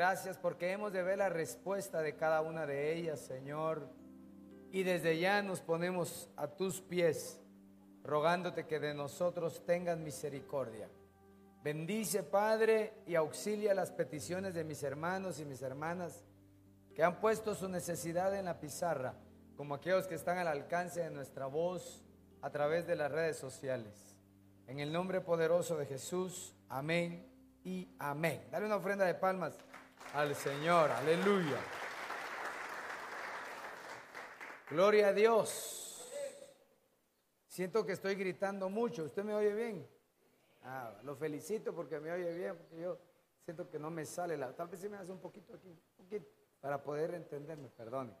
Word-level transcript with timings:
Gracias 0.00 0.38
porque 0.38 0.72
hemos 0.72 0.94
de 0.94 1.02
ver 1.02 1.18
la 1.18 1.28
respuesta 1.28 2.00
de 2.00 2.16
cada 2.16 2.40
una 2.40 2.64
de 2.64 2.96
ellas, 2.96 3.20
Señor. 3.20 3.86
Y 4.72 4.82
desde 4.82 5.18
ya 5.18 5.42
nos 5.42 5.60
ponemos 5.60 6.30
a 6.38 6.48
tus 6.48 6.80
pies, 6.80 7.38
rogándote 8.02 8.66
que 8.66 8.80
de 8.80 8.94
nosotros 8.94 9.62
tengas 9.66 9.98
misericordia. 9.98 10.88
Bendice, 11.62 12.22
Padre, 12.22 12.94
y 13.06 13.14
auxilia 13.14 13.74
las 13.74 13.90
peticiones 13.90 14.54
de 14.54 14.64
mis 14.64 14.82
hermanos 14.82 15.38
y 15.38 15.44
mis 15.44 15.60
hermanas 15.60 16.24
que 16.94 17.04
han 17.04 17.20
puesto 17.20 17.54
su 17.54 17.68
necesidad 17.68 18.34
en 18.34 18.46
la 18.46 18.58
pizarra, 18.58 19.12
como 19.54 19.74
aquellos 19.74 20.06
que 20.06 20.14
están 20.14 20.38
al 20.38 20.48
alcance 20.48 21.02
de 21.02 21.10
nuestra 21.10 21.44
voz 21.44 22.02
a 22.40 22.48
través 22.48 22.86
de 22.86 22.96
las 22.96 23.12
redes 23.12 23.36
sociales. 23.36 24.16
En 24.66 24.80
el 24.80 24.94
nombre 24.94 25.20
poderoso 25.20 25.76
de 25.76 25.84
Jesús, 25.84 26.56
amén 26.70 27.30
y 27.64 27.86
amén. 27.98 28.40
Dale 28.50 28.64
una 28.64 28.76
ofrenda 28.76 29.04
de 29.04 29.14
palmas 29.14 29.58
al 30.14 30.34
Señor, 30.34 30.90
aleluya. 30.90 31.58
Gloria 34.70 35.08
a 35.08 35.12
Dios. 35.12 35.76
Siento 37.48 37.84
que 37.84 37.92
estoy 37.92 38.14
gritando 38.14 38.68
mucho. 38.68 39.04
¿Usted 39.04 39.24
me 39.24 39.34
oye 39.34 39.52
bien? 39.52 39.86
Ah, 40.62 40.92
lo 41.02 41.16
felicito 41.16 41.74
porque 41.74 41.98
me 41.98 42.12
oye 42.12 42.32
bien, 42.32 42.56
porque 42.56 42.80
yo 42.80 42.98
siento 43.44 43.68
que 43.68 43.78
no 43.78 43.90
me 43.90 44.04
sale 44.04 44.36
la. 44.36 44.52
Tal 44.52 44.68
vez 44.68 44.80
se 44.80 44.88
me 44.88 44.96
hace 44.96 45.10
un 45.10 45.20
poquito 45.20 45.54
aquí, 45.54 45.68
un 45.68 46.04
poquito, 46.04 46.26
para 46.60 46.82
poder 46.82 47.14
entenderme, 47.14 47.68
perdone. 47.68 48.12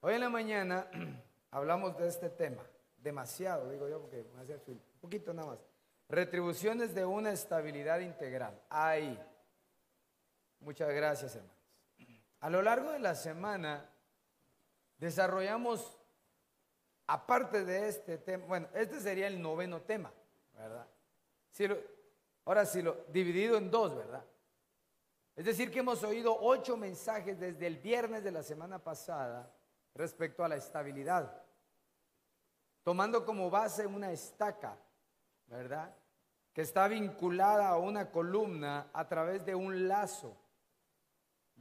Hoy 0.00 0.14
en 0.14 0.20
la 0.20 0.30
mañana 0.30 0.88
hablamos 1.50 1.96
de 1.98 2.08
este 2.08 2.30
tema, 2.30 2.62
demasiado, 2.98 3.70
digo 3.70 3.88
yo, 3.88 4.00
porque 4.00 4.24
me 4.34 4.42
hace 4.42 4.60
un 4.66 4.80
poquito 5.00 5.32
nada 5.34 5.48
más. 5.48 5.58
Retribuciones 6.08 6.94
de 6.94 7.04
una 7.04 7.32
estabilidad 7.32 8.00
integral. 8.00 8.60
Ahí. 8.68 9.18
Muchas 10.62 10.90
gracias, 10.94 11.34
hermanos. 11.34 11.56
A 12.38 12.48
lo 12.48 12.62
largo 12.62 12.92
de 12.92 13.00
la 13.00 13.16
semana 13.16 13.90
desarrollamos, 14.96 15.98
aparte 17.08 17.64
de 17.64 17.88
este 17.88 18.18
tema, 18.18 18.46
bueno, 18.46 18.68
este 18.74 19.00
sería 19.00 19.26
el 19.26 19.42
noveno 19.42 19.82
tema, 19.82 20.12
¿verdad? 20.54 20.86
ahora 22.44 22.64
sí, 22.64 22.80
lo, 22.80 22.94
dividido 23.08 23.56
en 23.56 23.72
dos, 23.72 23.96
¿verdad? 23.96 24.24
Es 25.34 25.44
decir, 25.44 25.72
que 25.72 25.80
hemos 25.80 26.04
oído 26.04 26.36
ocho 26.40 26.76
mensajes 26.76 27.40
desde 27.40 27.66
el 27.66 27.78
viernes 27.78 28.22
de 28.22 28.30
la 28.30 28.44
semana 28.44 28.78
pasada 28.78 29.52
respecto 29.94 30.44
a 30.44 30.48
la 30.48 30.56
estabilidad, 30.56 31.42
tomando 32.84 33.24
como 33.24 33.50
base 33.50 33.84
una 33.84 34.12
estaca, 34.12 34.76
¿verdad? 35.46 35.92
Que 36.52 36.62
está 36.62 36.86
vinculada 36.86 37.68
a 37.68 37.78
una 37.78 38.12
columna 38.12 38.90
a 38.92 39.08
través 39.08 39.44
de 39.44 39.56
un 39.56 39.88
lazo 39.88 40.36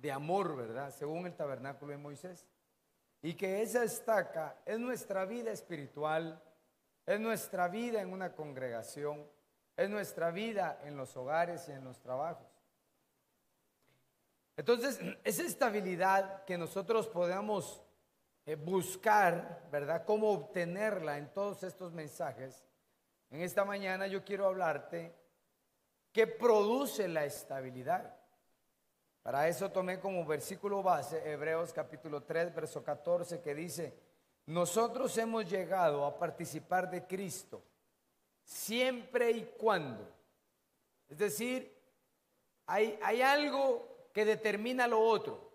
de 0.01 0.11
amor, 0.11 0.55
¿verdad? 0.55 0.91
Según 0.91 1.27
el 1.27 1.35
tabernáculo 1.35 1.91
de 1.91 1.97
Moisés. 1.97 2.47
Y 3.21 3.35
que 3.35 3.61
esa 3.61 3.83
estaca 3.83 4.57
es 4.65 4.79
nuestra 4.79 5.25
vida 5.25 5.51
espiritual, 5.51 6.41
es 7.05 7.19
nuestra 7.19 7.67
vida 7.67 8.01
en 8.01 8.11
una 8.11 8.33
congregación, 8.33 9.27
es 9.77 9.89
nuestra 9.89 10.31
vida 10.31 10.79
en 10.83 10.97
los 10.97 11.15
hogares 11.15 11.69
y 11.69 11.71
en 11.71 11.83
los 11.83 11.99
trabajos. 11.99 12.47
Entonces, 14.57 14.99
esa 15.23 15.43
estabilidad 15.43 16.45
que 16.45 16.57
nosotros 16.57 17.07
podamos 17.07 17.83
eh, 18.47 18.55
buscar, 18.55 19.67
¿verdad? 19.71 20.03
Cómo 20.03 20.31
obtenerla 20.31 21.19
en 21.19 21.31
todos 21.31 21.61
estos 21.61 21.93
mensajes. 21.93 22.65
En 23.29 23.41
esta 23.41 23.63
mañana 23.63 24.07
yo 24.07 24.25
quiero 24.25 24.47
hablarte 24.47 25.15
qué 26.11 26.25
produce 26.25 27.07
la 27.07 27.23
estabilidad. 27.23 28.20
Para 29.23 29.47
eso 29.47 29.69
tomé 29.71 29.99
como 29.99 30.25
versículo 30.25 30.81
base 30.81 31.31
Hebreos 31.31 31.71
capítulo 31.71 32.23
3, 32.23 32.55
verso 32.55 32.83
14, 32.83 33.41
que 33.41 33.53
dice, 33.53 33.93
nosotros 34.47 35.15
hemos 35.17 35.49
llegado 35.49 36.05
a 36.05 36.17
participar 36.17 36.89
de 36.89 37.05
Cristo 37.05 37.63
siempre 38.43 39.31
y 39.31 39.43
cuando. 39.57 40.07
Es 41.07 41.17
decir, 41.17 41.71
hay, 42.65 42.97
hay 43.03 43.21
algo 43.21 44.09
que 44.13 44.25
determina 44.25 44.87
lo 44.87 44.99
otro. 44.99 45.51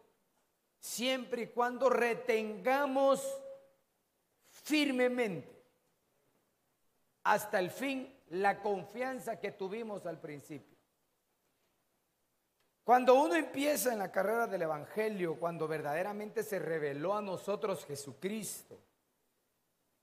Siempre 0.78 1.42
y 1.42 1.46
cuando 1.48 1.90
retengamos 1.90 3.20
firmemente 4.48 5.64
hasta 7.24 7.58
el 7.58 7.70
fin 7.70 8.14
la 8.28 8.62
confianza 8.62 9.40
que 9.40 9.50
tuvimos 9.50 10.06
al 10.06 10.20
principio. 10.20 10.75
Cuando 12.86 13.14
uno 13.14 13.34
empieza 13.34 13.92
en 13.92 13.98
la 13.98 14.12
carrera 14.12 14.46
del 14.46 14.62
Evangelio, 14.62 15.40
cuando 15.40 15.66
verdaderamente 15.66 16.44
se 16.44 16.60
reveló 16.60 17.16
a 17.16 17.20
nosotros 17.20 17.84
Jesucristo, 17.84 18.78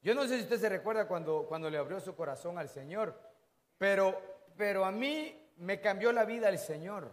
yo 0.02 0.14
no 0.14 0.28
sé 0.28 0.36
si 0.36 0.44
usted 0.44 0.60
se 0.60 0.68
recuerda 0.68 1.08
cuando, 1.08 1.46
cuando 1.48 1.70
le 1.70 1.78
abrió 1.78 2.02
su 2.02 2.14
corazón 2.14 2.58
al 2.58 2.68
Señor, 2.68 3.18
pero, 3.78 4.20
pero 4.58 4.84
a 4.84 4.92
mí 4.92 5.34
me 5.60 5.80
cambió 5.80 6.12
la 6.12 6.26
vida 6.26 6.50
el 6.50 6.60
Señor. 6.60 7.10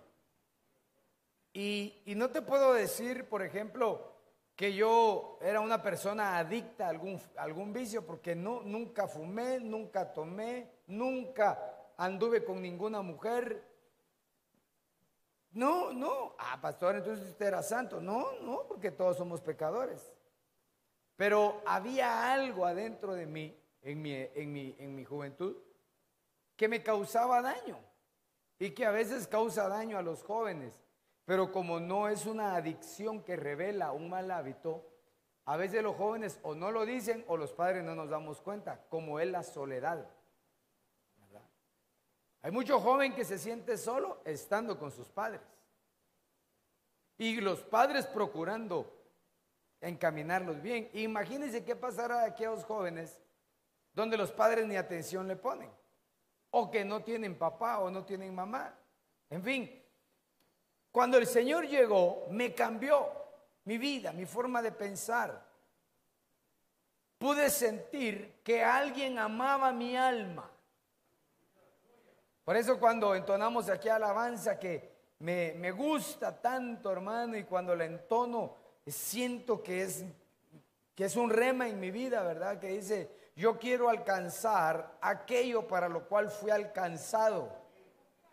Y, 1.53 2.03
y 2.05 2.17
no 2.17 2.31
te 2.31 2.43
puedo 2.43 2.75
decir, 2.75 3.29
por 3.29 3.41
ejemplo, 3.41 4.13
que 4.57 4.75
yo 4.75 5.39
era 5.41 5.61
una 5.61 5.81
persona 5.81 6.37
adicta 6.37 6.87
a 6.87 6.91
algún, 6.91 7.21
algún 7.37 7.73
vicio, 7.73 8.05
porque 8.05 8.35
no, 8.35 8.63
nunca 8.63 9.07
fumé, 9.07 9.61
nunca 9.61 10.13
tomé, 10.13 10.69
nunca 10.89 11.93
anduve 11.97 12.43
con 12.43 12.61
ninguna 12.61 13.03
mujer, 13.03 13.70
no, 15.53 15.93
no. 15.93 16.35
Ah, 16.39 16.59
pastor, 16.61 16.97
entonces 16.97 17.29
usted 17.29 17.47
era 17.47 17.63
santo. 17.63 18.01
No, 18.01 18.39
no, 18.43 18.65
porque 18.69 18.91
todos 18.91 19.17
somos 19.17 19.41
pecadores. 19.41 20.13
Pero 21.17 21.61
había 21.67 22.33
algo 22.33 22.65
adentro 22.65 23.15
de 23.15 23.27
mí, 23.27 23.57
en 23.83 24.01
mi, 24.01 24.15
en 24.15 24.53
mi, 24.53 24.75
en 24.79 24.95
mi 24.95 25.05
juventud, 25.05 25.57
que 26.57 26.69
me 26.69 26.83
causaba 26.83 27.43
daño 27.43 27.79
y 28.59 28.71
que 28.71 28.87
a 28.87 28.91
veces 28.91 29.27
causa 29.27 29.69
daño 29.69 29.99
a 29.99 30.03
los 30.03 30.23
jóvenes. 30.23 30.73
Pero 31.25 31.53
como 31.53 31.81
no 31.81 32.09
es 32.09 32.27
una 32.27 32.55
adicción 32.55 33.23
que 33.23 33.37
revela 33.37 33.93
un 33.93 34.09
mal 34.09 34.31
hábito, 34.31 34.87
a 35.45 35.57
veces 35.57 35.83
los 35.83 35.97
jóvenes 35.97 36.39
o 36.43 36.55
no 36.55 36.71
lo 36.71 36.87
dicen 36.87 37.25
o 37.29 37.37
los 37.37 37.53
padres 37.53 37.83
no 37.83 37.95
nos 37.95 38.11
damos 38.11 38.41
cuenta, 38.41 38.85
como 38.89 39.21
es 39.21 39.29
la 39.29 39.43
soledad. 39.43 40.09
Hay 42.43 42.51
mucho 42.51 42.81
joven 42.81 43.15
que 43.15 43.25
se 43.25 43.39
siente 43.39 43.77
solo 43.77 44.21
estando 44.25 44.79
con 44.79 44.91
sus 44.91 45.09
padres. 45.09 45.43
Y 47.19 47.41
los 47.41 47.61
padres 47.61 48.07
procurando 48.07 48.91
encaminarlos 49.81 50.63
bien. 50.63 50.89
Imagínense 50.95 51.65
qué 51.65 51.77
pasará 51.77 52.23
a 52.23 52.27
aquellos 52.27 52.65
jóvenes 52.65 53.21
donde 53.93 54.17
los 54.17 54.33
padres 54.33 54.67
ni 54.67 54.77
atención 54.77 55.29
le 55.29 55.37
ponen. 55.37 55.71
O 56.51 56.71
que 56.71 56.85
no 56.85 57.03
tienen 57.03 57.37
papá 57.37 57.79
o 57.81 57.91
no 57.91 58.05
tienen 58.05 58.35
mamá. 58.35 58.75
En 59.29 59.43
fin, 59.43 59.83
cuando 60.91 61.19
el 61.19 61.27
Señor 61.27 61.69
llegó, 61.69 62.27
me 62.31 62.55
cambió 62.55 63.07
mi 63.65 63.77
vida, 63.77 64.13
mi 64.13 64.25
forma 64.25 64.63
de 64.63 64.73
pensar. 64.73 65.47
Pude 67.19 67.51
sentir 67.51 68.41
que 68.43 68.65
alguien 68.65 69.19
amaba 69.19 69.73
mi 69.73 69.95
alma 69.95 70.51
por 72.51 72.57
eso 72.57 72.81
cuando 72.81 73.15
entonamos 73.15 73.69
aquí 73.69 73.89
alabanza 73.89 74.59
que 74.59 74.91
me, 75.21 75.71
gusta 75.71 76.37
tanto, 76.41 76.91
hermano, 76.91 77.37
y 77.37 77.45
cuando 77.45 77.77
la 77.77 77.85
entono, 77.85 78.57
siento 78.85 79.63
que 79.63 79.83
es, 79.83 80.05
que 80.97 81.05
es 81.05 81.15
un 81.15 81.31
rema 81.31 81.69
en 81.69 81.79
mi 81.79 81.93
vida, 81.93 82.25
¿verdad? 82.25 82.59
Que 82.59 82.71
dice, 82.71 83.09
yo 83.37 83.57
quiero 83.57 83.89
alcanzar 83.89 84.99
aquello 85.01 85.69
para 85.69 85.89
lo 85.89 86.09
cual 86.09 86.29
fui 86.29 86.51
alcanzado. 86.51 87.57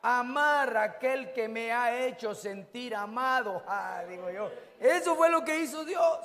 Amar 0.02 0.78
a 0.78 0.84
aquel 0.84 1.32
que 1.32 1.48
me 1.48 1.72
ha 1.72 2.04
hecho 2.08 2.34
sentir 2.34 2.96
amado. 2.96 3.62
Ah, 3.68 4.04
digo 4.10 4.32
yo. 4.32 4.50
Eso 4.80 5.16
fue 5.16 5.30
lo 5.30 5.46
que 5.46 5.62
hizo 5.62 5.86
Dios. 5.86 6.20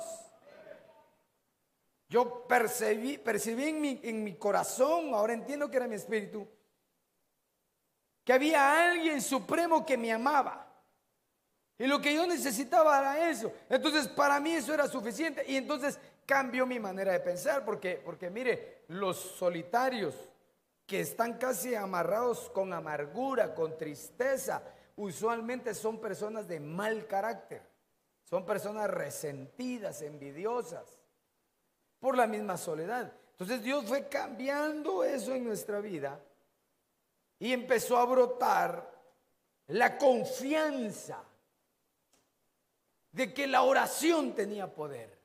Yo 2.09 2.47
percibí, 2.47 3.19
percibí 3.19 3.65
en, 3.65 3.79
mi, 3.79 3.99
en 4.01 4.23
mi 4.23 4.33
corazón, 4.33 5.13
ahora 5.13 5.33
entiendo 5.33 5.69
que 5.69 5.77
era 5.77 5.87
mi 5.87 5.93
espíritu, 5.93 6.47
que 8.23 8.33
había 8.33 8.89
alguien 8.89 9.21
supremo 9.21 9.85
que 9.85 9.97
me 9.97 10.11
amaba. 10.11 10.67
Y 11.77 11.87
lo 11.87 11.99
que 11.99 12.13
yo 12.13 12.25
necesitaba 12.25 12.99
era 12.99 13.29
eso. 13.29 13.51
Entonces, 13.69 14.07
para 14.07 14.39
mí 14.39 14.53
eso 14.53 14.73
era 14.73 14.87
suficiente. 14.87 15.43
Y 15.47 15.57
entonces 15.57 15.99
cambió 16.25 16.65
mi 16.65 16.79
manera 16.79 17.11
de 17.11 17.19
pensar, 17.19 17.65
porque, 17.65 18.01
porque 18.03 18.29
mire, 18.29 18.83
los 18.87 19.17
solitarios 19.17 20.15
que 20.85 21.01
están 21.01 21.37
casi 21.37 21.75
amarrados 21.75 22.49
con 22.51 22.71
amargura, 22.73 23.53
con 23.53 23.77
tristeza, 23.77 24.63
usualmente 24.95 25.73
son 25.73 25.99
personas 25.99 26.47
de 26.47 26.59
mal 26.59 27.07
carácter. 27.07 27.61
Son 28.23 28.45
personas 28.45 28.89
resentidas, 28.89 30.01
envidiosas, 30.01 30.99
por 31.99 32.17
la 32.17 32.27
misma 32.27 32.57
soledad. 32.57 33.11
Entonces 33.31 33.61
Dios 33.61 33.85
fue 33.85 34.07
cambiando 34.07 35.03
eso 35.03 35.33
en 35.33 35.43
nuestra 35.43 35.81
vida 35.81 36.19
y 37.39 37.53
empezó 37.53 37.97
a 37.97 38.05
brotar 38.05 38.93
la 39.67 39.97
confianza 39.97 41.23
de 43.11 43.33
que 43.33 43.47
la 43.47 43.63
oración 43.63 44.33
tenía 44.33 44.73
poder. 44.73 45.17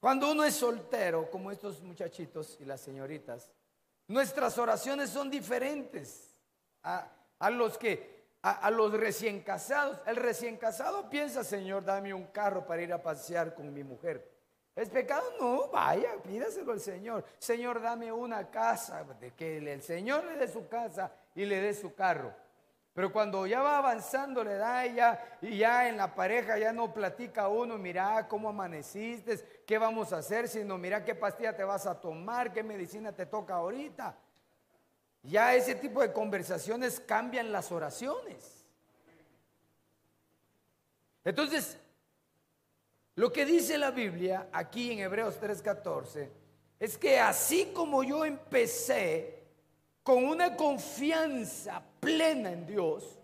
Cuando 0.00 0.32
uno 0.32 0.44
es 0.44 0.54
soltero, 0.54 1.30
como 1.30 1.50
estos 1.50 1.80
muchachitos 1.82 2.56
y 2.60 2.64
las 2.64 2.80
señoritas, 2.80 3.50
nuestras 4.08 4.58
oraciones 4.58 5.10
son 5.10 5.30
diferentes 5.30 6.40
a, 6.82 7.08
los 7.50 7.78
que 7.78 8.24
a, 8.42 8.70
los 8.70 8.92
recién 8.92 9.42
casados. 9.42 10.00
El 10.06 10.16
recién 10.16 10.56
casado 10.56 11.08
piensa, 11.08 11.44
Señor, 11.44 11.84
dame 11.84 12.12
un 12.12 12.26
carro 12.26 12.66
para 12.66 12.82
ir 12.82 12.92
a 12.92 13.02
pasear 13.02 13.54
con 13.54 13.72
mi 13.72 13.84
mujer. 13.84 14.31
¿Es 14.74 14.88
pecado? 14.88 15.22
No, 15.38 15.68
vaya, 15.68 16.14
pídaselo 16.22 16.72
al 16.72 16.80
Señor. 16.80 17.24
Señor, 17.38 17.82
dame 17.82 18.10
una 18.10 18.50
casa, 18.50 19.04
que 19.36 19.58
el 19.58 19.82
Señor 19.82 20.24
le 20.24 20.36
dé 20.36 20.48
su 20.48 20.66
casa 20.68 21.12
y 21.34 21.44
le 21.44 21.60
dé 21.60 21.74
su 21.74 21.94
carro. 21.94 22.32
Pero 22.94 23.12
cuando 23.12 23.46
ya 23.46 23.62
va 23.62 23.78
avanzando 23.78 24.44
la 24.44 24.52
edad 24.52 24.94
ya, 24.94 25.38
y 25.40 25.58
ya 25.58 25.88
en 25.88 25.96
la 25.96 26.14
pareja 26.14 26.58
ya 26.58 26.72
no 26.72 26.92
platica 26.92 27.48
uno, 27.48 27.78
mira 27.78 28.28
cómo 28.28 28.50
amaneciste, 28.50 29.62
qué 29.66 29.78
vamos 29.78 30.12
a 30.12 30.18
hacer, 30.18 30.46
sino 30.46 30.76
mira 30.76 31.04
qué 31.04 31.14
pastilla 31.14 31.56
te 31.56 31.64
vas 31.64 31.86
a 31.86 31.98
tomar, 31.98 32.52
qué 32.52 32.62
medicina 32.62 33.12
te 33.12 33.24
toca 33.24 33.54
ahorita. 33.54 34.14
Ya 35.22 35.54
ese 35.54 35.74
tipo 35.74 36.02
de 36.02 36.12
conversaciones 36.12 37.00
cambian 37.00 37.50
las 37.50 37.72
oraciones. 37.72 38.62
Entonces, 41.24 41.78
lo 43.14 43.32
que 43.32 43.44
dice 43.44 43.78
la 43.78 43.90
Biblia 43.90 44.48
aquí 44.52 44.92
en 44.92 45.00
Hebreos 45.00 45.38
3:14 45.40 46.28
es 46.78 46.98
que 46.98 47.20
así 47.20 47.72
como 47.74 48.02
yo 48.02 48.24
empecé 48.24 49.42
con 50.02 50.24
una 50.24 50.56
confianza 50.56 51.82
plena 52.00 52.50
en 52.50 52.66
Dios, 52.66 53.18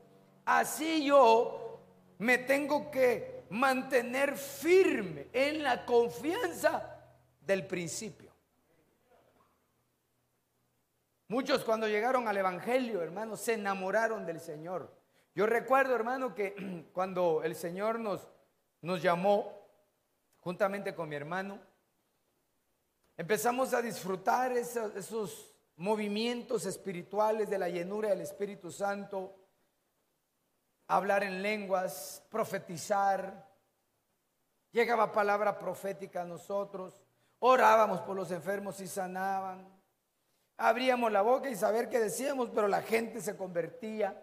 así 0.44 1.04
yo 1.04 1.80
me 2.18 2.38
tengo 2.38 2.90
que 2.90 3.44
mantener 3.50 4.36
firme 4.36 5.28
en 5.32 5.62
la 5.62 5.84
confianza 5.84 7.00
del 7.40 7.66
principio. 7.66 8.30
Muchos 11.28 11.64
cuando 11.64 11.86
llegaron 11.86 12.26
al 12.26 12.36
Evangelio, 12.36 13.02
hermano, 13.02 13.36
se 13.36 13.54
enamoraron 13.54 14.24
del 14.24 14.40
Señor. 14.40 14.90
Yo 15.34 15.46
recuerdo, 15.46 15.94
hermano, 15.94 16.34
que 16.34 16.86
cuando 16.92 17.42
el 17.42 17.54
Señor 17.54 18.00
nos, 18.00 18.28
nos 18.80 19.02
llamó, 19.02 19.57
juntamente 20.48 20.94
con 20.94 21.10
mi 21.10 21.14
hermano, 21.14 21.58
empezamos 23.18 23.74
a 23.74 23.82
disfrutar 23.82 24.50
esos, 24.52 24.96
esos 24.96 25.54
movimientos 25.76 26.64
espirituales 26.64 27.50
de 27.50 27.58
la 27.58 27.68
llenura 27.68 28.08
del 28.08 28.22
Espíritu 28.22 28.72
Santo, 28.72 29.36
hablar 30.86 31.22
en 31.22 31.42
lenguas, 31.42 32.24
profetizar. 32.30 33.46
Llegaba 34.72 35.12
palabra 35.12 35.58
profética 35.58 36.22
a 36.22 36.24
nosotros, 36.24 36.94
orábamos 37.40 38.00
por 38.00 38.16
los 38.16 38.30
enfermos 38.30 38.80
y 38.80 38.88
sanaban. 38.88 39.68
Abríamos 40.56 41.12
la 41.12 41.20
boca 41.20 41.50
y 41.50 41.56
saber 41.56 41.90
qué 41.90 42.00
decíamos, 42.00 42.48
pero 42.54 42.68
la 42.68 42.80
gente 42.80 43.20
se 43.20 43.36
convertía. 43.36 44.18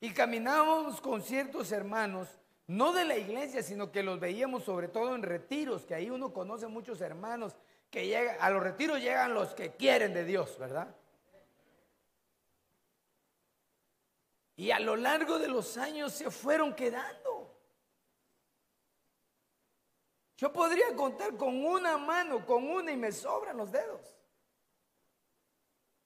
Y 0.00 0.12
caminábamos 0.12 1.00
con 1.00 1.22
ciertos 1.22 1.70
hermanos, 1.70 2.39
no 2.70 2.92
de 2.92 3.04
la 3.04 3.16
iglesia, 3.16 3.64
sino 3.64 3.90
que 3.90 4.04
los 4.04 4.20
veíamos 4.20 4.62
sobre 4.62 4.86
todo 4.86 5.16
en 5.16 5.24
retiros, 5.24 5.84
que 5.84 5.96
ahí 5.96 6.08
uno 6.08 6.32
conoce 6.32 6.68
muchos 6.68 7.00
hermanos 7.00 7.56
que 7.90 8.06
llega, 8.06 8.34
a 8.34 8.48
los 8.48 8.62
retiros 8.62 9.00
llegan 9.00 9.34
los 9.34 9.54
que 9.54 9.72
quieren 9.72 10.14
de 10.14 10.24
Dios, 10.24 10.56
¿verdad? 10.56 10.94
Y 14.54 14.70
a 14.70 14.78
lo 14.78 14.94
largo 14.94 15.40
de 15.40 15.48
los 15.48 15.76
años 15.78 16.12
se 16.12 16.30
fueron 16.30 16.72
quedando. 16.72 17.58
Yo 20.36 20.52
podría 20.52 20.94
contar 20.94 21.36
con 21.36 21.64
una 21.64 21.98
mano, 21.98 22.46
con 22.46 22.70
una 22.70 22.92
y 22.92 22.96
me 22.96 23.10
sobran 23.10 23.56
los 23.56 23.72
dedos. 23.72 24.16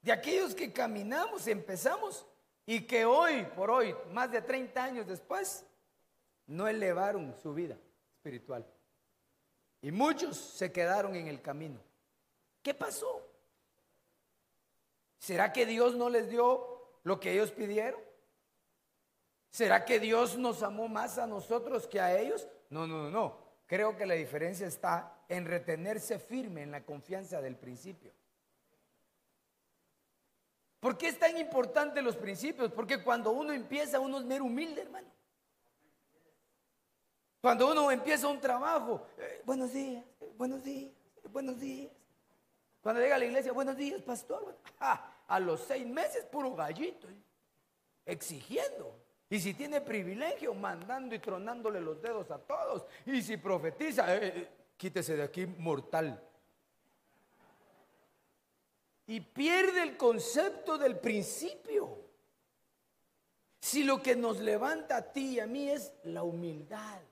De 0.01 0.13
aquellos 0.13 0.55
que 0.55 0.73
caminamos, 0.73 1.47
empezamos 1.47 2.27
y 2.65 2.87
que 2.87 3.05
hoy 3.05 3.45
por 3.55 3.71
hoy, 3.71 3.95
más 4.13 4.33
de 4.33 4.41
30 4.41 4.83
años 4.83 5.07
después, 5.07 5.67
no 6.46 6.69
elevaron 6.69 7.35
su 7.43 7.55
vida 7.55 7.76
espiritual. 8.17 8.67
Y 9.82 9.93
muchos 9.93 10.37
se 10.37 10.73
quedaron 10.73 11.14
en 11.14 11.29
el 11.29 11.43
camino. 11.43 11.81
¿Qué 12.62 12.73
pasó? 12.73 13.26
¿Será 15.19 15.52
que 15.52 15.67
Dios 15.67 15.94
no 15.94 16.08
les 16.08 16.29
dio 16.29 16.99
lo 17.02 17.20
que 17.20 17.32
ellos 17.32 17.50
pidieron? 17.50 18.00
¿Será 19.50 19.85
que 19.85 20.00
Dios 20.00 20.37
nos 20.37 20.62
amó 20.62 20.88
más 20.88 21.19
a 21.19 21.26
nosotros 21.26 21.87
que 21.87 22.00
a 22.00 22.19
ellos? 22.19 22.49
No, 22.70 22.87
no, 22.87 23.05
no, 23.05 23.11
no. 23.11 23.38
Creo 23.67 23.96
que 23.96 24.06
la 24.06 24.14
diferencia 24.14 24.67
está 24.67 25.25
en 25.29 25.46
retenerse 25.46 26.19
firme 26.19 26.62
en 26.62 26.70
la 26.70 26.85
confianza 26.85 27.41
del 27.41 27.56
principio. 27.56 28.12
¿Por 30.81 30.99
qué 30.99 31.08
es 31.08 31.19
tan 31.19 31.38
importante 31.38 32.02
los 32.02 32.17
principios? 32.17 32.70
Porque 32.73 33.02
cuando 33.02 33.31
uno 33.31 33.52
empieza, 33.52 34.01
uno 34.01 34.19
es 34.19 34.24
mero 34.24 34.44
humilde, 34.44 34.82
hermano. 34.82 35.08
Cuando 37.44 37.70
uno 37.70 37.91
empieza 37.91 38.27
un 38.27 38.41
trabajo, 38.41 39.06
eh, 39.19 39.43
buenos 39.44 39.70
días, 39.70 40.03
buenos 40.39 40.65
días, 40.65 40.91
buenos 41.31 41.60
días. 41.60 41.93
Cuando 42.81 43.03
llega 43.03 43.17
a 43.17 43.19
la 43.19 43.27
iglesia, 43.27 43.53
buenos 43.53 43.77
días, 43.77 44.01
pastor. 44.01 44.56
a 44.79 45.41
los 45.41 45.60
seis 45.60 45.86
meses, 45.86 46.24
puro 46.24 46.55
gallito, 46.55 47.06
¿eh? 47.06 47.22
exigiendo. 48.06 48.98
Y 49.29 49.39
si 49.41 49.53
tiene 49.53 49.82
privilegio, 49.82 50.55
mandando 50.55 51.15
y 51.15 51.19
tronándole 51.19 51.82
los 51.82 52.01
dedos 52.01 52.31
a 52.31 52.39
todos. 52.39 52.86
Y 53.05 53.20
si 53.20 53.36
profetiza, 53.36 54.17
eh, 54.17 54.48
quítese 54.79 55.15
de 55.15 55.24
aquí, 55.24 55.44
mortal. 55.44 56.27
Y 59.06 59.20
pierde 59.20 59.82
el 59.82 59.98
concepto 59.98 60.79
del 60.79 60.98
principio. 60.98 62.08
Si 63.60 63.84
lo 63.84 64.03
que 64.03 64.17
nos 64.17 64.41
levanta 64.41 64.96
a 64.96 65.13
ti 65.13 65.34
y 65.34 65.41
a 65.41 65.46
mí 65.46 65.69
es 65.69 65.93
la 66.05 66.22
humildad 66.22 67.03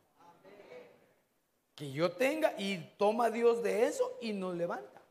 que 1.82 1.90
yo 1.90 2.12
tenga 2.12 2.54
y 2.58 2.78
toma 2.96 3.28
Dios 3.28 3.60
de 3.60 3.88
eso 3.88 4.16
y 4.20 4.32
nos 4.32 4.54
levanta. 4.54 5.02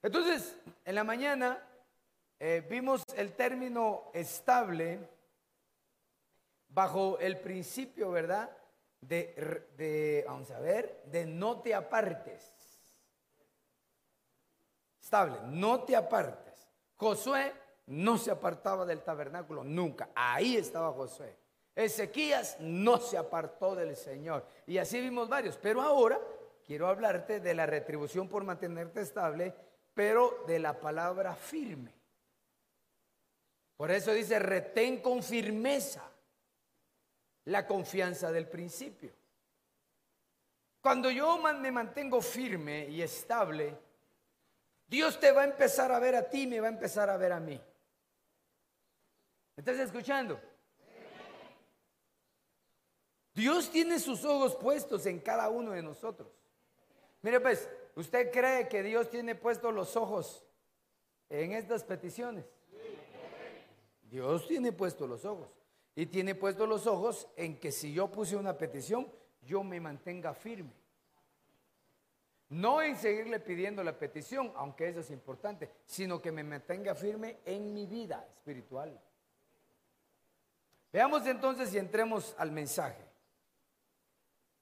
Entonces, 0.00 0.56
en 0.86 0.94
la 0.94 1.04
mañana 1.04 1.62
eh, 2.40 2.66
vimos 2.70 3.02
el 3.14 3.34
término 3.34 4.10
estable 4.14 5.06
bajo 6.68 7.18
el 7.18 7.38
principio, 7.40 8.10
¿verdad? 8.10 8.56
De, 9.02 9.66
de, 9.76 10.24
vamos 10.26 10.50
a 10.50 10.60
ver, 10.60 11.02
de 11.08 11.26
no 11.26 11.60
te 11.60 11.74
apartes. 11.74 12.80
Estable, 15.02 15.36
no 15.48 15.82
te 15.82 15.94
apartes. 15.94 16.66
Josué 16.96 17.52
no 17.88 18.16
se 18.16 18.30
apartaba 18.30 18.86
del 18.86 19.02
tabernáculo 19.02 19.62
nunca. 19.62 20.08
Ahí 20.14 20.56
estaba 20.56 20.90
Josué. 20.90 21.43
Ezequías 21.74 22.56
no 22.60 22.98
se 22.98 23.16
apartó 23.16 23.74
del 23.74 23.96
Señor. 23.96 24.46
Y 24.66 24.78
así 24.78 25.00
vimos 25.00 25.28
varios. 25.28 25.56
Pero 25.56 25.82
ahora 25.82 26.20
quiero 26.64 26.86
hablarte 26.86 27.40
de 27.40 27.54
la 27.54 27.66
retribución 27.66 28.28
por 28.28 28.44
mantenerte 28.44 29.00
estable, 29.00 29.54
pero 29.92 30.44
de 30.46 30.58
la 30.58 30.78
palabra 30.78 31.34
firme. 31.34 31.92
Por 33.76 33.90
eso 33.90 34.12
dice, 34.12 34.38
retén 34.38 35.00
con 35.00 35.22
firmeza 35.22 36.08
la 37.46 37.66
confianza 37.66 38.30
del 38.30 38.48
principio. 38.48 39.12
Cuando 40.80 41.10
yo 41.10 41.38
me 41.38 41.72
mantengo 41.72 42.20
firme 42.20 42.86
y 42.88 43.02
estable, 43.02 43.76
Dios 44.86 45.18
te 45.18 45.32
va 45.32 45.42
a 45.42 45.46
empezar 45.46 45.90
a 45.90 45.98
ver 45.98 46.14
a 46.14 46.28
ti 46.28 46.42
y 46.42 46.46
me 46.46 46.60
va 46.60 46.68
a 46.68 46.70
empezar 46.70 47.10
a 47.10 47.16
ver 47.16 47.32
a 47.32 47.40
mí. 47.40 47.60
¿Estás 49.56 49.78
escuchando? 49.78 50.40
Dios 53.34 53.70
tiene 53.70 53.98
sus 53.98 54.24
ojos 54.24 54.54
puestos 54.54 55.06
en 55.06 55.18
cada 55.18 55.48
uno 55.48 55.72
de 55.72 55.82
nosotros. 55.82 56.28
Mire 57.22 57.40
pues, 57.40 57.68
¿usted 57.96 58.30
cree 58.30 58.68
que 58.68 58.82
Dios 58.82 59.10
tiene 59.10 59.34
puestos 59.34 59.74
los 59.74 59.96
ojos 59.96 60.44
en 61.28 61.52
estas 61.52 61.82
peticiones? 61.82 62.44
Dios 64.02 64.46
tiene 64.46 64.72
puestos 64.72 65.08
los 65.08 65.24
ojos. 65.24 65.48
Y 65.96 66.06
tiene 66.06 66.34
puestos 66.34 66.68
los 66.68 66.86
ojos 66.86 67.28
en 67.36 67.58
que 67.58 67.72
si 67.72 67.92
yo 67.92 68.10
puse 68.10 68.36
una 68.36 68.56
petición, 68.56 69.10
yo 69.42 69.62
me 69.62 69.80
mantenga 69.80 70.34
firme. 70.34 70.72
No 72.50 72.82
en 72.82 72.96
seguirle 72.96 73.40
pidiendo 73.40 73.82
la 73.82 73.98
petición, 73.98 74.52
aunque 74.54 74.88
eso 74.88 75.00
es 75.00 75.10
importante, 75.10 75.70
sino 75.86 76.20
que 76.20 76.30
me 76.30 76.44
mantenga 76.44 76.94
firme 76.94 77.38
en 77.44 77.72
mi 77.72 77.86
vida 77.86 78.24
espiritual. 78.36 79.00
Veamos 80.92 81.26
entonces 81.26 81.74
y 81.74 81.78
entremos 81.78 82.34
al 82.38 82.52
mensaje. 82.52 83.03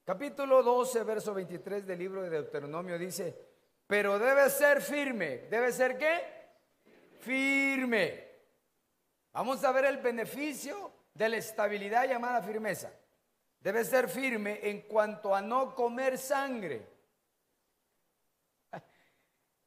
Capítulo 0.04 0.64
12, 0.64 1.04
verso 1.04 1.32
23 1.32 1.86
del 1.86 1.98
libro 1.98 2.22
de 2.22 2.30
Deuteronomio 2.30 2.98
dice, 2.98 3.38
pero 3.86 4.18
debe 4.18 4.50
ser 4.50 4.82
firme. 4.82 5.46
¿Debe 5.48 5.70
ser 5.70 5.96
qué? 5.96 6.20
Firme. 7.20 8.28
Vamos 9.32 9.62
a 9.62 9.70
ver 9.70 9.84
el 9.84 9.98
beneficio 9.98 10.92
de 11.14 11.28
la 11.28 11.36
estabilidad 11.36 12.08
llamada 12.08 12.42
firmeza. 12.42 12.92
Debe 13.60 13.84
ser 13.84 14.08
firme 14.08 14.58
en 14.68 14.80
cuanto 14.82 15.32
a 15.36 15.40
no 15.40 15.72
comer 15.72 16.18
sangre. 16.18 16.84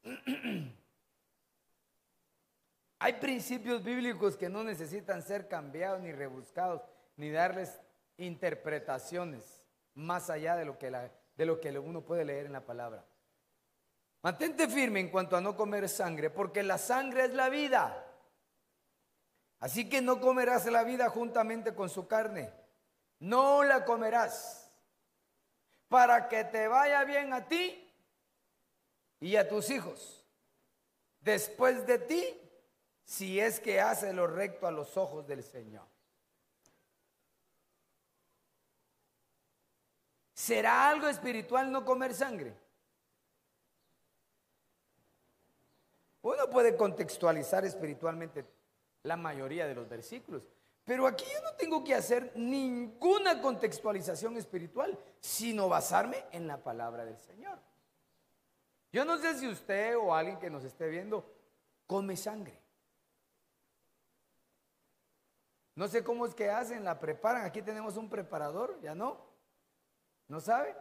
Hay 2.99 3.13
principios 3.13 3.81
bíblicos 3.81 4.35
que 4.35 4.49
no 4.49 4.65
necesitan 4.65 5.21
ser 5.23 5.47
cambiados 5.47 6.01
ni 6.01 6.11
rebuscados, 6.11 6.81
ni 7.15 7.31
darles 7.31 7.79
interpretaciones 8.17 9.64
más 9.95 10.29
allá 10.29 10.55
de 10.55 10.65
lo 10.65 10.77
que, 10.77 10.91
de 10.91 11.45
lo 11.45 11.59
que 11.59 11.77
uno 11.79 12.01
puede 12.01 12.25
leer 12.25 12.45
en 12.45 12.53
la 12.53 12.65
palabra. 12.65 13.05
Mantente 14.21 14.67
firme 14.67 14.99
en 14.99 15.09
cuanto 15.09 15.35
a 15.35 15.41
no 15.41 15.55
comer 15.55 15.87
sangre, 15.89 16.29
porque 16.29 16.63
la 16.63 16.77
sangre 16.77 17.25
es 17.25 17.33
la 17.33 17.49
vida. 17.49 18.05
Así 19.59 19.89
que 19.89 20.01
no 20.01 20.19
comerás 20.19 20.65
la 20.65 20.83
vida 20.83 21.09
juntamente 21.09 21.73
con 21.73 21.89
su 21.89 22.07
carne. 22.07 22.51
No 23.19 23.63
la 23.63 23.85
comerás. 23.85 24.71
Para 25.87 26.27
que 26.27 26.43
te 26.43 26.67
vaya 26.67 27.03
bien 27.03 27.33
a 27.33 27.47
ti 27.47 27.81
y 29.19 29.35
a 29.35 29.47
tus 29.47 29.69
hijos. 29.69 30.25
Después 31.21 31.85
de 31.87 31.99
ti, 31.99 32.25
si 33.03 33.39
es 33.39 33.59
que 33.59 33.79
hace 33.79 34.11
lo 34.13 34.27
recto 34.27 34.67
a 34.67 34.71
los 34.71 34.97
ojos 34.97 35.25
del 35.27 35.43
Señor. 35.43 35.87
¿Será 40.45 40.89
algo 40.89 41.07
espiritual 41.07 41.71
no 41.71 41.83
comer 41.83 42.13
sangre? 42.13 42.53
Uno 46.21 46.47
puede 46.51 46.77
contextualizar 46.77 47.65
espiritualmente 47.65 48.45
la 49.01 49.17
mayoría 49.17 49.65
de 49.65 49.73
los 49.73 49.89
versículos, 49.89 50.43
pero 50.83 51.07
aquí 51.07 51.25
yo 51.33 51.41
no 51.41 51.55
tengo 51.55 51.83
que 51.83 51.95
hacer 51.95 52.31
ninguna 52.35 53.41
contextualización 53.41 54.37
espiritual, 54.37 54.95
sino 55.19 55.67
basarme 55.67 56.23
en 56.31 56.45
la 56.45 56.63
palabra 56.63 57.05
del 57.05 57.17
Señor. 57.17 57.57
Yo 58.91 59.03
no 59.03 59.17
sé 59.17 59.39
si 59.39 59.47
usted 59.47 59.97
o 59.97 60.13
alguien 60.13 60.37
que 60.37 60.51
nos 60.51 60.63
esté 60.63 60.89
viendo 60.89 61.25
come 61.87 62.15
sangre. 62.15 62.61
No 65.73 65.87
sé 65.87 66.03
cómo 66.03 66.27
es 66.27 66.35
que 66.35 66.51
hacen, 66.51 66.83
la 66.83 66.99
preparan. 66.99 67.45
Aquí 67.45 67.63
tenemos 67.63 67.97
un 67.97 68.11
preparador, 68.11 68.79
¿ya 68.81 68.93
no? 68.93 69.33
¿No 70.27 70.39
sabe? 70.39 70.75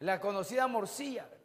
La 0.00 0.20
conocida 0.20 0.66
morcilla, 0.66 1.26
¿verdad? 1.26 1.38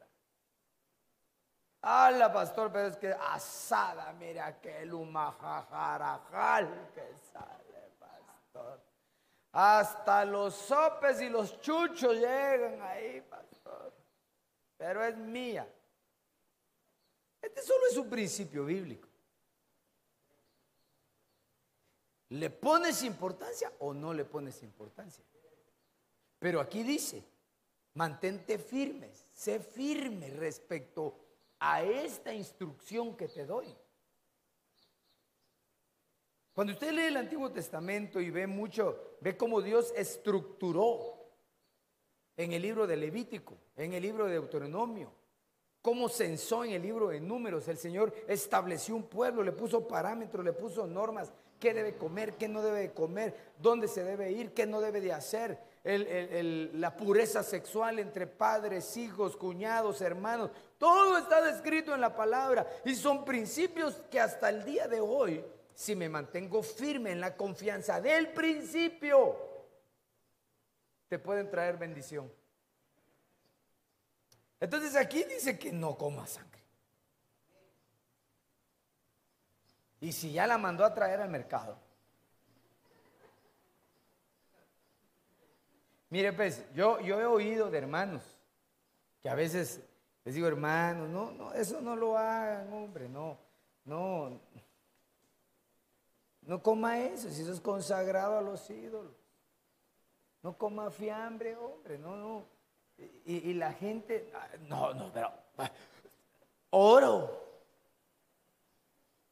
la 2.17 2.31
pastor, 2.31 2.71
pero 2.71 2.88
es 2.88 2.97
que 2.97 3.12
asada, 3.12 4.13
mira 4.13 4.47
aquel 4.47 4.93
humajajarajal 4.93 6.91
que 6.93 7.13
sale, 7.31 7.91
pastor. 8.00 8.79
Hasta 9.51 10.23
los 10.25 10.53
sopes 10.53 11.21
y 11.21 11.29
los 11.29 11.59
chuchos 11.59 12.15
llegan 12.15 12.81
ahí, 12.81 13.21
pastor. 13.21 13.93
Pero 14.77 15.03
es 15.03 15.17
mía. 15.17 15.67
Este 17.41 17.62
solo 17.62 17.85
es 17.91 17.97
un 17.97 18.09
principio 18.09 18.63
bíblico. 18.65 19.09
¿Le 22.29 22.50
pones 22.50 23.03
importancia 23.03 23.71
o 23.79 23.93
no 23.93 24.13
le 24.13 24.25
pones 24.25 24.63
importancia? 24.63 25.23
Pero 26.43 26.59
aquí 26.59 26.83
dice, 26.83 27.23
mantente 27.93 28.57
firme, 28.57 29.09
sé 29.31 29.62
firme 29.62 30.29
respecto 30.31 31.17
a 31.57 31.81
esta 31.83 32.33
instrucción 32.33 33.15
que 33.15 33.29
te 33.29 33.45
doy. 33.45 33.73
Cuando 36.51 36.73
usted 36.73 36.91
lee 36.91 37.03
el 37.03 37.15
Antiguo 37.15 37.50
Testamento 37.50 38.19
y 38.19 38.29
ve 38.29 38.45
mucho, 38.45 39.15
ve 39.21 39.38
cómo 39.38 39.62
Dios 39.62 39.93
estructuró 39.95 41.31
en 42.35 42.51
el 42.51 42.62
libro 42.62 42.88
de 42.88 42.97
Levítico, 42.97 43.57
en 43.77 43.93
el 43.93 44.03
libro 44.03 44.25
de 44.25 44.33
Deuteronomio, 44.33 45.13
cómo 45.81 46.09
censó 46.09 46.65
en 46.65 46.71
el 46.71 46.81
libro 46.81 47.07
de 47.07 47.21
Números, 47.21 47.69
el 47.69 47.77
Señor 47.77 48.13
estableció 48.27 48.97
un 48.97 49.03
pueblo, 49.03 49.43
le 49.43 49.53
puso 49.53 49.88
parámetros, 49.88 50.43
le 50.43 50.51
puso 50.51 50.88
normas, 50.88 51.31
qué 51.57 51.73
debe 51.73 51.95
comer, 51.95 52.33
qué 52.33 52.50
no 52.50 52.62
debe 52.62 52.91
comer, 52.91 53.53
dónde 53.59 53.88
se 53.88 54.03
debe 54.03 54.33
ir, 54.33 54.53
qué 54.53 54.65
no 54.65 54.81
debe 54.81 55.00
de 55.00 55.13
hacer, 55.13 55.71
la 55.83 56.95
pureza 56.95 57.43
sexual 57.43 57.99
entre 57.99 58.25
padres, 58.25 58.95
hijos, 58.95 59.35
cuñados, 59.35 60.01
hermanos, 60.01 60.51
todo 60.77 61.17
está 61.17 61.41
descrito 61.41 61.93
en 61.93 61.99
la 61.99 62.15
palabra 62.15 62.65
y 62.85 62.95
son 62.95 63.25
principios 63.25 63.95
que 64.09 64.19
hasta 64.19 64.49
el 64.49 64.63
día 64.63 64.87
de 64.87 65.01
hoy, 65.01 65.43
si 65.73 65.95
me 65.95 66.07
mantengo 66.07 66.63
firme 66.63 67.11
en 67.11 67.19
la 67.19 67.35
confianza 67.35 67.99
del 67.99 68.29
principio, 68.29 69.35
te 71.09 71.19
pueden 71.19 71.49
traer 71.49 71.77
bendición. 71.77 72.31
Entonces 74.59 74.95
aquí 74.95 75.25
dice 75.25 75.59
que 75.59 75.73
no 75.73 75.97
coma 75.97 76.25
sangre. 76.25 76.63
Y 79.99 80.13
si 80.13 80.31
ya 80.31 80.47
la 80.47 80.57
mandó 80.57 80.85
a 80.85 80.93
traer 80.93 81.19
al 81.19 81.29
mercado. 81.29 81.77
Mire, 86.13 86.32
pues, 86.32 86.63
yo, 86.75 87.00
yo 87.00 87.20
he 87.20 87.25
oído 87.25 87.72
de 87.72 87.79
hermanos 87.79 88.22
que 89.20 89.29
a 89.29 89.34
veces 89.34 89.82
les 90.24 90.36
digo, 90.36 90.46
hermanos, 90.48 91.10
no, 91.10 91.32
no, 91.32 91.51
eso 91.53 91.82
no 91.82 91.96
lo 91.96 92.15
hagan, 92.15 92.72
hombre, 92.72 93.10
no, 93.10 93.36
no, 93.84 94.39
no 96.43 96.62
coma 96.62 97.00
eso, 97.00 97.32
si 97.32 97.41
eso 97.41 97.51
es 97.51 97.60
consagrado 97.60 98.38
a 98.38 98.41
los 98.43 98.70
ídolos. 98.70 99.15
No 100.43 100.55
coma 100.55 100.91
fiambre, 100.91 101.55
hombre, 101.55 101.98
no, 101.98 102.15
no. 102.15 102.46
Y, 103.25 103.51
la 103.55 103.74
gente, 103.74 104.32
no, 104.67 104.93
no, 104.93 105.12
pero 105.12 105.32
oro 106.70 107.41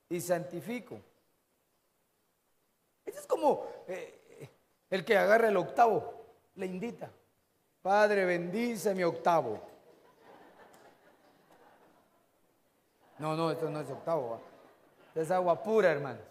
y 0.10 0.20
santifico. 0.20 1.00
Este 3.06 3.20
es 3.20 3.28
como 3.28 3.68
eh, 3.88 4.50
el 4.90 5.06
que 5.06 5.16
agarra 5.16 5.48
el 5.48 5.58
octavo, 5.58 6.21
le 6.56 6.66
invita. 6.66 7.12
Padre, 7.82 8.26
bendice 8.26 8.94
mi 8.94 9.04
octavo. 9.04 9.62
No, 13.18 13.36
no, 13.36 13.52
esto 13.52 13.70
no 13.70 13.82
es 13.82 13.90
octavo. 13.90 14.42
es 15.14 15.30
agua 15.32 15.62
pura, 15.62 15.92
hermanos. 15.92 16.24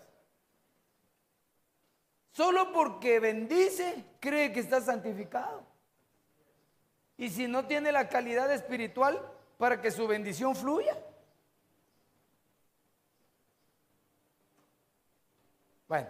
Solo 2.32 2.72
porque 2.72 3.20
bendice, 3.20 4.04
cree 4.20 4.52
que 4.52 4.60
está 4.60 4.80
santificado. 4.80 5.62
Y 7.16 7.28
si 7.28 7.46
no 7.46 7.66
tiene 7.66 7.92
la 7.92 8.08
calidad 8.08 8.50
espiritual 8.52 9.20
para 9.58 9.80
que 9.80 9.90
su 9.90 10.06
bendición 10.06 10.56
fluya, 10.56 10.96
Bueno, 15.90 16.06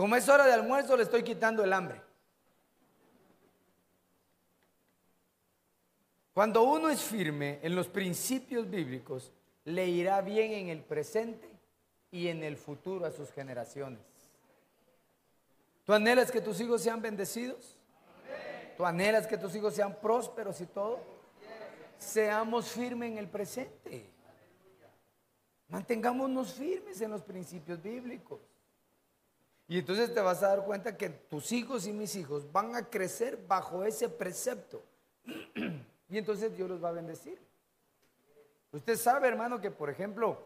como 0.00 0.16
es 0.16 0.26
hora 0.30 0.46
de 0.46 0.54
almuerzo, 0.54 0.96
le 0.96 1.02
estoy 1.02 1.22
quitando 1.22 1.62
el 1.62 1.74
hambre. 1.74 2.00
Cuando 6.32 6.62
uno 6.62 6.88
es 6.88 7.02
firme 7.02 7.58
en 7.62 7.76
los 7.76 7.86
principios 7.86 8.70
bíblicos, 8.70 9.30
le 9.66 9.86
irá 9.88 10.22
bien 10.22 10.52
en 10.52 10.68
el 10.70 10.82
presente 10.82 11.50
y 12.10 12.28
en 12.28 12.42
el 12.42 12.56
futuro 12.56 13.04
a 13.04 13.10
sus 13.10 13.30
generaciones. 13.30 14.00
¿Tú 15.84 15.92
anhelas 15.92 16.30
que 16.30 16.40
tus 16.40 16.58
hijos 16.62 16.80
sean 16.80 17.02
bendecidos? 17.02 17.76
¿Tú 18.78 18.86
anhelas 18.86 19.26
que 19.26 19.36
tus 19.36 19.54
hijos 19.54 19.74
sean 19.74 19.94
prósperos 20.00 20.62
y 20.62 20.66
todo? 20.66 20.98
Seamos 21.98 22.70
firmes 22.70 23.12
en 23.12 23.18
el 23.18 23.28
presente. 23.28 24.08
Mantengámonos 25.68 26.54
firmes 26.54 26.98
en 27.02 27.10
los 27.10 27.20
principios 27.20 27.82
bíblicos. 27.82 28.49
Y 29.70 29.78
entonces 29.78 30.12
te 30.12 30.20
vas 30.20 30.42
a 30.42 30.48
dar 30.48 30.64
cuenta 30.64 30.96
que 30.96 31.08
tus 31.08 31.52
hijos 31.52 31.86
y 31.86 31.92
mis 31.92 32.16
hijos 32.16 32.50
van 32.50 32.74
a 32.74 32.90
crecer 32.90 33.38
bajo 33.46 33.84
ese 33.84 34.08
precepto. 34.08 34.82
y 36.08 36.18
entonces 36.18 36.56
Dios 36.56 36.68
los 36.68 36.82
va 36.82 36.88
a 36.88 36.92
bendecir. 36.92 37.40
Usted 38.72 38.96
sabe, 38.96 39.28
hermano, 39.28 39.60
que 39.60 39.70
por 39.70 39.88
ejemplo, 39.88 40.44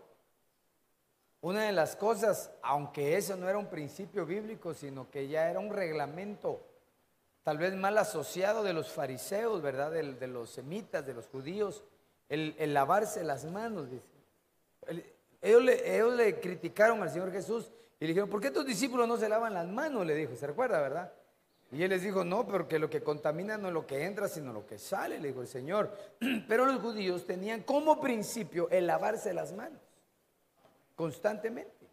una 1.40 1.62
de 1.62 1.72
las 1.72 1.96
cosas, 1.96 2.50
aunque 2.60 3.16
eso 3.16 3.34
no 3.34 3.48
era 3.48 3.56
un 3.56 3.70
principio 3.70 4.26
bíblico, 4.26 4.74
sino 4.74 5.10
que 5.10 5.26
ya 5.26 5.48
era 5.48 5.58
un 5.58 5.72
reglamento 5.72 6.60
tal 7.44 7.56
vez 7.56 7.74
mal 7.74 7.96
asociado 7.96 8.62
de 8.62 8.74
los 8.74 8.92
fariseos, 8.92 9.62
¿verdad? 9.62 9.90
De, 9.90 10.26
los 10.26 10.50
semitas, 10.50 11.06
de 11.06 11.14
los 11.14 11.28
judíos, 11.28 11.82
el, 12.28 12.54
el 12.58 12.74
lavarse 12.74 13.24
las 13.24 13.46
manos, 13.46 13.90
dice. 13.90 14.04
Ellos 15.40 15.62
le, 16.14 16.40
criticaron 16.40 17.02
al 17.02 17.08
Señor 17.08 17.32
Jesús 17.32 17.72
y 18.04 18.06
le 18.06 18.12
dijeron, 18.12 18.28
¿por 18.28 18.42
qué 18.42 18.50
tus 18.50 18.66
discípulos 18.66 19.08
no 19.08 19.16
se 19.16 19.30
lavan 19.30 19.54
las 19.54 19.66
manos? 19.66 20.04
Le 20.04 20.14
dijo, 20.14 20.36
¿se 20.36 20.46
recuerda, 20.46 20.78
verdad? 20.78 21.10
Y 21.72 21.82
él 21.82 21.88
les 21.88 22.02
dijo, 22.02 22.22
no, 22.22 22.46
porque 22.46 22.78
lo 22.78 22.90
que 22.90 23.02
contamina 23.02 23.56
no 23.56 23.68
es 23.68 23.72
lo 23.72 23.86
que 23.86 24.04
entra, 24.04 24.28
sino 24.28 24.52
lo 24.52 24.66
que 24.66 24.78
sale, 24.78 25.18
le 25.18 25.28
dijo 25.28 25.40
el 25.40 25.48
Señor. 25.48 25.96
Pero 26.46 26.66
los 26.66 26.82
judíos 26.82 27.24
tenían 27.24 27.62
como 27.62 28.02
principio 28.02 28.68
el 28.68 28.86
lavarse 28.86 29.32
las 29.32 29.54
manos. 29.54 29.80
constantemente. 30.94 31.88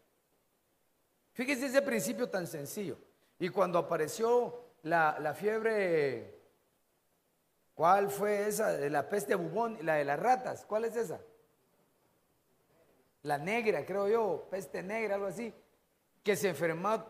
Fíjese 1.32 1.64
ese 1.64 1.80
principio 1.80 2.28
tan 2.28 2.46
sencillo. 2.46 2.98
Y 3.38 3.48
cuando 3.48 3.78
apareció 3.78 4.66
la, 4.82 5.16
la 5.18 5.32
fiebre, 5.32 6.38
¿cuál 7.74 8.10
fue 8.10 8.48
esa? 8.48 8.70
De 8.72 8.90
la 8.90 9.08
peste 9.08 9.34
bubón, 9.34 9.78
la 9.80 9.94
de 9.94 10.04
las 10.04 10.20
ratas, 10.20 10.66
¿cuál 10.66 10.84
es 10.84 10.94
esa? 10.94 11.22
La 13.22 13.38
negra, 13.38 13.86
creo 13.86 14.08
yo, 14.08 14.46
peste 14.50 14.82
negra, 14.82 15.14
algo 15.14 15.28
así, 15.28 15.54
que 16.22 16.36
se 16.36 16.48
enfermó 16.48 17.04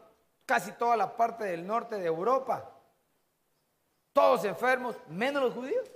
casi 0.46 0.72
toda 0.72 0.96
la 0.96 1.16
parte 1.16 1.44
del 1.44 1.66
norte 1.66 1.96
de 1.96 2.06
Europa. 2.06 2.70
Todos 4.12 4.44
enfermos, 4.44 4.96
menos 5.08 5.42
los 5.42 5.54
judíos. 5.54 5.90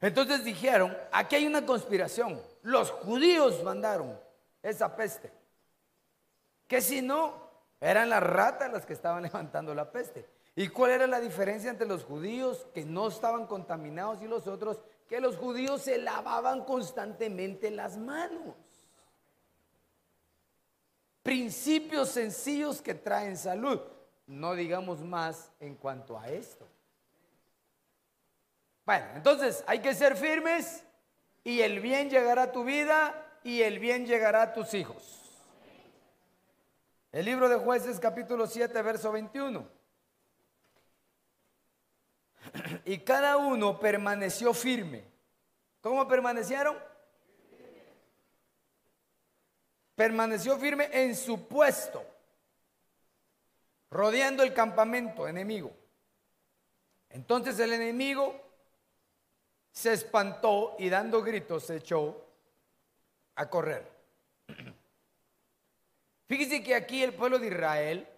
Entonces 0.00 0.44
dijeron, 0.44 0.96
aquí 1.12 1.36
hay 1.36 1.46
una 1.46 1.66
conspiración. 1.66 2.40
Los 2.62 2.90
judíos 2.90 3.62
mandaron 3.62 4.18
esa 4.62 4.96
peste. 4.96 5.32
Que 6.66 6.80
si 6.80 7.02
no, 7.02 7.50
eran 7.80 8.08
las 8.08 8.22
ratas 8.22 8.72
las 8.72 8.86
que 8.86 8.92
estaban 8.92 9.22
levantando 9.24 9.74
la 9.74 9.90
peste. 9.90 10.26
¿Y 10.56 10.68
cuál 10.68 10.92
era 10.92 11.06
la 11.06 11.20
diferencia 11.20 11.70
entre 11.70 11.86
los 11.86 12.04
judíos 12.04 12.66
que 12.74 12.84
no 12.84 13.08
estaban 13.08 13.46
contaminados 13.46 14.22
y 14.22 14.26
los 14.26 14.46
otros? 14.46 14.80
Que 15.08 15.20
los 15.20 15.36
judíos 15.36 15.82
se 15.82 15.98
lavaban 15.98 16.64
constantemente 16.64 17.70
las 17.70 17.96
manos. 17.96 18.54
Principios 21.30 22.08
sencillos 22.08 22.82
que 22.82 22.92
traen 22.92 23.36
salud. 23.36 23.80
No 24.26 24.56
digamos 24.56 25.00
más 25.00 25.52
en 25.60 25.76
cuanto 25.76 26.18
a 26.18 26.28
esto. 26.28 26.66
Bueno, 28.84 29.06
entonces 29.14 29.62
hay 29.68 29.78
que 29.78 29.94
ser 29.94 30.16
firmes 30.16 30.82
y 31.44 31.60
el 31.60 31.78
bien 31.78 32.10
llegará 32.10 32.42
a 32.42 32.50
tu 32.50 32.64
vida 32.64 33.14
y 33.44 33.62
el 33.62 33.78
bien 33.78 34.06
llegará 34.06 34.42
a 34.42 34.52
tus 34.52 34.74
hijos. 34.74 35.20
El 37.12 37.26
libro 37.26 37.48
de 37.48 37.58
jueces 37.58 38.00
capítulo 38.00 38.48
7, 38.48 38.82
verso 38.82 39.12
21. 39.12 39.68
Y 42.86 42.98
cada 43.04 43.36
uno 43.36 43.78
permaneció 43.78 44.52
firme. 44.52 45.04
¿Cómo 45.80 46.08
permanecieron? 46.08 46.89
Permaneció 50.00 50.56
firme 50.56 50.88
en 50.90 51.14
su 51.14 51.46
puesto, 51.46 52.02
rodeando 53.90 54.42
el 54.42 54.54
campamento 54.54 55.28
enemigo. 55.28 55.76
Entonces 57.10 57.58
el 57.58 57.74
enemigo 57.74 58.34
se 59.70 59.92
espantó 59.92 60.74
y 60.78 60.88
dando 60.88 61.22
gritos 61.22 61.64
se 61.64 61.76
echó 61.76 62.16
a 63.34 63.50
correr. 63.50 63.86
Fíjese 66.28 66.62
que 66.62 66.74
aquí 66.74 67.02
el 67.02 67.12
pueblo 67.12 67.38
de 67.38 67.48
Israel 67.48 68.08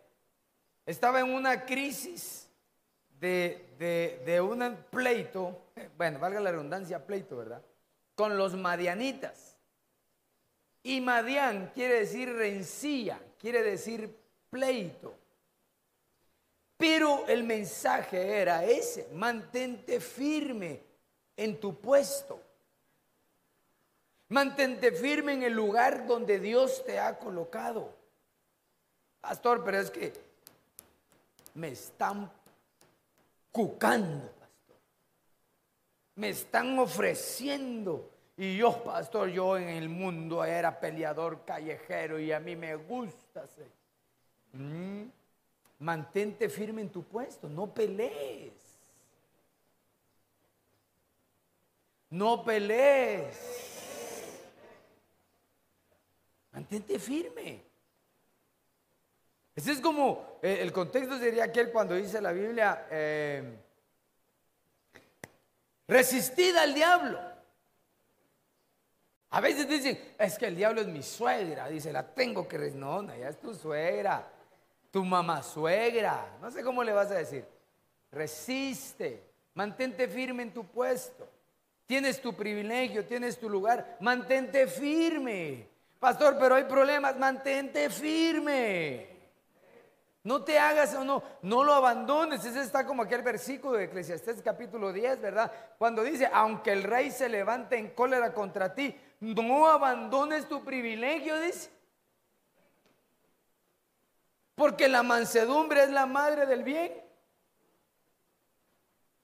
estaba 0.87 1.19
en 1.19 1.35
una 1.35 1.67
crisis 1.67 2.49
de, 3.19 4.21
de, 4.25 4.41
un 4.41 4.85
pleito, 4.89 5.67
bueno, 5.99 6.21
valga 6.21 6.39
la 6.39 6.53
redundancia, 6.53 7.05
pleito, 7.05 7.37
¿verdad? 7.39 7.61
Con 8.15 8.37
los 8.39 8.55
madianitas. 8.55 9.52
Y 10.83 11.01
Madián 11.01 11.71
quiere 11.75 12.01
decir 12.01 12.33
rencilla, 12.33 13.21
quiere 13.39 13.63
decir 13.63 14.15
pleito. 14.51 15.15
Pero 16.77 17.27
el 17.29 17.45
mensaje 17.45 18.41
era 18.41 18.65
ese, 18.65 19.09
mantente 19.13 20.01
firme 20.01 20.83
en 21.37 21.61
tu 21.61 21.81
puesto. 21.81 22.41
Mantente 24.29 24.91
firme 24.93 25.35
en 25.35 25.43
el 25.45 25.53
lugar 25.53 26.07
donde 26.07 26.41
Dios 26.41 26.85
te 26.85 26.99
ha 26.99 27.19
colocado. 27.19 27.95
Pastor, 29.21 29.63
pero 29.63 29.79
es 29.79 29.91
que 29.91 30.13
me 31.55 31.69
están 31.69 32.29
cucando, 33.53 34.27
pastor. 34.33 34.77
Me 36.17 36.31
están 36.31 36.79
ofreciendo. 36.79 38.12
Y 38.37 38.57
yo, 38.57 38.83
pastor, 38.83 39.29
yo 39.29 39.59
en 39.59 39.69
el 39.69 39.89
mundo 39.89 40.45
era 40.45 40.81
peleador 40.81 41.45
callejero 41.45 42.19
y 42.19 42.33
a 42.33 42.41
mí 42.41 42.57
me 42.57 42.77
gusta. 42.77 43.45
Mm, 44.53 45.03
mantente 45.81 46.49
firme 46.49 46.83
en 46.83 46.91
tu 46.91 47.03
puesto, 47.03 47.49
no 47.49 47.73
pelees. 47.73 48.53
No 52.11 52.43
pelees. 52.45 53.39
Mantente 56.53 56.99
firme. 56.99 57.63
Ese 59.55 59.73
es 59.73 59.81
como, 59.81 60.39
eh, 60.43 60.59
el 60.61 60.73
contexto 60.73 61.19
sería 61.19 61.45
aquel 61.45 61.71
cuando 61.71 61.95
dice 61.95 62.21
la 62.21 62.33
Biblia, 62.33 62.87
eh, 62.91 63.59
resistid 65.87 66.57
al 66.57 66.73
diablo. 66.73 67.32
A 69.33 69.41
veces 69.41 69.67
dicen, 69.67 70.15
es 70.19 70.39
que 70.39 70.47
el 70.47 70.57
diablo 70.57 70.83
es 70.83 70.87
mi 70.87 71.03
suegra, 71.03 71.69
dice, 71.69 71.91
la 71.91 72.03
tengo 72.03 72.47
que... 72.47 72.59
No, 72.73 73.01
no, 73.03 73.17
ya 73.17 73.31
es 73.31 73.41
tu 73.41 73.55
suegra, 73.55 74.31
tu 74.91 75.03
mamá 75.05 75.43
suegra, 75.43 76.37
no 76.41 76.51
sé 76.51 76.63
cómo 76.63 76.85
le 76.85 76.93
vas 76.93 77.11
a 77.11 77.15
decir. 77.15 77.45
Resiste, 78.11 79.23
mantente 79.55 80.07
firme 80.07 80.43
en 80.43 80.53
tu 80.53 80.67
puesto. 80.67 81.27
Tienes 81.87 82.21
tu 82.21 82.35
privilegio, 82.35 83.07
tienes 83.07 83.39
tu 83.39 83.49
lugar. 83.49 83.97
Mantente 84.01 84.67
firme. 84.67 85.67
Pastor, 85.99 86.37
pero 86.39 86.55
hay 86.55 86.65
problemas. 86.65 87.19
Mantente 87.19 87.89
firme. 87.89 89.13
No 90.25 90.45
te 90.45 90.59
hagas 90.59 90.95
o 90.95 91.05
no, 91.05 91.23
no 91.43 91.65
lo 91.65 91.75
abandones. 91.75 92.45
Ese 92.45 92.63
está 92.63 92.87
como 92.87 93.03
aquel 93.03 93.23
versículo 93.23 93.77
de 93.77 93.85
Eclesiastés 93.85 94.41
capítulo 94.41 94.93
10, 94.93 95.21
¿verdad? 95.21 95.51
Cuando 95.79 96.03
dice, 96.03 96.31
aunque 96.33 96.73
el 96.73 96.85
rey 96.85 97.11
se 97.11 97.29
levante 97.29 97.77
en 97.77 97.91
cólera 97.91 98.33
contra 98.33 98.75
ti, 98.75 98.95
no 99.23 99.69
abandones 99.69 100.49
tu 100.49 100.65
privilegio, 100.65 101.41
dice. 101.41 101.71
Porque 104.57 104.89
la 104.89 105.03
mansedumbre 105.03 105.85
es 105.85 105.91
la 105.91 106.07
madre 106.07 106.45
del 106.45 106.65
bien. 106.65 106.93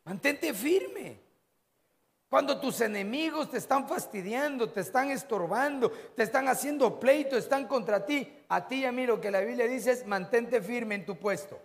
Mantente 0.04 0.54
firme. 0.54 1.20
Cuando 2.30 2.60
tus 2.60 2.80
enemigos 2.80 3.50
te 3.50 3.58
están 3.58 3.88
fastidiando, 3.88 4.70
te 4.70 4.80
están 4.80 5.10
estorbando, 5.10 5.90
te 5.90 6.22
están 6.22 6.46
haciendo 6.46 7.00
pleito, 7.00 7.36
están 7.36 7.66
contra 7.66 8.04
ti, 8.04 8.30
a 8.48 8.68
ti 8.68 8.76
y 8.76 8.84
a 8.84 8.92
mí 8.92 9.06
lo 9.06 9.20
que 9.20 9.30
la 9.30 9.40
Biblia 9.40 9.66
dice 9.66 9.92
es 9.92 10.06
mantente 10.06 10.60
firme 10.60 10.94
en 10.94 11.06
tu 11.06 11.16
puesto. 11.16 11.58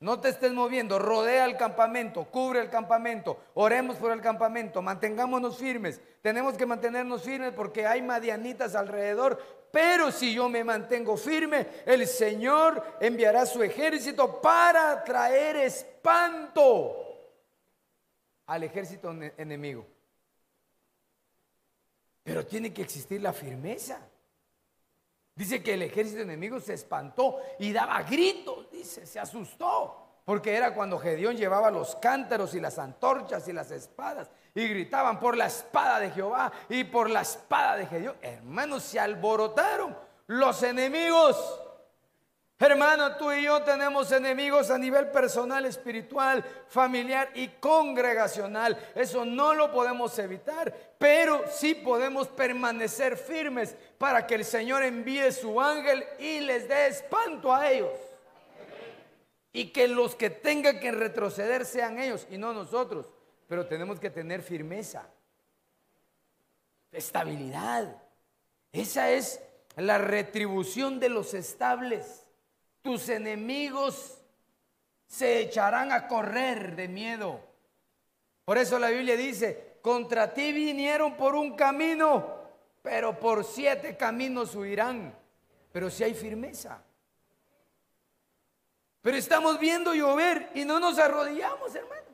No 0.00 0.20
te 0.20 0.28
estés 0.28 0.52
moviendo, 0.52 0.98
rodea 1.00 1.44
el 1.44 1.56
campamento, 1.56 2.24
cubre 2.26 2.60
el 2.60 2.70
campamento, 2.70 3.40
oremos 3.54 3.96
por 3.96 4.12
el 4.12 4.20
campamento, 4.20 4.80
mantengámonos 4.80 5.58
firmes. 5.58 6.00
Tenemos 6.22 6.54
que 6.54 6.66
mantenernos 6.66 7.22
firmes 7.22 7.52
porque 7.52 7.84
hay 7.84 8.00
madianitas 8.00 8.76
alrededor, 8.76 9.42
pero 9.72 10.12
si 10.12 10.32
yo 10.32 10.48
me 10.48 10.62
mantengo 10.62 11.16
firme, 11.16 11.66
el 11.84 12.06
Señor 12.06 12.98
enviará 13.00 13.44
su 13.44 13.60
ejército 13.60 14.40
para 14.40 15.02
traer 15.02 15.56
espanto 15.56 16.96
al 18.46 18.62
ejército 18.62 19.10
enemigo. 19.36 19.84
Pero 22.22 22.46
tiene 22.46 22.72
que 22.72 22.82
existir 22.82 23.20
la 23.20 23.32
firmeza. 23.32 23.98
Dice 25.38 25.62
que 25.62 25.74
el 25.74 25.82
ejército 25.82 26.22
enemigo 26.22 26.58
se 26.58 26.74
espantó 26.74 27.38
y 27.60 27.72
daba 27.72 28.02
gritos, 28.02 28.68
dice, 28.72 29.06
se 29.06 29.20
asustó. 29.20 30.04
Porque 30.24 30.56
era 30.56 30.74
cuando 30.74 30.98
Gedeón 30.98 31.36
llevaba 31.36 31.70
los 31.70 31.94
cántaros 31.94 32.56
y 32.56 32.60
las 32.60 32.76
antorchas 32.76 33.46
y 33.46 33.52
las 33.52 33.70
espadas 33.70 34.28
y 34.52 34.66
gritaban 34.66 35.20
por 35.20 35.36
la 35.36 35.46
espada 35.46 36.00
de 36.00 36.10
Jehová 36.10 36.50
y 36.68 36.82
por 36.82 37.08
la 37.08 37.20
espada 37.20 37.76
de 37.76 37.86
Gedeón. 37.86 38.16
Hermanos, 38.20 38.82
se 38.82 38.98
alborotaron 38.98 39.96
los 40.26 40.60
enemigos. 40.64 41.36
Hermano, 42.60 43.16
tú 43.16 43.30
y 43.30 43.44
yo 43.44 43.62
tenemos 43.62 44.10
enemigos 44.10 44.68
a 44.70 44.78
nivel 44.78 45.12
personal, 45.12 45.64
espiritual, 45.64 46.44
familiar 46.66 47.30
y 47.34 47.46
congregacional. 47.46 48.76
Eso 48.96 49.24
no 49.24 49.54
lo 49.54 49.70
podemos 49.70 50.18
evitar, 50.18 50.74
pero 50.98 51.44
sí 51.48 51.76
podemos 51.76 52.26
permanecer 52.26 53.16
firmes 53.16 53.76
para 53.96 54.26
que 54.26 54.34
el 54.34 54.44
Señor 54.44 54.82
envíe 54.82 55.30
su 55.30 55.60
ángel 55.60 56.04
y 56.18 56.40
les 56.40 56.66
dé 56.66 56.88
espanto 56.88 57.54
a 57.54 57.70
ellos. 57.70 57.92
Y 59.52 59.70
que 59.70 59.86
los 59.86 60.16
que 60.16 60.28
tengan 60.28 60.80
que 60.80 60.90
retroceder 60.90 61.64
sean 61.64 62.00
ellos 62.00 62.26
y 62.28 62.38
no 62.38 62.52
nosotros. 62.52 63.06
Pero 63.46 63.68
tenemos 63.68 64.00
que 64.00 64.10
tener 64.10 64.42
firmeza, 64.42 65.08
estabilidad. 66.90 68.02
Esa 68.72 69.10
es 69.10 69.40
la 69.76 69.98
retribución 69.98 70.98
de 70.98 71.08
los 71.08 71.34
estables 71.34 72.24
tus 72.88 73.10
enemigos 73.10 74.16
se 75.06 75.40
echarán 75.40 75.92
a 75.92 76.08
correr 76.08 76.74
de 76.74 76.88
miedo. 76.88 77.38
Por 78.46 78.56
eso 78.56 78.78
la 78.78 78.88
Biblia 78.88 79.14
dice, 79.14 79.76
contra 79.82 80.32
ti 80.32 80.52
vinieron 80.54 81.14
por 81.14 81.34
un 81.34 81.54
camino 81.54 82.38
pero 82.80 83.18
por 83.20 83.44
siete 83.44 83.94
caminos 83.94 84.54
huirán, 84.54 85.14
pero 85.70 85.90
si 85.90 86.02
hay 86.02 86.14
firmeza. 86.14 86.82
Pero 89.02 89.18
estamos 89.18 89.60
viendo 89.60 89.92
llover 89.92 90.50
y 90.54 90.64
no 90.64 90.80
nos 90.80 90.98
arrodillamos, 90.98 91.74
hermano. 91.74 92.07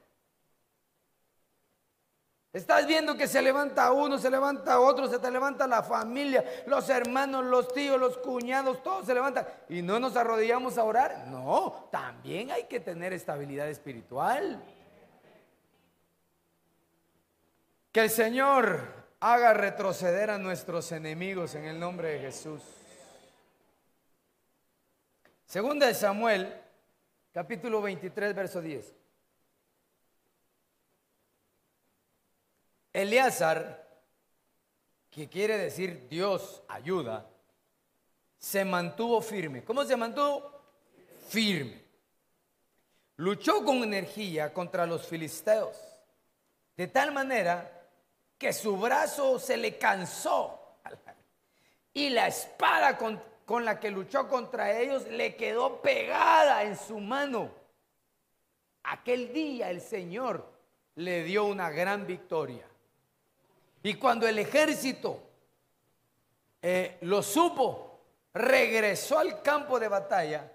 Estás 2.54 2.86
viendo 2.86 3.16
que 3.16 3.26
se 3.26 3.42
levanta 3.42 3.90
uno, 3.90 4.16
se 4.16 4.30
levanta 4.30 4.78
otro, 4.78 5.08
se 5.08 5.18
te 5.18 5.28
levanta 5.28 5.66
la 5.66 5.82
familia, 5.82 6.44
los 6.66 6.88
hermanos, 6.88 7.44
los 7.44 7.72
tíos, 7.74 7.98
los 7.98 8.16
cuñados, 8.18 8.80
todos 8.80 9.06
se 9.06 9.12
levantan. 9.12 9.44
¿Y 9.68 9.82
no 9.82 9.98
nos 9.98 10.14
arrodillamos 10.14 10.78
a 10.78 10.84
orar? 10.84 11.26
No, 11.26 11.88
también 11.90 12.52
hay 12.52 12.66
que 12.66 12.78
tener 12.78 13.12
estabilidad 13.12 13.68
espiritual. 13.68 14.62
Que 17.90 18.02
el 18.02 18.10
Señor 18.10 18.82
haga 19.18 19.52
retroceder 19.52 20.30
a 20.30 20.38
nuestros 20.38 20.92
enemigos 20.92 21.56
en 21.56 21.64
el 21.64 21.80
nombre 21.80 22.10
de 22.10 22.18
Jesús. 22.20 22.62
Segunda 25.44 25.88
de 25.88 25.94
Samuel, 25.94 26.54
capítulo 27.32 27.82
23, 27.82 28.32
verso 28.32 28.60
10. 28.60 29.03
Eleazar, 32.94 33.86
que 35.10 35.28
quiere 35.28 35.58
decir 35.58 36.06
Dios 36.08 36.62
ayuda, 36.68 37.28
se 38.38 38.64
mantuvo 38.64 39.20
firme. 39.20 39.64
¿Cómo 39.64 39.84
se 39.84 39.96
mantuvo? 39.96 40.50
Firme. 41.28 41.82
Luchó 43.16 43.64
con 43.64 43.82
energía 43.82 44.52
contra 44.52 44.86
los 44.86 45.06
filisteos, 45.06 45.76
de 46.76 46.86
tal 46.86 47.12
manera 47.12 47.88
que 48.38 48.52
su 48.52 48.76
brazo 48.76 49.38
se 49.40 49.56
le 49.56 49.76
cansó 49.76 50.78
y 51.92 52.10
la 52.10 52.28
espada 52.28 52.96
con, 52.96 53.20
con 53.44 53.64
la 53.64 53.80
que 53.80 53.90
luchó 53.90 54.28
contra 54.28 54.78
ellos 54.78 55.06
le 55.08 55.34
quedó 55.34 55.80
pegada 55.80 56.62
en 56.62 56.76
su 56.76 57.00
mano. 57.00 57.50
Aquel 58.84 59.32
día 59.32 59.70
el 59.70 59.80
Señor 59.80 60.52
le 60.96 61.24
dio 61.24 61.44
una 61.44 61.70
gran 61.70 62.06
victoria. 62.06 62.68
Y 63.84 63.94
cuando 63.94 64.26
el 64.26 64.38
ejército 64.38 65.22
eh, 66.62 66.96
lo 67.02 67.22
supo, 67.22 68.00
regresó 68.32 69.18
al 69.18 69.42
campo 69.42 69.78
de 69.78 69.88
batalla 69.88 70.50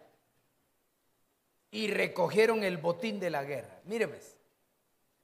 y 1.70 1.92
recogieron 1.92 2.63
el 2.63 2.78
botín 2.78 3.20
de 3.20 3.30
la 3.30 3.44
guerra. 3.44 3.82
Mire 3.86 4.10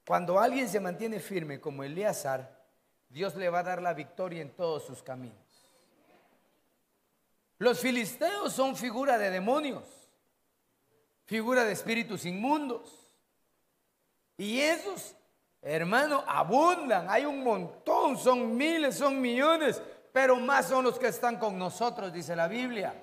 cuando 0.05 0.39
alguien 0.39 0.69
se 0.69 0.79
mantiene 0.79 1.19
firme 1.19 1.59
como 1.59 1.83
Eleazar, 1.83 2.63
Dios 3.09 3.35
le 3.35 3.49
va 3.49 3.59
a 3.59 3.63
dar 3.63 3.81
la 3.81 3.95
victoria 3.95 4.43
en 4.43 4.51
todos 4.51 4.85
sus 4.85 5.01
caminos. 5.01 5.39
Los 7.57 7.79
filisteos 7.79 8.53
son 8.53 8.75
figura 8.75 9.17
de 9.17 9.31
demonios, 9.31 9.87
figura 11.25 11.63
de 11.63 11.71
espíritus 11.71 12.23
inmundos. 12.23 13.09
Y 14.37 14.59
esos 14.59 15.15
Hermano, 15.67 16.23
abundan, 16.27 17.07
hay 17.09 17.25
un 17.25 17.43
montón, 17.43 18.19
son 18.19 18.55
miles, 18.55 18.99
son 18.99 19.19
millones, 19.19 19.81
pero 20.13 20.35
más 20.35 20.67
son 20.67 20.85
los 20.85 20.99
que 20.99 21.07
están 21.07 21.39
con 21.39 21.57
nosotros, 21.57 22.13
dice 22.13 22.35
la 22.35 22.47
Biblia. 22.47 22.93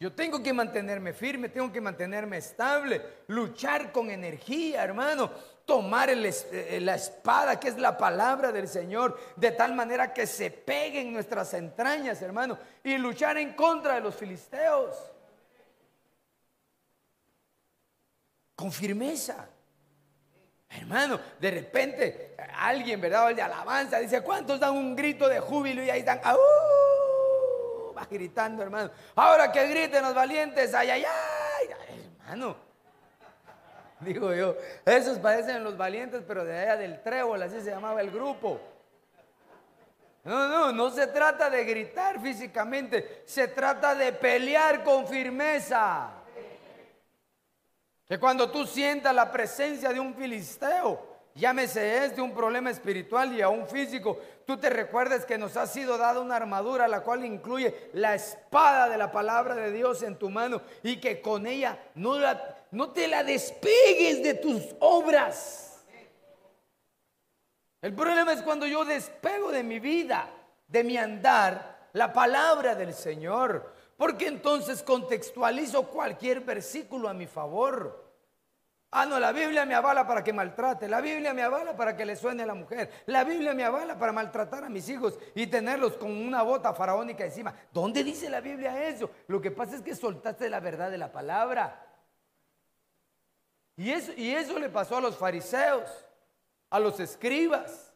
Yo 0.00 0.12
tengo 0.12 0.42
que 0.42 0.52
mantenerme 0.52 1.12
firme, 1.12 1.50
tengo 1.50 1.70
que 1.70 1.80
mantenerme 1.80 2.38
estable, 2.38 3.00
luchar 3.28 3.92
con 3.92 4.10
energía, 4.10 4.82
hermano, 4.82 5.30
tomar 5.64 6.10
eh, 6.10 6.80
la 6.80 6.96
espada 6.96 7.60
que 7.60 7.68
es 7.68 7.78
la 7.78 7.96
palabra 7.96 8.50
del 8.50 8.66
Señor, 8.66 9.16
de 9.36 9.52
tal 9.52 9.72
manera 9.72 10.12
que 10.12 10.26
se 10.26 10.50
pegue 10.50 11.02
en 11.02 11.12
nuestras 11.12 11.54
entrañas, 11.54 12.20
hermano, 12.22 12.58
y 12.82 12.98
luchar 12.98 13.38
en 13.38 13.52
contra 13.54 13.94
de 13.94 14.00
los 14.00 14.16
filisteos. 14.16 14.96
Con 18.56 18.72
firmeza. 18.72 19.48
Hermano, 20.76 21.20
de 21.38 21.50
repente 21.50 22.34
alguien, 22.58 23.00
¿verdad? 23.00 23.30
El 23.30 23.36
de 23.36 23.42
alabanza 23.42 23.98
dice, 23.98 24.22
¿cuántos 24.22 24.58
dan 24.58 24.72
un 24.72 24.96
grito 24.96 25.28
de 25.28 25.40
júbilo 25.40 25.82
y 25.82 25.90
ahí 25.90 26.00
están, 26.00 26.20
Va 27.96 28.06
gritando, 28.10 28.62
hermano. 28.62 28.90
Ahora 29.14 29.52
que 29.52 29.66
griten 29.66 30.02
los 30.02 30.14
valientes, 30.14 30.74
ay, 30.74 30.90
ay, 30.90 31.04
ay, 31.04 31.68
hermano. 32.20 32.56
Digo 34.00 34.32
yo, 34.34 34.56
esos 34.84 35.18
parecen 35.18 35.62
los 35.62 35.76
valientes, 35.76 36.22
pero 36.26 36.44
de 36.44 36.58
allá 36.58 36.76
del 36.76 37.02
trébol, 37.02 37.42
así 37.42 37.60
se 37.60 37.70
llamaba 37.70 38.00
el 38.00 38.10
grupo. 38.10 38.60
No, 40.24 40.48
no, 40.48 40.72
no 40.72 40.90
se 40.90 41.08
trata 41.08 41.50
de 41.50 41.64
gritar 41.64 42.20
físicamente, 42.20 43.22
se 43.26 43.48
trata 43.48 43.94
de 43.94 44.12
pelear 44.12 44.82
con 44.82 45.06
firmeza. 45.06 46.21
Que 48.12 48.20
cuando 48.20 48.50
tú 48.50 48.66
sientas 48.66 49.14
la 49.14 49.32
presencia 49.32 49.88
de 49.88 49.98
un 49.98 50.14
filisteo, 50.14 51.00
llámese 51.34 52.04
este 52.04 52.20
un 52.20 52.34
problema 52.34 52.68
espiritual 52.68 53.32
y 53.32 53.40
a 53.40 53.48
un 53.48 53.66
físico, 53.66 54.18
tú 54.44 54.58
te 54.58 54.68
recuerdes 54.68 55.24
que 55.24 55.38
nos 55.38 55.56
ha 55.56 55.66
sido 55.66 55.96
dada 55.96 56.20
una 56.20 56.36
armadura 56.36 56.86
la 56.88 57.00
cual 57.00 57.24
incluye 57.24 57.88
la 57.94 58.14
espada 58.14 58.90
de 58.90 58.98
la 58.98 59.10
palabra 59.10 59.54
de 59.54 59.72
Dios 59.72 60.02
en 60.02 60.18
tu 60.18 60.28
mano 60.28 60.60
y 60.82 61.00
que 61.00 61.22
con 61.22 61.46
ella 61.46 61.78
no, 61.94 62.16
no 62.72 62.90
te 62.90 63.08
la 63.08 63.24
despegues 63.24 64.22
de 64.22 64.34
tus 64.34 64.62
obras. 64.80 65.82
El 67.80 67.94
problema 67.94 68.34
es 68.34 68.42
cuando 68.42 68.66
yo 68.66 68.84
despego 68.84 69.50
de 69.50 69.62
mi 69.62 69.80
vida, 69.80 70.28
de 70.68 70.84
mi 70.84 70.98
andar, 70.98 71.88
la 71.94 72.12
palabra 72.12 72.74
del 72.74 72.92
Señor. 72.92 73.72
Porque 73.96 74.26
entonces 74.26 74.82
contextualizo 74.82 75.84
cualquier 75.84 76.40
versículo 76.40 77.08
a 77.08 77.14
mi 77.14 77.28
favor. 77.28 78.01
Ah, 78.94 79.06
no, 79.06 79.18
la 79.18 79.32
Biblia 79.32 79.64
me 79.64 79.74
avala 79.74 80.06
para 80.06 80.22
que 80.22 80.34
maltrate, 80.34 80.86
la 80.86 81.00
Biblia 81.00 81.32
me 81.32 81.42
avala 81.42 81.74
para 81.74 81.96
que 81.96 82.04
le 82.04 82.14
suene 82.14 82.42
a 82.42 82.46
la 82.46 82.52
mujer, 82.52 82.90
la 83.06 83.24
Biblia 83.24 83.54
me 83.54 83.64
avala 83.64 83.98
para 83.98 84.12
maltratar 84.12 84.64
a 84.64 84.68
mis 84.68 84.86
hijos 84.90 85.18
y 85.34 85.46
tenerlos 85.46 85.96
con 85.96 86.10
una 86.10 86.42
bota 86.42 86.74
faraónica 86.74 87.24
encima. 87.24 87.54
¿Dónde 87.72 88.04
dice 88.04 88.28
la 88.28 88.42
Biblia 88.42 88.86
eso? 88.86 89.10
Lo 89.28 89.40
que 89.40 89.50
pasa 89.50 89.76
es 89.76 89.80
que 89.80 89.96
soltaste 89.96 90.50
la 90.50 90.60
verdad 90.60 90.90
de 90.90 90.98
la 90.98 91.10
palabra. 91.10 91.86
Y 93.76 93.90
eso, 93.90 94.12
y 94.14 94.32
eso 94.32 94.58
le 94.58 94.68
pasó 94.68 94.98
a 94.98 95.00
los 95.00 95.16
fariseos, 95.16 95.88
a 96.68 96.78
los 96.78 97.00
escribas. 97.00 97.91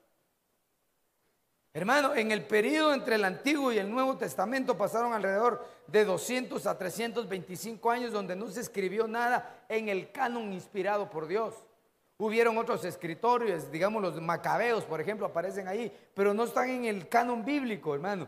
Hermano, 1.77 2.15
en 2.15 2.33
el 2.33 2.43
periodo 2.43 2.95
entre 2.95 3.17
el 3.17 3.25
Antiguo 3.27 3.71
y 3.71 3.77
el 3.77 3.91
Nuevo 3.91 4.17
Testamento 4.17 4.79
pasaron 4.79 5.13
alrededor 5.13 5.63
de 5.87 6.07
200 6.07 6.67
a 6.67 6.79
325 6.79 7.91
años 7.91 8.13
donde 8.13 8.35
no 8.35 8.49
se 8.49 8.63
escribió 8.63 9.07
nada 9.07 9.67
en 9.69 9.91
el 9.91 10.11
canon 10.11 10.55
inspirado 10.55 11.11
por 11.11 11.27
Dios. 11.27 11.55
Hubieron 12.17 12.57
otros 12.57 12.83
escritorios, 12.87 13.71
digamos 13.71 14.01
los 14.01 14.19
macabeos, 14.23 14.85
por 14.85 15.03
ejemplo, 15.03 15.27
aparecen 15.27 15.69
ahí, 15.69 15.95
pero 16.15 16.33
no 16.33 16.45
están 16.45 16.71
en 16.71 16.87
el 16.87 17.11
canon 17.11 17.45
bíblico, 17.45 17.95
hermano. 17.95 18.27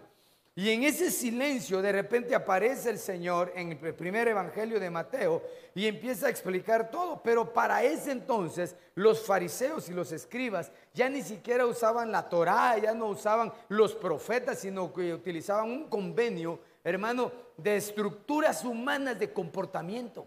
Y 0.59 0.71
en 0.71 0.83
ese 0.83 1.13
silencio 1.13 1.81
de 1.81 1.93
repente 1.93 2.35
aparece 2.35 2.91
el 2.91 2.99
Señor 2.99 3.53
en 3.55 3.79
el 3.81 3.95
primer 3.95 4.27
evangelio 4.27 4.81
de 4.81 4.91
Mateo 4.91 5.41
y 5.73 5.87
empieza 5.87 6.27
a 6.27 6.31
explicar 6.31 6.91
todo. 6.91 7.23
Pero 7.23 7.53
para 7.53 7.85
ese 7.85 8.11
entonces 8.11 8.75
los 8.97 9.25
fariseos 9.25 9.89
y 9.89 9.93
los 9.93 10.11
escribas 10.11 10.73
ya 10.93 11.09
ni 11.09 11.23
siquiera 11.23 11.65
usaban 11.65 12.11
la 12.11 12.29
Torá, 12.29 12.77
ya 12.77 12.93
no 12.93 13.07
usaban 13.07 13.53
los 13.69 13.95
profetas, 13.95 14.59
sino 14.59 14.93
que 14.93 15.15
utilizaban 15.15 15.71
un 15.71 15.89
convenio, 15.89 16.59
hermano, 16.83 17.31
de 17.57 17.77
estructuras 17.77 18.65
humanas 18.65 19.17
de 19.17 19.33
comportamiento. 19.33 20.27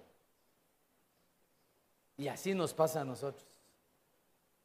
Y 2.15 2.29
así 2.29 2.55
nos 2.55 2.73
pasa 2.73 3.01
a 3.01 3.03
nosotros. 3.03 3.45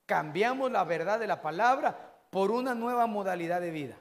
Cambiamos 0.06 0.70
la 0.70 0.84
verdad 0.84 1.18
de 1.18 1.26
la 1.26 1.42
palabra 1.42 2.14
por 2.30 2.52
una 2.52 2.72
nueva 2.72 3.08
modalidad 3.08 3.60
de 3.60 3.70
vida. 3.72 3.96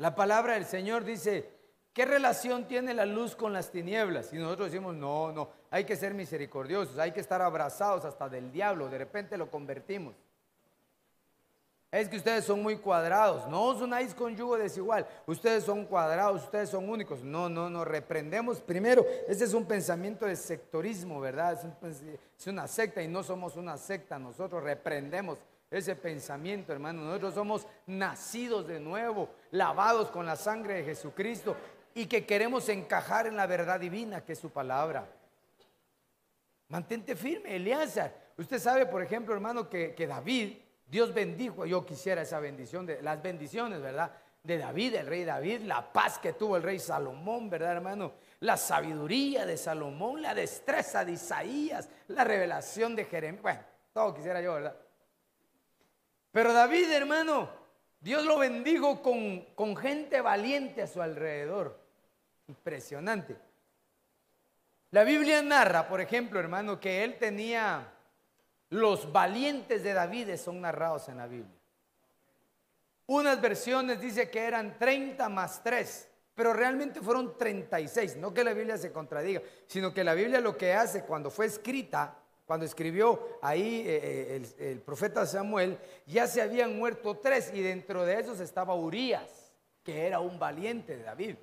La 0.00 0.14
palabra 0.14 0.54
del 0.54 0.64
Señor 0.64 1.04
dice, 1.04 1.46
¿qué 1.92 2.06
relación 2.06 2.66
tiene 2.66 2.94
la 2.94 3.04
luz 3.04 3.36
con 3.36 3.52
las 3.52 3.70
tinieblas? 3.70 4.32
Y 4.32 4.38
nosotros 4.38 4.70
decimos, 4.70 4.94
no, 4.94 5.30
no, 5.30 5.50
hay 5.70 5.84
que 5.84 5.94
ser 5.94 6.14
misericordiosos, 6.14 6.98
hay 6.98 7.12
que 7.12 7.20
estar 7.20 7.42
abrazados 7.42 8.06
hasta 8.06 8.26
del 8.26 8.50
diablo, 8.50 8.88
de 8.88 8.96
repente 8.96 9.36
lo 9.36 9.50
convertimos. 9.50 10.14
Es 11.92 12.08
que 12.08 12.16
ustedes 12.16 12.46
son 12.46 12.62
muy 12.62 12.78
cuadrados, 12.78 13.46
no 13.48 13.62
os 13.62 13.82
unáis 13.82 14.14
con 14.14 14.34
yugo 14.34 14.56
desigual, 14.56 15.06
ustedes 15.26 15.64
son 15.64 15.84
cuadrados, 15.84 16.44
ustedes 16.44 16.70
son 16.70 16.88
únicos. 16.88 17.22
No, 17.22 17.50
no, 17.50 17.68
no, 17.68 17.84
reprendemos 17.84 18.62
primero, 18.62 19.04
ese 19.28 19.44
es 19.44 19.52
un 19.52 19.66
pensamiento 19.66 20.24
de 20.24 20.34
sectorismo, 20.36 21.20
¿verdad? 21.20 21.60
Es, 22.38 22.46
una 22.46 22.66
secta 22.68 23.02
y 23.02 23.08
no 23.08 23.22
somos 23.22 23.54
una 23.54 23.76
secta, 23.76 24.18
nosotros 24.18 24.62
reprendemos 24.62 25.36
ese 25.70 25.94
pensamiento, 25.94 26.72
hermano. 26.72 27.02
Nosotros 27.02 27.34
somos 27.34 27.66
nacidos 27.86 28.66
de 28.66 28.80
nuevo, 28.80 29.30
lavados 29.52 30.10
con 30.10 30.26
la 30.26 30.36
sangre 30.36 30.74
de 30.74 30.84
Jesucristo 30.84 31.56
y 31.94 32.06
que 32.06 32.26
queremos 32.26 32.68
encajar 32.68 33.26
en 33.26 33.36
la 33.36 33.46
verdad 33.46 33.78
divina 33.78 34.24
que 34.24 34.32
es 34.32 34.38
su 34.38 34.50
palabra. 34.50 35.06
Mantente 36.68 37.14
firme, 37.16 37.56
Eleazar. 37.56 38.14
Usted 38.36 38.58
sabe, 38.58 38.86
por 38.86 39.02
ejemplo, 39.02 39.34
hermano, 39.34 39.68
que, 39.68 39.94
que 39.94 40.06
David, 40.06 40.56
Dios 40.86 41.14
bendijo, 41.14 41.66
yo 41.66 41.84
quisiera 41.84 42.22
esa 42.22 42.40
bendición, 42.40 42.86
de 42.86 43.02
las 43.02 43.22
bendiciones, 43.22 43.80
¿verdad? 43.80 44.12
De 44.42 44.56
David, 44.56 44.94
el 44.94 45.06
rey 45.06 45.24
David, 45.24 45.60
la 45.62 45.92
paz 45.92 46.18
que 46.18 46.32
tuvo 46.32 46.56
el 46.56 46.62
rey 46.62 46.78
Salomón, 46.78 47.50
¿verdad, 47.50 47.72
hermano? 47.72 48.14
La 48.40 48.56
sabiduría 48.56 49.44
de 49.44 49.56
Salomón, 49.56 50.22
la 50.22 50.34
destreza 50.34 51.04
de 51.04 51.12
Isaías, 51.12 51.88
la 52.08 52.24
revelación 52.24 52.96
de 52.96 53.04
Jeremías. 53.04 53.42
Bueno, 53.42 53.60
todo 53.92 54.14
quisiera 54.14 54.40
yo, 54.40 54.54
¿verdad? 54.54 54.74
Pero 56.32 56.52
David, 56.52 56.90
hermano, 56.90 57.50
Dios 58.00 58.24
lo 58.24 58.38
bendijo 58.38 59.02
con, 59.02 59.44
con 59.54 59.76
gente 59.76 60.20
valiente 60.20 60.82
a 60.82 60.86
su 60.86 61.02
alrededor. 61.02 61.78
Impresionante. 62.48 63.36
La 64.92 65.04
Biblia 65.04 65.42
narra, 65.42 65.86
por 65.88 66.00
ejemplo, 66.00 66.40
hermano, 66.40 66.80
que 66.80 67.04
él 67.04 67.16
tenía 67.18 67.92
los 68.70 69.10
valientes 69.12 69.82
de 69.82 69.92
David 69.92 70.36
son 70.36 70.60
narrados 70.60 71.08
en 71.08 71.16
la 71.16 71.26
Biblia. 71.26 71.60
Unas 73.06 73.40
versiones 73.40 74.00
dice 74.00 74.30
que 74.30 74.40
eran 74.40 74.78
30 74.78 75.28
más 75.28 75.62
3, 75.64 76.08
pero 76.34 76.52
realmente 76.52 77.00
fueron 77.00 77.36
36. 77.36 78.16
No 78.16 78.32
que 78.32 78.44
la 78.44 78.52
Biblia 78.52 78.78
se 78.78 78.92
contradiga, 78.92 79.42
sino 79.66 79.92
que 79.92 80.04
la 80.04 80.14
Biblia 80.14 80.40
lo 80.40 80.56
que 80.56 80.72
hace 80.72 81.02
cuando 81.02 81.30
fue 81.30 81.46
escrita, 81.46 82.16
cuando 82.50 82.66
escribió 82.66 83.38
ahí 83.42 83.84
eh, 83.86 84.42
eh, 84.58 84.70
el, 84.72 84.80
profeta 84.80 85.24
Samuel, 85.24 85.78
ya 86.04 86.26
se 86.26 86.42
habían 86.42 86.76
muerto 86.76 87.16
tres 87.16 87.52
y 87.54 87.62
dentro 87.62 88.04
de 88.04 88.18
esos 88.18 88.40
estaba 88.40 88.74
Urias, 88.74 89.52
que 89.84 90.04
era 90.04 90.18
un 90.18 90.36
valiente 90.36 90.96
de 90.96 91.04
David. 91.04 91.36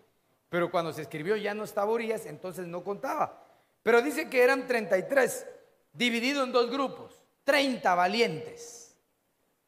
Pero 0.50 0.70
cuando 0.70 0.92
se 0.92 1.04
escribió 1.04 1.38
ya 1.38 1.54
no 1.54 1.64
estaba 1.64 1.94
Urias, 1.94 2.26
entonces 2.26 2.68
no 2.68 2.84
contaba. 2.84 3.42
Pero 3.84 4.02
dice 4.02 4.30
que 4.30 4.44
eran 4.44 4.68
33, 4.68 5.48
dividido 5.94 6.44
en 6.44 6.52
dos 6.52 6.70
grupos. 6.70 7.24
30 7.46 7.96
valientes, 7.96 8.94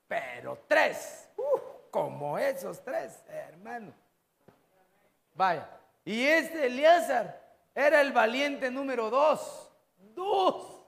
pero 0.10 0.66
tres, 0.68 1.30
uh, 1.38 1.90
como 1.90 2.38
esos 2.38 2.84
tres, 2.84 3.14
hermano. 3.30 3.94
Vaya, 5.36 5.70
y 6.04 6.22
este 6.22 6.66
Elíasar 6.66 7.42
era 7.74 8.02
el 8.02 8.12
valiente 8.12 8.70
número 8.70 9.10
dos, 9.10 9.72
dos. 10.14 10.79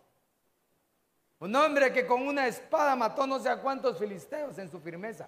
Un 1.42 1.56
hombre 1.56 1.92
que 1.92 2.06
con 2.06 2.28
una 2.28 2.48
espada 2.48 2.96
mató 2.96 3.26
no 3.26 3.40
sé 3.40 3.50
a 3.50 3.60
cuántos 3.60 3.98
filisteos 3.98 4.58
en 4.60 4.70
su 4.70 4.80
firmeza. 4.80 5.28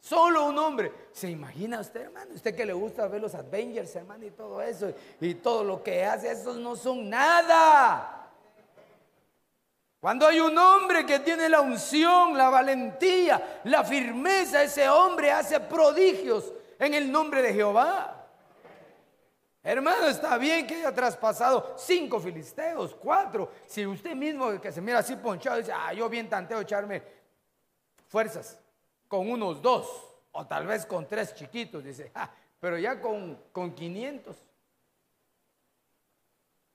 Solo 0.00 0.46
un 0.46 0.58
hombre. 0.58 0.90
¿Se 1.12 1.30
imagina 1.30 1.80
usted, 1.80 2.00
hermano? 2.02 2.34
Usted 2.34 2.56
que 2.56 2.64
le 2.64 2.72
gusta 2.72 3.06
ver 3.08 3.20
los 3.20 3.34
Avengers, 3.34 3.94
hermano, 3.94 4.24
y 4.24 4.30
todo 4.30 4.62
eso, 4.62 4.90
y 5.20 5.34
todo 5.34 5.64
lo 5.64 5.82
que 5.82 6.02
hace, 6.04 6.32
esos 6.32 6.56
no 6.56 6.74
son 6.74 7.10
nada. 7.10 8.30
Cuando 10.00 10.26
hay 10.26 10.40
un 10.40 10.56
hombre 10.56 11.04
que 11.04 11.20
tiene 11.20 11.46
la 11.48 11.60
unción, 11.60 12.36
la 12.36 12.48
valentía, 12.48 13.60
la 13.64 13.84
firmeza, 13.84 14.62
ese 14.62 14.88
hombre 14.88 15.30
hace 15.30 15.60
prodigios 15.60 16.52
en 16.78 16.94
el 16.94 17.12
nombre 17.12 17.42
de 17.42 17.52
Jehová. 17.52 18.21
Hermano, 19.64 20.08
está 20.08 20.38
bien 20.38 20.66
que 20.66 20.74
haya 20.74 20.92
traspasado 20.92 21.74
cinco 21.78 22.18
filisteos, 22.18 22.94
cuatro. 22.94 23.52
Si 23.66 23.86
usted 23.86 24.16
mismo 24.16 24.60
que 24.60 24.72
se 24.72 24.80
mira 24.80 24.98
así 24.98 25.14
ponchado 25.14 25.58
dice, 25.58 25.72
ah, 25.72 25.92
yo 25.92 26.08
bien 26.08 26.28
tanteo 26.28 26.60
echarme 26.60 27.02
fuerzas 28.08 28.58
con 29.06 29.30
unos 29.30 29.62
dos, 29.62 29.86
o 30.32 30.46
tal 30.46 30.66
vez 30.66 30.84
con 30.84 31.06
tres 31.06 31.34
chiquitos, 31.34 31.84
dice, 31.84 32.10
ah, 32.14 32.28
pero 32.58 32.76
ya 32.78 33.00
con, 33.00 33.38
con 33.52 33.72
500. 33.72 34.36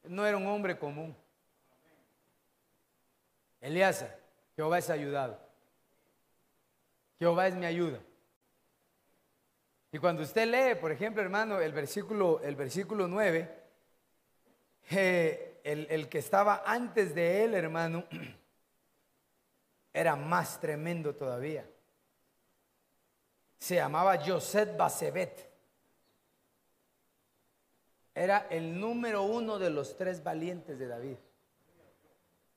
No 0.03 0.25
era 0.25 0.37
un 0.37 0.47
hombre 0.47 0.77
común. 0.77 1.15
Elías, 3.59 4.05
Jehová 4.55 4.77
es 4.77 4.89
ayudado. 4.89 5.37
Jehová 7.19 7.47
es 7.47 7.55
mi 7.55 7.65
ayuda. 7.65 7.99
Y 9.97 9.99
cuando 9.99 10.21
usted 10.21 10.45
lee, 10.47 10.79
por 10.79 10.91
ejemplo, 10.91 11.23
hermano, 11.23 11.59
el 11.59 11.73
versículo, 11.73 12.39
el 12.43 12.55
versículo 12.55 13.07
9, 13.07 13.49
eh, 14.91 15.59
el, 15.63 16.07
que 16.07 16.19
estaba 16.19 16.61
antes 16.67 17.15
de 17.15 17.43
él, 17.43 17.55
hermano, 17.55 18.03
era 19.91 20.15
más 20.15 20.59
tremendo 20.61 21.15
todavía. 21.15 21.67
Se 23.57 23.77
llamaba 23.77 24.23
Joseph 24.23 24.77
Basebet. 24.77 25.49
Era 28.13 28.45
el 28.51 28.79
número 28.79 29.23
uno 29.23 29.57
de 29.57 29.71
los 29.71 29.97
tres 29.97 30.23
valientes 30.23 30.77
de 30.77 30.87
David. 30.87 31.17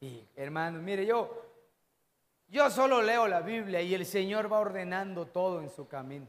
Y 0.01 0.27
hermano, 0.37 0.79
mire, 0.83 1.07
yo, 1.07 1.43
yo 2.49 2.69
solo 2.69 3.01
leo 3.01 3.27
la 3.27 3.41
Biblia 3.41 3.81
y 3.81 3.95
el 3.95 4.05
Señor 4.05 4.53
va 4.53 4.59
ordenando 4.59 5.25
todo 5.25 5.63
en 5.63 5.71
su 5.71 5.89
camino. 5.89 6.29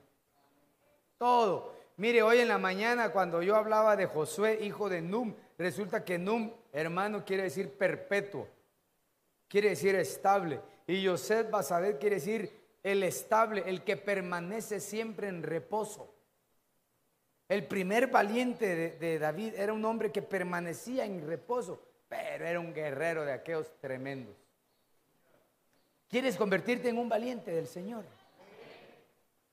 Todo. 1.22 1.76
Mire, 1.98 2.24
hoy 2.24 2.40
en 2.40 2.48
la 2.48 2.58
mañana 2.58 3.12
cuando 3.12 3.44
yo 3.44 3.56
hablaba 3.56 3.96
de 3.96 4.08
Josué, 4.08 4.58
hijo 4.64 4.90
de 4.90 5.04
Num, 5.04 5.36
resulta 5.56 6.04
que 6.04 6.18
Num, 6.18 6.52
hermano, 6.74 7.24
quiere 7.24 7.44
decir 7.44 7.70
perpetuo. 7.78 8.48
Quiere 9.48 9.70
decir 9.70 9.94
estable. 9.94 10.60
Y 10.88 11.06
José 11.06 11.44
Basadet 11.44 12.00
quiere 12.00 12.16
decir 12.16 12.52
el 12.82 13.04
estable, 13.04 13.62
el 13.68 13.84
que 13.84 13.98
permanece 13.98 14.80
siempre 14.80 15.28
en 15.28 15.44
reposo. 15.44 16.12
El 17.48 17.68
primer 17.68 18.08
valiente 18.08 18.76
de, 18.76 18.90
de 18.98 19.20
David 19.20 19.54
era 19.58 19.74
un 19.74 19.86
hombre 19.86 20.12
que 20.12 20.24
permanecía 20.24 21.06
en 21.06 21.28
reposo 21.28 21.80
pero 22.10 22.46
era 22.46 22.60
un 22.60 22.74
guerrero 22.74 23.24
de 23.24 23.32
aquellos 23.32 23.72
tremendos. 23.80 24.36
¿Quieres 26.10 26.36
convertirte 26.36 26.90
en 26.90 26.98
un 26.98 27.08
valiente 27.08 27.52
del 27.52 27.68
Señor? 27.68 28.04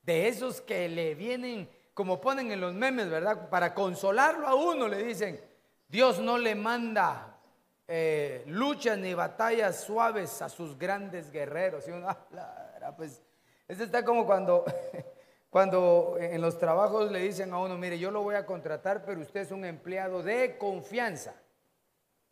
De 0.08 0.26
esos 0.26 0.62
que 0.62 0.88
le 0.88 1.14
vienen, 1.14 1.68
como 1.92 2.18
ponen 2.18 2.50
en 2.50 2.62
los 2.62 2.72
memes, 2.72 3.10
¿verdad? 3.10 3.50
Para 3.50 3.74
consolarlo 3.74 4.48
a 4.48 4.54
uno 4.54 4.88
le 4.88 5.02
dicen, 5.02 5.38
Dios 5.86 6.18
no 6.18 6.38
le 6.38 6.54
manda 6.54 7.38
eh, 7.86 8.42
luchas 8.46 8.96
ni 8.96 9.12
batallas 9.12 9.84
suaves 9.84 10.40
a 10.40 10.48
sus 10.48 10.78
grandes 10.78 11.30
guerreros. 11.30 11.86
Y 11.88 11.90
uno, 11.90 12.08
ah, 12.08 12.94
pues, 12.96 13.22
este 13.68 13.84
está 13.84 14.02
como 14.02 14.24
cuando, 14.24 14.64
cuando 15.50 16.16
en 16.18 16.40
los 16.40 16.56
trabajos 16.56 17.12
le 17.12 17.18
dicen 17.18 17.52
a 17.52 17.58
uno, 17.58 17.76
mire, 17.76 17.98
yo 17.98 18.10
lo 18.10 18.22
voy 18.22 18.36
a 18.36 18.46
contratar, 18.46 19.04
pero 19.04 19.20
usted 19.20 19.40
es 19.40 19.50
un 19.50 19.66
empleado 19.66 20.22
de 20.22 20.56
confianza. 20.56 21.34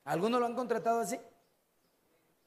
¿Algunos 0.04 0.40
lo 0.40 0.46
han 0.46 0.54
contratado 0.54 1.00
así? 1.00 1.20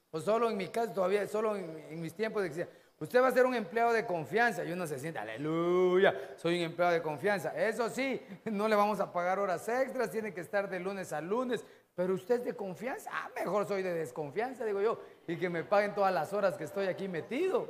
O 0.10 0.20
solo 0.20 0.50
en 0.50 0.58
mi 0.58 0.70
caso, 0.70 0.92
todavía, 0.92 1.28
solo 1.28 1.56
en, 1.56 2.02
mis 2.02 2.16
tiempos 2.16 2.42
decía, 2.42 2.68
usted 3.00 3.22
va 3.22 3.28
a 3.30 3.32
ser 3.32 3.46
un 3.46 3.56
empleado 3.56 3.94
de 3.94 4.06
confianza. 4.06 4.64
Y 4.64 4.72
uno 4.72 4.86
se 4.86 5.00
siente, 5.00 5.20
aleluya, 5.20 6.34
soy 6.36 6.58
un 6.58 6.64
empleado 6.66 6.94
de 6.94 7.02
confianza. 7.02 7.50
Eso 7.56 7.90
sí, 7.90 8.22
no 8.46 8.68
le 8.68 8.76
vamos 8.76 9.00
a 9.00 9.12
pagar 9.12 9.40
horas 9.40 9.68
extras, 9.68 10.12
tiene 10.12 10.34
que 10.34 10.42
estar 10.42 10.70
de 10.70 10.80
lunes 10.80 11.14
a 11.14 11.22
lunes. 11.22 11.66
Pero 11.96 12.14
usted 12.14 12.36
es 12.36 12.46
de 12.46 12.56
confianza. 12.56 13.10
Ah, 13.14 13.30
mejor 13.36 13.68
soy 13.68 13.84
de 13.84 13.94
desconfianza, 13.94 14.64
digo 14.64 14.82
yo. 14.82 15.02
Y 15.28 15.38
que 15.38 15.50
me 15.50 15.64
paguen 15.64 15.94
todas 15.94 16.14
las 16.14 16.32
horas 16.34 16.58
que 16.58 16.64
estoy 16.64 16.88
aquí 16.88 17.08
metido. 17.08 17.68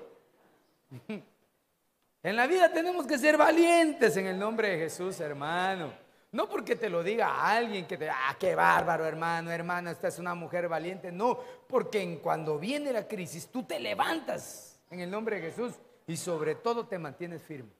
en 2.23 2.35
la 2.35 2.45
vida 2.45 2.71
tenemos 2.71 3.07
que 3.07 3.17
ser 3.17 3.37
valientes 3.37 4.15
en 4.17 4.27
el 4.27 4.37
nombre 4.37 4.69
de 4.69 4.77
Jesús, 4.77 5.19
hermano. 5.19 5.91
No 6.31 6.47
porque 6.47 6.75
te 6.75 6.91
lo 6.91 7.01
diga 7.01 7.43
alguien 7.43 7.87
que 7.87 7.97
te, 7.97 8.07
ah, 8.07 8.35
qué 8.39 8.53
bárbaro 8.53 9.03
hermano, 9.03 9.49
hermana, 9.49 9.89
esta 9.89 10.09
es 10.09 10.19
una 10.19 10.35
mujer 10.35 10.67
valiente. 10.67 11.11
No, 11.11 11.39
porque 11.67 11.99
en 11.99 12.17
cuando 12.17 12.59
viene 12.59 12.93
la 12.93 13.07
crisis 13.07 13.47
tú 13.47 13.63
te 13.63 13.79
levantas 13.79 14.68
en 14.89 14.99
el 14.99 15.09
nombre 15.09 15.39
de 15.39 15.49
Jesús 15.49 15.79
y 16.07 16.17
sobre 16.17 16.55
todo 16.55 16.87
te 16.87 16.97
mantienes 16.97 17.43
firme. 17.43 17.71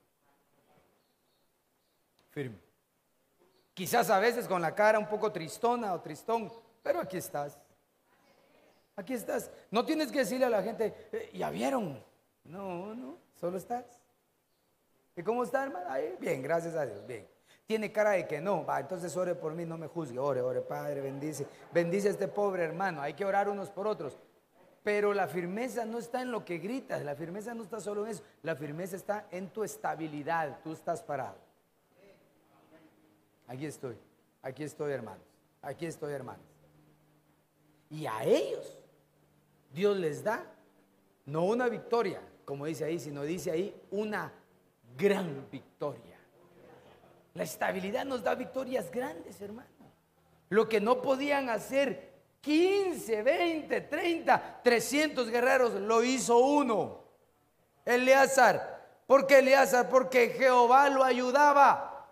Firme. 2.30 2.58
Quizás 3.74 4.10
a 4.10 4.18
veces 4.18 4.46
con 4.46 4.62
la 4.62 4.74
cara 4.74 4.98
un 4.98 5.08
poco 5.08 5.32
tristona 5.32 5.92
o 5.94 6.00
tristón, 6.00 6.52
pero 6.82 7.00
aquí 7.00 7.16
estás. 7.16 7.58
Aquí 8.96 9.14
estás. 9.14 9.50
No 9.70 9.84
tienes 9.84 10.12
que 10.12 10.20
decirle 10.20 10.46
a 10.46 10.50
la 10.50 10.62
gente, 10.62 11.08
eh, 11.12 11.30
ya 11.34 11.50
vieron. 11.50 12.04
No, 12.44 12.94
no, 12.94 13.18
solo 13.40 13.56
estás. 13.56 13.84
¿Y 15.16 15.22
cómo 15.22 15.44
está, 15.44 15.64
hermano? 15.64 15.86
bien, 16.20 16.42
gracias 16.42 16.74
a 16.74 16.86
Dios, 16.86 17.06
bien 17.06 17.26
tiene 17.70 17.92
cara 17.92 18.10
de 18.10 18.26
que 18.26 18.40
no, 18.40 18.66
va, 18.66 18.80
entonces 18.80 19.16
ore 19.16 19.36
por 19.36 19.54
mí, 19.54 19.64
no 19.64 19.78
me 19.78 19.86
juzgue, 19.86 20.18
ore, 20.18 20.40
ore, 20.40 20.60
Padre, 20.60 21.00
bendice, 21.00 21.46
bendice 21.72 22.08
a 22.08 22.10
este 22.10 22.26
pobre 22.26 22.64
hermano, 22.64 23.00
hay 23.00 23.14
que 23.14 23.24
orar 23.24 23.48
unos 23.48 23.70
por 23.70 23.86
otros. 23.86 24.18
Pero 24.82 25.12
la 25.12 25.28
firmeza 25.28 25.84
no 25.84 25.98
está 25.98 26.22
en 26.22 26.30
lo 26.30 26.44
que 26.44 26.58
gritas, 26.58 27.04
la 27.04 27.14
firmeza 27.14 27.54
no 27.54 27.62
está 27.62 27.80
solo 27.80 28.04
en 28.04 28.12
eso, 28.12 28.22
la 28.42 28.56
firmeza 28.56 28.96
está 28.96 29.26
en 29.30 29.48
tu 29.50 29.62
estabilidad, 29.62 30.60
tú 30.62 30.72
estás 30.72 31.02
parado. 31.02 31.36
Aquí 33.46 33.66
estoy, 33.66 33.96
aquí 34.42 34.62
estoy 34.62 34.92
hermanos, 34.92 35.24
aquí 35.60 35.84
estoy 35.84 36.12
hermanos. 36.12 36.46
Y 37.90 38.06
a 38.06 38.24
ellos 38.24 38.78
Dios 39.72 39.96
les 39.96 40.24
da 40.24 40.44
no 41.26 41.44
una 41.44 41.68
victoria, 41.68 42.20
como 42.44 42.66
dice 42.66 42.84
ahí, 42.84 42.98
sino 42.98 43.22
dice 43.22 43.50
ahí 43.50 43.74
una 43.90 44.32
gran 44.96 45.46
victoria. 45.50 46.18
La 47.34 47.44
estabilidad 47.44 48.04
nos 48.04 48.22
da 48.22 48.34
victorias 48.34 48.90
grandes, 48.90 49.40
hermano. 49.40 49.68
Lo 50.48 50.68
que 50.68 50.80
no 50.80 51.00
podían 51.00 51.48
hacer 51.48 52.09
15, 52.40 53.22
20, 53.22 53.80
30, 53.82 54.60
300 54.62 55.30
guerreros, 55.30 55.74
lo 55.74 56.02
hizo 56.02 56.38
uno. 56.38 57.04
Eleazar. 57.84 59.02
¿Por 59.06 59.26
qué 59.26 59.40
Eleazar? 59.40 59.88
Porque 59.88 60.30
Jehová 60.30 60.88
lo 60.88 61.04
ayudaba. 61.04 62.08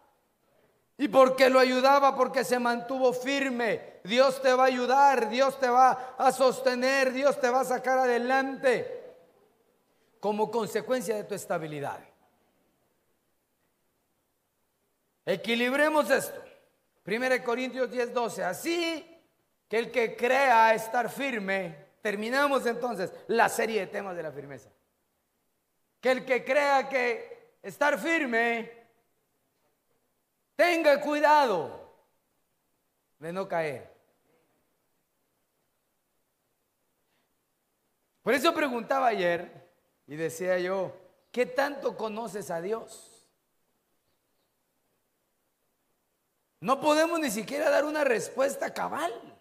¿Y 0.96 1.08
por 1.08 1.36
qué 1.36 1.48
lo 1.48 1.60
ayudaba? 1.60 2.16
Porque 2.16 2.44
se 2.44 2.58
mantuvo 2.58 3.12
firme. 3.12 4.00
Dios 4.04 4.42
te 4.42 4.52
va 4.52 4.64
a 4.64 4.66
ayudar, 4.66 5.28
Dios 5.28 5.58
te 5.60 5.68
va 5.68 6.14
a 6.18 6.32
sostener, 6.32 7.12
Dios 7.12 7.40
te 7.40 7.48
va 7.48 7.60
a 7.60 7.64
sacar 7.64 7.98
adelante 7.98 9.16
como 10.20 10.50
consecuencia 10.50 11.14
de 11.14 11.24
tu 11.24 11.34
estabilidad. 11.34 12.00
Equilibremos 15.24 16.10
esto. 16.10 16.42
1 17.06 17.44
Corintios 17.44 17.90
10, 17.90 18.12
12. 18.12 18.44
Así 18.44 19.17
que 19.68 19.78
el 19.78 19.90
que 19.90 20.16
crea 20.16 20.74
estar 20.74 21.10
firme, 21.10 21.76
terminamos 22.00 22.64
entonces 22.66 23.12
la 23.28 23.48
serie 23.48 23.80
de 23.80 23.86
temas 23.86 24.16
de 24.16 24.22
la 24.22 24.32
firmeza. 24.32 24.70
Que 26.00 26.10
el 26.10 26.24
que 26.24 26.44
crea 26.44 26.88
que 26.88 27.56
estar 27.62 27.98
firme, 27.98 28.72
tenga 30.56 31.00
cuidado 31.00 31.94
de 33.18 33.32
no 33.32 33.46
caer. 33.46 33.92
Por 38.22 38.34
eso 38.34 38.54
preguntaba 38.54 39.08
ayer 39.08 39.70
y 40.06 40.16
decía 40.16 40.58
yo, 40.58 40.94
¿qué 41.30 41.46
tanto 41.46 41.96
conoces 41.96 42.50
a 42.50 42.60
Dios? 42.60 43.26
No 46.60 46.80
podemos 46.80 47.20
ni 47.20 47.30
siquiera 47.30 47.70
dar 47.70 47.84
una 47.84 48.04
respuesta 48.04 48.72
cabal. 48.72 49.37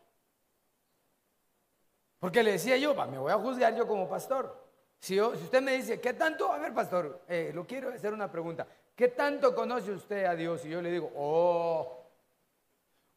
Porque 2.19 2.43
le 2.43 2.53
decía 2.53 2.77
yo, 2.77 2.93
me 3.05 3.17
voy 3.17 3.31
a 3.31 3.37
juzgar 3.37 3.75
yo 3.75 3.87
como 3.87 4.09
pastor. 4.09 4.65
Si, 4.99 5.21
usted 5.21 5.61
me 5.61 5.73
dice, 5.73 6.01
¿qué 6.01 6.13
tanto? 6.13 6.51
A 6.51 6.57
ver, 6.57 6.73
pastor, 6.73 7.21
eh, 7.27 7.51
lo 7.53 7.65
quiero 7.65 7.89
hacer 7.89 8.13
una 8.13 8.31
pregunta. 8.31 8.67
¿Qué 8.95 9.09
tanto 9.09 9.53
conoce 9.53 9.91
usted 9.91 10.25
a 10.25 10.35
Dios? 10.35 10.65
Y 10.65 10.69
yo 10.69 10.81
le 10.81 10.91
digo, 10.91 11.11
oh, 11.15 12.03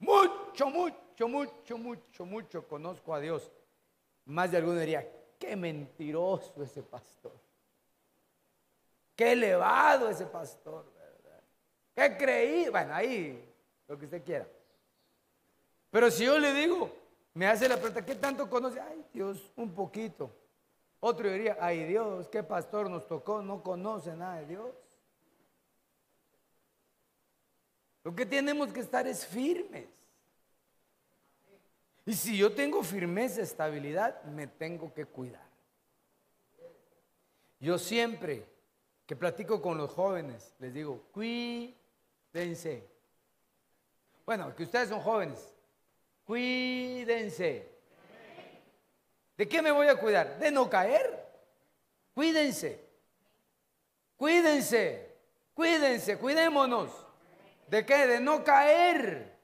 mucho, 0.00 0.68
mucho, 0.68 1.28
mucho, 1.28 1.78
mucho, 1.78 2.26
mucho 2.26 2.68
conozco 2.68 3.14
a 3.14 3.20
Dios. 3.20 3.50
Más 4.26 4.50
de 4.50 4.58
alguno 4.58 4.78
diría, 4.78 5.10
qué 5.38 5.56
mentiroso 5.56 6.62
ese 6.62 6.82
pastor. 6.82 7.32
Qué 9.16 9.32
elevado 9.32 10.10
ese 10.10 10.26
pastor. 10.26 10.84
Qué 11.94 12.16
creído. 12.16 12.72
Bueno, 12.72 12.94
ahí 12.94 13.52
lo 13.88 13.98
que 13.98 14.04
usted 14.04 14.22
quiera. 14.22 14.46
Pero 15.90 16.10
si 16.10 16.24
yo 16.24 16.38
le 16.38 16.54
digo, 16.54 16.90
me 17.34 17.46
hace 17.46 17.68
la 17.68 17.76
pregunta, 17.76 18.04
¿qué 18.04 18.14
tanto 18.14 18.48
conoce? 18.48 18.80
Ay, 18.80 19.04
Dios, 19.12 19.52
un 19.56 19.72
poquito. 19.72 20.34
Otro 21.00 21.30
diría, 21.30 21.56
ay 21.60 21.84
Dios, 21.84 22.28
qué 22.28 22.42
pastor 22.42 22.90
nos 22.90 23.06
tocó, 23.06 23.40
no 23.40 23.62
conoce 23.62 24.14
nada 24.14 24.36
de 24.36 24.46
Dios. 24.46 24.74
Lo 28.04 28.14
que 28.14 28.26
tenemos 28.26 28.72
que 28.72 28.80
estar 28.80 29.06
es 29.06 29.26
firmes. 29.26 29.88
Y 32.04 32.14
si 32.14 32.36
yo 32.36 32.52
tengo 32.52 32.82
firmeza, 32.82 33.40
estabilidad, 33.40 34.22
me 34.24 34.46
tengo 34.46 34.92
que 34.92 35.06
cuidar. 35.06 35.48
Yo 37.60 37.78
siempre 37.78 38.46
que 39.06 39.16
platico 39.16 39.60
con 39.60 39.76
los 39.76 39.90
jóvenes, 39.90 40.54
les 40.58 40.72
digo, 40.72 41.02
cuídense. 41.12 42.88
Bueno, 44.24 44.54
que 44.54 44.62
ustedes 44.64 44.88
son 44.88 45.00
jóvenes. 45.00 45.54
Cuídense. 46.30 47.68
¿De 49.36 49.48
qué 49.48 49.60
me 49.60 49.72
voy 49.72 49.88
a 49.88 49.96
cuidar? 49.96 50.38
De 50.38 50.52
no 50.52 50.70
caer. 50.70 51.28
Cuídense. 52.14 52.88
Cuídense. 54.16 55.16
Cuídense. 55.52 56.18
Cuidémonos. 56.18 56.92
¿De 57.66 57.84
qué? 57.84 58.06
De 58.06 58.20
no 58.20 58.44
caer. 58.44 59.40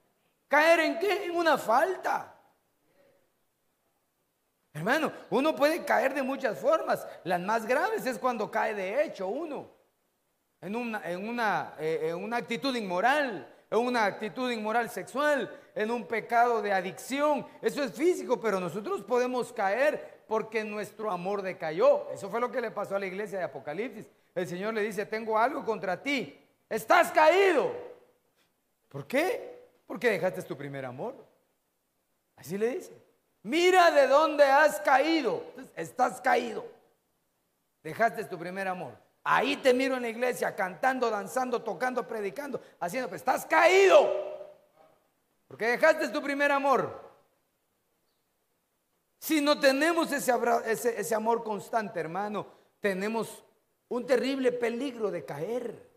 ¿Caer 0.47 0.79
en 0.79 0.99
qué? 1.01 1.25
En 1.25 1.35
una 1.35 1.59
falta. 1.59 2.33
Hermano, 4.73 5.13
uno 5.31 5.57
puede 5.57 5.85
caer 5.85 6.15
de 6.15 6.23
muchas 6.23 6.57
formas. 6.57 7.05
Las 7.25 7.41
más 7.41 7.67
graves 7.67 8.07
es 8.07 8.17
cuando 8.17 8.49
cae 8.49 8.75
de 8.75 9.03
hecho 9.03 9.27
uno. 9.27 9.73
En 10.61 10.77
una, 10.77 11.03
en 11.11 11.29
una, 11.29 11.75
eh, 11.81 12.11
en 12.11 12.23
una 12.23 12.37
actitud 12.37 12.77
inmoral 12.77 13.55
en 13.71 13.79
una 13.79 14.05
actitud 14.05 14.51
inmoral 14.51 14.89
sexual, 14.91 15.51
en 15.77 15.91
un 15.91 16.07
pecado 16.07 16.63
de 16.63 16.73
adicción. 16.73 17.47
Eso 17.63 17.85
es 17.85 17.93
físico, 17.93 18.41
pero 18.41 18.59
nosotros 18.59 19.03
podemos 19.03 19.53
caer 19.53 20.25
porque 20.27 20.65
nuestro 20.65 21.11
amor 21.11 21.43
decayó. 21.43 22.11
Eso 22.11 22.29
fue 22.29 22.41
lo 22.41 22.51
que 22.51 22.63
le 22.63 22.73
pasó 22.73 22.97
a 22.97 22.99
la 22.99 23.07
iglesia 23.07 23.39
de 23.39 23.45
Apocalipsis. 23.45 24.11
El 24.35 24.49
Señor 24.49 24.75
le 24.75 24.83
dice, 24.83 25.07
tengo 25.07 25.39
algo 25.39 25.65
contra 25.65 26.03
ti. 26.03 26.43
Estás 26.69 27.13
caído. 27.13 27.71
¿Por 28.89 29.07
qué? 29.07 29.69
Porque 29.87 30.11
dejaste 30.11 30.43
tu 30.43 30.57
primer 30.57 30.85
amor. 30.85 31.15
Así 32.37 32.57
le 32.57 32.77
dice. 32.77 32.93
Mira 33.43 33.91
de 33.91 34.09
dónde 34.09 34.45
has 34.45 34.81
caído. 34.81 35.45
estás 35.77 36.23
caído. 36.23 36.65
Dejaste 37.83 38.25
tu 38.25 38.39
primer 38.39 38.67
amor. 38.67 38.95
Ahí 39.23 39.57
te 39.57 39.75
miro 39.75 39.97
en 39.97 40.03
la 40.03 40.09
iglesia 40.09 40.57
cantando, 40.57 41.11
danzando, 41.11 41.63
tocando, 41.63 42.07
predicando, 42.07 42.61
haciendo, 42.81 43.09
pero 43.09 43.17
estás 43.17 43.45
caído. 43.45 44.26
Porque 45.47 45.67
dejaste 45.67 46.09
tu 46.09 46.23
primer 46.23 46.51
amor. 46.53 47.07
Si 49.19 49.41
no 49.41 49.59
tenemos 49.59 50.13
ese, 50.13 51.15
amor 51.15 51.43
constante, 51.43 51.99
hermano, 51.99 52.47
tenemos 52.81 53.45
un 53.89 54.07
terrible 54.07 54.53
peligro 54.53 55.11
de 55.11 55.25
caer. 55.25 55.91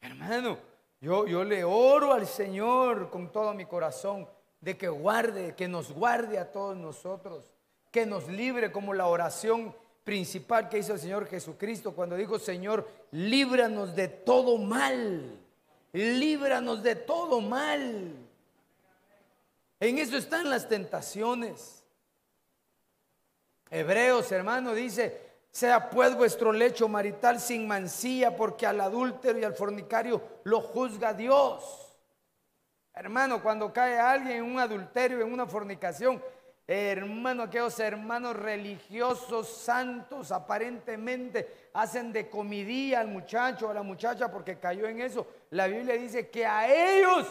Hermano, 0.00 0.58
yo, 1.00 1.26
yo 1.26 1.44
le 1.44 1.64
oro 1.64 2.12
al 2.12 2.26
Señor 2.26 3.10
con 3.10 3.30
todo 3.30 3.52
mi 3.54 3.66
corazón 3.66 4.28
de 4.60 4.76
que 4.76 4.88
guarde, 4.88 5.54
que 5.54 5.68
nos 5.68 5.92
guarde 5.92 6.38
a 6.38 6.50
todos 6.50 6.76
nosotros, 6.76 7.50
que 7.90 8.06
nos 8.06 8.28
libre 8.28 8.70
como 8.70 8.94
la 8.94 9.06
oración 9.06 9.74
principal 10.04 10.68
que 10.68 10.78
hizo 10.78 10.94
el 10.94 11.00
Señor 11.00 11.26
Jesucristo 11.26 11.92
cuando 11.92 12.16
dijo, 12.16 12.38
Señor, 12.38 12.88
líbranos 13.10 13.94
de 13.94 14.08
todo 14.08 14.58
mal, 14.58 15.38
líbranos 15.92 16.82
de 16.82 16.96
todo 16.96 17.40
mal. 17.40 18.14
En 19.80 19.98
eso 19.98 20.16
están 20.16 20.50
las 20.50 20.68
tentaciones. 20.68 21.82
Hebreos, 23.70 24.30
hermano, 24.32 24.74
dice, 24.74 25.30
sea 25.50 25.90
pues 25.90 26.14
vuestro 26.16 26.52
lecho 26.52 26.88
marital 26.88 27.40
sin 27.40 27.66
mancilla, 27.66 28.36
porque 28.36 28.66
al 28.66 28.80
adúltero 28.80 29.38
y 29.38 29.44
al 29.44 29.54
fornicario 29.54 30.22
lo 30.44 30.60
juzga 30.60 31.14
Dios. 31.14 31.96
Hermano, 32.92 33.42
cuando 33.42 33.72
cae 33.72 33.98
alguien 33.98 34.38
en 34.38 34.44
un 34.44 34.58
adulterio, 34.58 35.20
en 35.20 35.32
una 35.32 35.46
fornicación, 35.46 36.20
Hermano, 36.72 37.42
aquellos 37.42 37.80
hermanos 37.80 38.36
religiosos, 38.36 39.48
santos, 39.48 40.30
aparentemente 40.30 41.68
hacen 41.74 42.12
de 42.12 42.30
comidía 42.30 43.00
al 43.00 43.08
muchacho 43.08 43.66
o 43.66 43.70
a 43.70 43.74
la 43.74 43.82
muchacha 43.82 44.30
porque 44.30 44.56
cayó 44.56 44.86
en 44.86 45.00
eso. 45.00 45.26
La 45.50 45.66
Biblia 45.66 45.96
dice 45.96 46.30
que 46.30 46.46
a 46.46 46.72
ellos 46.72 47.26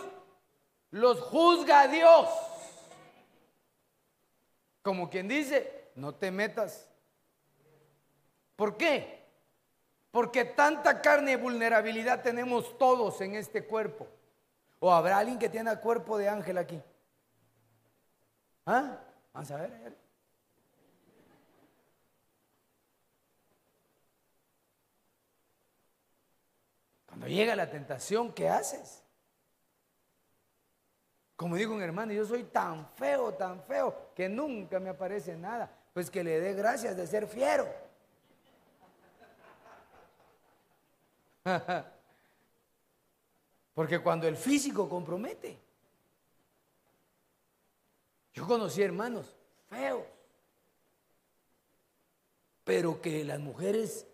los 0.92 1.22
juzga 1.22 1.88
Dios. 1.88 2.30
Como 4.82 5.10
quien 5.10 5.28
dice, 5.28 5.92
no 5.96 6.16
te 6.16 6.32
metas. 6.32 6.90
¿Por 8.56 8.76
qué? 8.76 9.26
Porque 10.12 10.44
tanta 10.44 11.02
carne 11.02 11.34
y 11.34 11.36
vulnerabilidad 11.36 12.22
tenemos 12.22 12.78
todos 12.78 13.22
en 13.22 13.36
este 13.36 13.66
cuerpo. 13.66 14.08
¿O 14.80 14.92
habrá 14.92 15.20
alguien 15.20 15.40
que 15.40 15.50
tiene 15.50 15.76
cuerpo 15.78 16.18
de 16.18 16.30
ángel 16.30 16.58
aquí? 16.58 16.82
¿Ah? 18.66 18.98
Vamos 19.34 19.52
a 19.52 19.58
ver. 19.58 20.09
Cuando 27.20 27.36
llega 27.36 27.54
la 27.54 27.70
tentación, 27.70 28.32
¿qué 28.32 28.48
haces? 28.48 29.04
Como 31.36 31.58
digo 31.58 31.76
un 31.76 31.82
hermano, 31.82 32.14
yo 32.14 32.26
soy 32.26 32.46
tan 32.46 32.88
feo, 32.96 33.34
tan 33.34 33.62
feo, 33.64 34.14
que 34.16 34.30
nunca 34.30 34.80
me 34.80 34.90
aparece 34.90 35.36
nada. 35.36 35.70
Pues 35.94 36.10
que 36.10 36.24
le 36.24 36.40
dé 36.40 36.54
gracias 36.54 36.96
de 36.96 37.06
ser 37.06 37.28
fiero. 37.28 37.68
Porque 43.74 44.00
cuando 44.00 44.26
el 44.26 44.38
físico 44.38 44.88
compromete, 44.88 45.60
yo 48.32 48.48
conocí 48.48 48.82
hermanos 48.82 49.36
feos, 49.70 50.06
pero 52.64 53.02
que 53.02 53.26
las 53.26 53.40
mujeres 53.40 54.08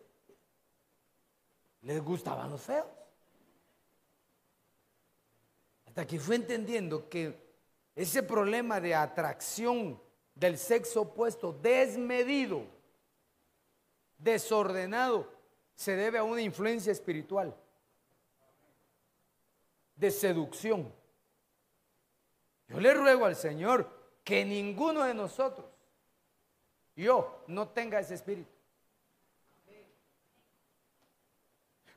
les 1.84 2.04
gustaban 2.04 2.50
los 2.50 2.62
feos. 2.62 2.95
Hasta 5.96 6.08
que 6.08 6.20
fue 6.20 6.36
entendiendo 6.36 7.08
que 7.08 7.40
ese 7.96 8.22
problema 8.22 8.82
de 8.82 8.94
atracción 8.94 9.98
del 10.36 10.58
sexo 10.58 11.04
opuesto 11.04 11.54
desmedido 11.54 12.66
desordenado, 14.18 15.32
se 15.74 15.96
debe 15.96 16.18
a 16.18 16.24
una 16.24 16.42
influencia 16.42 16.92
espiritual 16.92 17.56
de 19.96 20.12
seducción. 20.12 20.94
Yo 22.68 22.82
le 22.82 22.94
ruego 22.94 23.26
al 23.26 23.38
Señor 23.38 23.90
que 24.26 24.44
ninguno 24.44 25.06
de 25.06 25.14
nosotros, 25.14 25.66
yo, 26.94 27.46
no 27.48 27.70
tenga 27.70 28.02
ese 28.02 28.16
espíritu. 28.16 28.52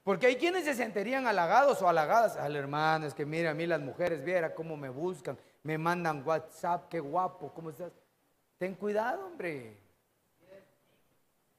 Porque 0.08 0.26
hay 0.26 0.36
quienes 0.36 0.64
se 0.64 0.72
sentirían 0.72 1.26
halagados 1.26 1.82
o 1.82 1.86
halagadas. 1.86 2.38
Al 2.38 2.56
hermano, 2.56 3.04
es 3.04 3.12
que 3.12 3.26
mira, 3.26 3.50
a 3.50 3.52
mí 3.52 3.66
las 3.66 3.78
mujeres, 3.78 4.24
viera 4.24 4.54
cómo 4.54 4.74
me 4.74 4.88
buscan, 4.88 5.36
me 5.62 5.76
mandan 5.76 6.26
WhatsApp, 6.26 6.88
qué 6.88 6.98
guapo, 6.98 7.52
¿cómo 7.52 7.68
estás? 7.68 7.92
Ten 8.56 8.74
cuidado, 8.74 9.26
hombre. 9.26 9.76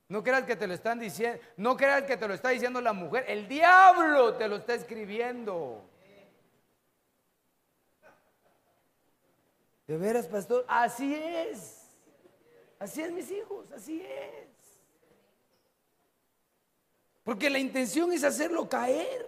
No 0.08 0.24
creas 0.24 0.46
que 0.46 0.56
te 0.56 0.66
lo 0.66 0.74
están 0.74 0.98
diciendo, 0.98 1.40
no 1.58 1.78
creas 1.78 2.02
que 2.06 2.18
te 2.18 2.28
lo 2.28 2.34
está 2.34 2.50
diciendo 2.50 2.82
la 2.82 2.92
mujer, 2.92 3.24
el 3.28 3.48
diablo 3.48 4.34
te 4.34 4.48
lo 4.48 4.56
está 4.56 4.74
escribiendo. 4.74 5.88
¿De 9.86 9.96
veras, 9.96 10.26
pastor? 10.26 10.66
Así 10.68 11.14
es. 11.14 11.88
Así 12.80 13.00
es, 13.04 13.12
mis 13.12 13.30
hijos, 13.30 13.72
así 13.72 14.02
es. 14.02 14.49
Porque 17.30 17.48
la 17.48 17.60
intención 17.60 18.12
es 18.12 18.24
hacerlo 18.24 18.68
caer. 18.68 19.28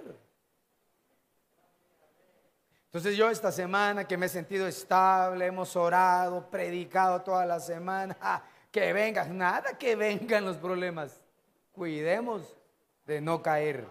Entonces 2.86 3.16
yo 3.16 3.30
esta 3.30 3.52
semana 3.52 4.08
que 4.08 4.18
me 4.18 4.26
he 4.26 4.30
sentido 4.30 4.68
estable, 4.68 5.46
hemos 5.46 5.76
orado, 5.76 6.50
predicado 6.50 7.22
toda 7.22 7.46
la 7.46 7.60
semana, 7.60 8.18
que 8.72 8.92
vengan, 8.92 9.38
nada 9.38 9.78
que 9.78 9.96
vengan 9.96 10.44
los 10.44 10.58
problemas. 10.58 11.22
Cuidemos 11.72 12.58
de 13.06 13.22
no 13.22 13.40
caer. 13.40 13.86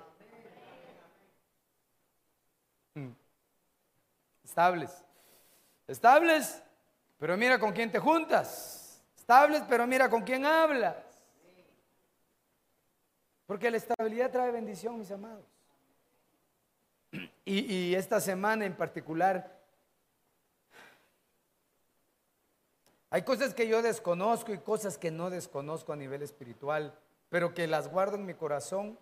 Mm. 2.94 3.10
Estables. 4.42 4.90
Estables, 5.86 6.60
pero 7.16 7.36
mira 7.36 7.60
con 7.60 7.70
quién 7.70 7.92
te 7.92 8.00
juntas. 8.00 9.04
Estables, 9.16 9.62
pero 9.68 9.86
mira 9.86 10.10
con 10.10 10.22
quién 10.22 10.44
hablas. 10.44 10.96
Porque 13.50 13.68
la 13.68 13.78
estabilidad 13.78 14.30
trae 14.30 14.52
bendición, 14.52 14.96
mis 14.96 15.10
amados. 15.10 15.44
Y, 17.44 17.62
y 17.62 17.94
esta 17.96 18.20
semana 18.20 18.64
en 18.64 18.76
particular, 18.76 19.58
hay 23.10 23.22
cosas 23.22 23.52
que 23.52 23.66
yo 23.66 23.82
desconozco 23.82 24.52
y 24.52 24.58
cosas 24.58 24.98
que 24.98 25.10
no 25.10 25.30
desconozco 25.30 25.92
a 25.92 25.96
nivel 25.96 26.22
espiritual, 26.22 26.96
pero 27.28 27.52
que 27.52 27.66
las 27.66 27.88
guardo 27.88 28.14
en 28.14 28.24
mi 28.24 28.34
corazón 28.34 28.96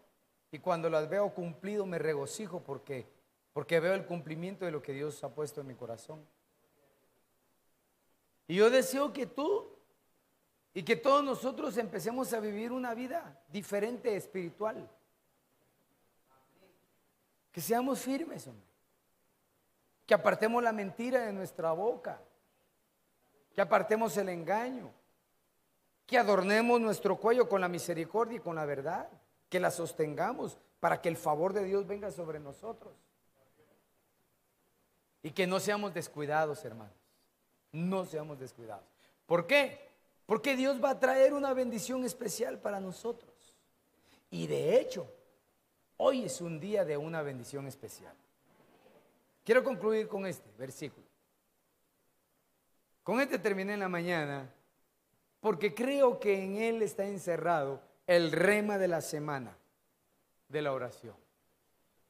y 0.50 0.60
cuando 0.60 0.88
las 0.88 1.10
veo 1.10 1.28
cumplido 1.34 1.84
me 1.84 1.98
regocijo 1.98 2.62
porque, 2.62 3.06
porque 3.52 3.80
veo 3.80 3.92
el 3.92 4.06
cumplimiento 4.06 4.64
de 4.64 4.70
lo 4.70 4.80
que 4.80 4.94
Dios 4.94 5.22
ha 5.24 5.34
puesto 5.34 5.60
en 5.60 5.66
mi 5.66 5.74
corazón. 5.74 6.24
Y 8.46 8.54
yo 8.54 8.70
deseo 8.70 9.12
que 9.12 9.26
tú 9.26 9.77
y 10.78 10.84
que 10.84 10.94
todos 10.94 11.24
nosotros 11.24 11.76
empecemos 11.76 12.32
a 12.32 12.38
vivir 12.38 12.70
una 12.70 12.94
vida 12.94 13.36
diferente 13.48 14.14
espiritual. 14.14 14.88
Que 17.50 17.60
seamos 17.60 17.98
firmes, 17.98 18.46
hombre. 18.46 18.64
Que 20.06 20.14
apartemos 20.14 20.62
la 20.62 20.70
mentira 20.70 21.26
de 21.26 21.32
nuestra 21.32 21.72
boca. 21.72 22.20
Que 23.56 23.60
apartemos 23.60 24.16
el 24.18 24.28
engaño. 24.28 24.92
Que 26.06 26.16
adornemos 26.16 26.80
nuestro 26.80 27.16
cuello 27.16 27.48
con 27.48 27.60
la 27.60 27.66
misericordia 27.66 28.36
y 28.36 28.40
con 28.40 28.54
la 28.54 28.64
verdad. 28.64 29.08
Que 29.48 29.58
la 29.58 29.72
sostengamos 29.72 30.58
para 30.78 31.02
que 31.02 31.08
el 31.08 31.16
favor 31.16 31.54
de 31.54 31.64
Dios 31.64 31.88
venga 31.88 32.12
sobre 32.12 32.38
nosotros. 32.38 32.94
Y 35.24 35.32
que 35.32 35.48
no 35.48 35.58
seamos 35.58 35.92
descuidados, 35.92 36.64
hermanos. 36.64 36.94
No 37.72 38.06
seamos 38.06 38.38
descuidados. 38.38 38.84
¿Por 39.26 39.48
qué? 39.48 39.87
Porque 40.28 40.56
Dios 40.56 40.78
va 40.84 40.90
a 40.90 41.00
traer 41.00 41.32
una 41.32 41.54
bendición 41.54 42.04
especial 42.04 42.58
para 42.60 42.80
nosotros. 42.80 43.32
Y 44.30 44.46
de 44.46 44.78
hecho, 44.78 45.10
hoy 45.96 46.24
es 46.24 46.42
un 46.42 46.60
día 46.60 46.84
de 46.84 46.98
una 46.98 47.22
bendición 47.22 47.66
especial. 47.66 48.12
Quiero 49.42 49.64
concluir 49.64 50.06
con 50.06 50.26
este 50.26 50.50
versículo. 50.58 51.06
Con 53.02 53.22
este 53.22 53.38
terminé 53.38 53.72
en 53.72 53.80
la 53.80 53.88
mañana 53.88 54.52
porque 55.40 55.74
creo 55.74 56.20
que 56.20 56.44
en 56.44 56.56
él 56.58 56.82
está 56.82 57.06
encerrado 57.06 57.80
el 58.06 58.30
rema 58.30 58.76
de 58.76 58.88
la 58.88 59.00
semana 59.00 59.56
de 60.46 60.60
la 60.60 60.74
oración. 60.74 61.16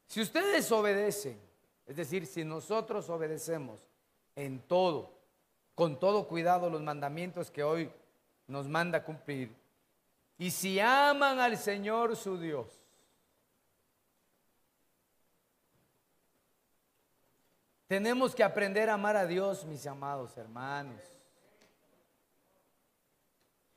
Si 0.09 0.21
ustedes 0.21 0.73
obedecen, 0.73 1.39
es 1.87 1.95
decir, 1.95 2.27
si 2.27 2.45
nosotros 2.45 3.09
obedecemos 3.11 3.87
en 4.35 4.59
todo, 4.59 5.13
con 5.77 6.01
todo 6.01 6.27
cuidado 6.27 6.69
los 6.69 6.83
mandamientos 6.83 7.53
que 7.53 7.63
hoy 7.63 7.93
nos 8.49 8.67
manda 8.67 9.05
cumplir. 9.05 9.55
Y 10.39 10.51
si 10.51 10.81
aman 10.81 11.39
al 11.39 11.57
Señor 11.57 12.17
su 12.17 12.39
Dios, 12.39 12.67
tenemos 17.87 18.35
que 18.35 18.43
aprender 18.43 18.89
a 18.89 18.95
amar 18.95 19.17
a 19.17 19.27
Dios, 19.27 19.65
mis 19.65 19.87
amados 19.87 20.37
hermanos. 20.37 21.01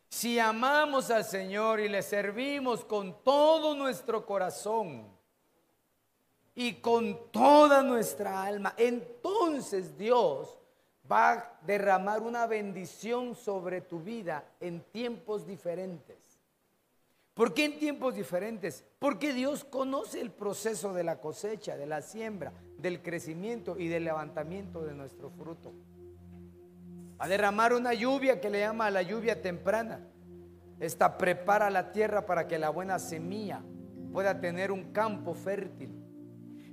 Si 0.10 0.40
amamos 0.40 1.10
al 1.10 1.26
Señor 1.26 1.80
y 1.80 1.90
le 1.90 2.02
servimos 2.02 2.86
con 2.86 3.24
todo 3.24 3.76
nuestro 3.76 4.26
corazón 4.26 5.08
y 6.54 6.76
con 6.76 7.32
toda 7.32 7.82
nuestra 7.82 8.44
alma, 8.44 8.74
entonces 8.78 9.98
Dios 9.98 10.61
va 11.12 11.32
a 11.34 11.59
derramar 11.66 12.22
una 12.22 12.47
bendición 12.47 13.36
sobre 13.36 13.82
tu 13.82 13.99
vida 13.99 14.45
en 14.59 14.82
tiempos 14.91 15.45
diferentes. 15.45 16.39
¿Por 17.34 17.53
qué 17.53 17.66
en 17.66 17.80
tiempos 17.80 18.16
diferentes? 18.16 18.84
Porque 18.99 19.34
Dios 19.34 19.64
conoce 19.64 20.22
el 20.22 20.32
proceso 20.32 20.93
de 20.93 21.03
la 21.03 21.20
cosecha, 21.20 21.76
de 21.76 21.86
la 21.86 22.01
siembra, 22.01 22.53
del 22.78 23.01
crecimiento 23.01 23.78
y 23.78 23.88
del 23.88 24.03
levantamiento 24.03 24.84
de 24.84 24.93
nuestro 24.93 25.30
fruto. 25.30 25.72
Va 27.20 27.26
a 27.26 27.30
derramar 27.30 27.74
una 27.74 27.93
lluvia 27.93 28.41
que 28.41 28.49
le 28.49 28.59
llama 28.59 28.89
la 28.89 29.01
lluvia 29.01 29.41
temprana. 29.41 29.99
Esta 30.80 31.18
prepara 31.18 31.70
la 31.70 31.91
tierra 31.91 32.26
para 32.26 32.47
que 32.47 32.59
la 32.59 32.70
buena 32.70 32.99
semilla 32.99 33.62
pueda 34.12 34.39
tener 34.39 34.72
un 34.72 34.91
campo 34.91 35.34
fértil. 35.34 35.89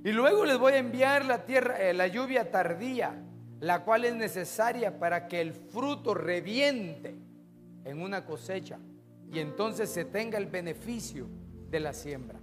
Y 0.03 0.11
luego 0.11 0.45
les 0.45 0.57
voy 0.57 0.73
a 0.73 0.77
enviar 0.77 1.25
la 1.25 1.45
tierra, 1.45 1.79
eh, 1.79 1.93
la 1.93 2.07
lluvia 2.07 2.51
tardía, 2.51 3.21
la 3.59 3.83
cual 3.83 4.05
es 4.05 4.15
necesaria 4.15 4.99
para 4.99 5.27
que 5.27 5.41
el 5.41 5.53
fruto 5.53 6.13
reviente 6.13 7.15
en 7.83 8.01
una 8.01 8.25
cosecha 8.25 8.79
y 9.31 9.39
entonces 9.39 9.89
se 9.89 10.05
tenga 10.05 10.37
el 10.37 10.47
beneficio 10.47 11.27
de 11.69 11.79
la 11.79 11.93
siembra. 11.93 12.39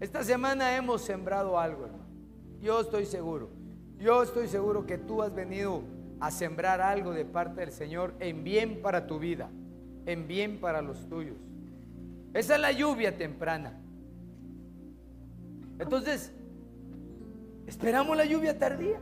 Esta 0.00 0.22
semana 0.22 0.76
hemos 0.76 1.02
sembrado 1.02 1.58
algo, 1.58 1.86
hermano. 1.86 2.06
Yo 2.60 2.80
estoy 2.80 3.06
seguro. 3.06 3.50
Yo 3.98 4.22
estoy 4.22 4.46
seguro 4.48 4.86
que 4.86 4.98
tú 4.98 5.22
has 5.22 5.34
venido 5.34 5.82
a 6.20 6.30
sembrar 6.30 6.80
algo 6.80 7.12
de 7.12 7.24
parte 7.24 7.60
del 7.60 7.72
Señor 7.72 8.14
en 8.20 8.44
bien 8.44 8.80
para 8.82 9.06
tu 9.06 9.18
vida, 9.18 9.50
en 10.06 10.26
bien 10.28 10.60
para 10.60 10.82
los 10.82 11.08
tuyos. 11.08 11.36
Esa 12.34 12.56
es 12.56 12.60
la 12.60 12.72
lluvia 12.72 13.16
temprana. 13.16 13.72
Entonces, 15.78 16.32
esperamos 17.66 18.16
la 18.16 18.24
lluvia 18.24 18.58
tardía. 18.58 19.00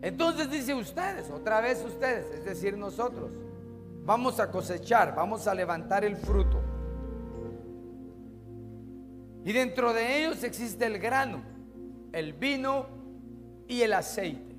Entonces 0.00 0.50
dice 0.50 0.74
ustedes, 0.74 1.30
otra 1.30 1.60
vez 1.60 1.84
ustedes, 1.84 2.26
es 2.32 2.44
decir, 2.44 2.76
nosotros, 2.76 3.30
vamos 4.04 4.38
a 4.38 4.50
cosechar, 4.50 5.14
vamos 5.14 5.46
a 5.48 5.54
levantar 5.54 6.04
el 6.04 6.16
fruto. 6.16 6.60
Y 9.44 9.52
dentro 9.52 9.92
de 9.92 10.18
ellos 10.18 10.44
existe 10.44 10.86
el 10.86 10.98
grano, 10.98 11.42
el 12.12 12.32
vino 12.32 12.86
y 13.66 13.82
el 13.82 13.92
aceite. 13.92 14.56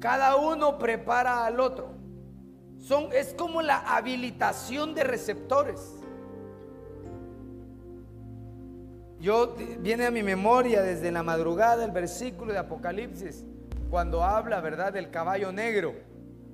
Cada 0.00 0.36
uno 0.36 0.78
prepara 0.78 1.44
al 1.44 1.60
otro. 1.60 1.90
Son, 2.78 3.12
es 3.12 3.34
como 3.34 3.62
la 3.62 3.78
habilitación 3.78 4.94
de 4.94 5.04
receptores. 5.04 5.97
Yo 9.20 9.56
viene 9.80 10.06
a 10.06 10.10
mi 10.10 10.22
memoria 10.22 10.82
desde 10.82 11.10
la 11.10 11.22
madrugada 11.22 11.84
el 11.84 11.90
versículo 11.90 12.52
de 12.52 12.58
Apocalipsis 12.58 13.44
cuando 13.90 14.22
habla, 14.22 14.60
¿verdad?, 14.60 14.92
del 14.92 15.10
caballo 15.10 15.50
negro 15.50 15.94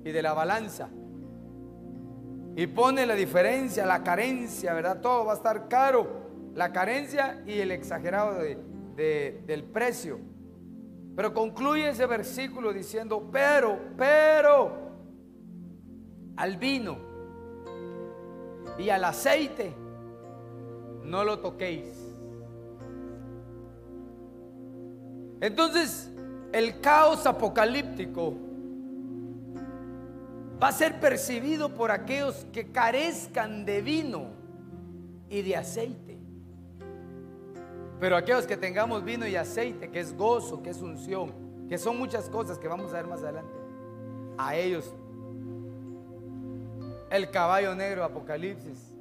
y 0.03 0.11
de 0.11 0.21
la 0.21 0.33
balanza. 0.33 0.89
Y 2.55 2.67
pone 2.67 3.05
la 3.05 3.15
diferencia, 3.15 3.85
la 3.85 4.03
carencia, 4.03 4.73
¿verdad? 4.73 5.01
Todo 5.01 5.25
va 5.25 5.33
a 5.33 5.35
estar 5.35 5.67
caro. 5.67 6.23
La 6.53 6.71
carencia 6.71 7.43
y 7.45 7.59
el 7.59 7.71
exagerado 7.71 8.39
del 8.39 9.63
precio. 9.73 10.19
Pero 11.15 11.33
concluye 11.33 11.89
ese 11.89 12.05
versículo 12.05 12.73
diciendo, 12.73 13.29
pero, 13.31 13.77
pero, 13.97 14.71
al 16.37 16.57
vino 16.57 16.97
y 18.77 18.89
al 18.89 19.03
aceite 19.03 19.73
no 21.03 21.23
lo 21.23 21.39
toquéis. 21.39 22.04
Entonces, 25.45 26.09
el 26.53 26.81
caos 26.81 27.27
apocalíptico 27.27 28.33
va 30.61 30.69
a 30.69 30.71
ser 30.71 30.99
percibido 30.99 31.69
por 31.69 31.91
aquellos 31.91 32.47
que 32.51 32.71
carezcan 32.71 33.63
de 33.63 33.83
vino 33.83 34.29
y 35.29 35.43
de 35.43 35.55
aceite. 35.55 36.17
Pero 37.99 38.17
aquellos 38.17 38.47
que 38.47 38.57
tengamos 38.57 39.05
vino 39.05 39.27
y 39.27 39.35
aceite, 39.35 39.91
que 39.91 39.99
es 39.99 40.17
gozo, 40.17 40.63
que 40.63 40.71
es 40.71 40.81
unción, 40.81 41.31
que 41.69 41.77
son 41.77 41.99
muchas 41.99 42.27
cosas 42.27 42.57
que 42.57 42.67
vamos 42.67 42.91
a 42.91 42.95
ver 42.95 43.05
más 43.05 43.21
adelante, 43.21 43.53
a 44.39 44.55
ellos 44.55 44.95
el 47.11 47.29
caballo 47.29 47.75
negro 47.75 48.03
Apocalipsis 48.03 48.95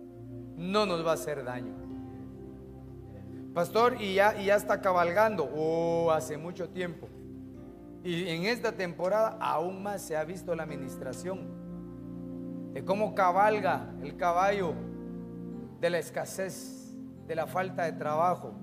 no 0.58 0.84
nos 0.84 1.06
va 1.06 1.12
a 1.12 1.14
hacer 1.14 1.42
daño. 1.42 1.83
Pastor, 3.54 4.02
y 4.02 4.14
ya, 4.14 4.36
y 4.36 4.46
ya 4.46 4.56
está 4.56 4.80
cabalgando, 4.80 5.48
oh, 5.54 6.10
hace 6.10 6.36
mucho 6.36 6.68
tiempo. 6.68 7.08
Y 8.02 8.28
en 8.28 8.46
esta 8.46 8.72
temporada 8.72 9.38
aún 9.40 9.82
más 9.82 10.02
se 10.02 10.16
ha 10.16 10.24
visto 10.24 10.54
la 10.56 10.64
administración 10.64 11.64
de 12.72 12.84
cómo 12.84 13.14
cabalga 13.14 13.94
el 14.02 14.16
caballo 14.16 14.74
de 15.80 15.88
la 15.88 15.98
escasez, 15.98 16.96
de 17.28 17.34
la 17.36 17.46
falta 17.46 17.84
de 17.84 17.92
trabajo. 17.92 18.54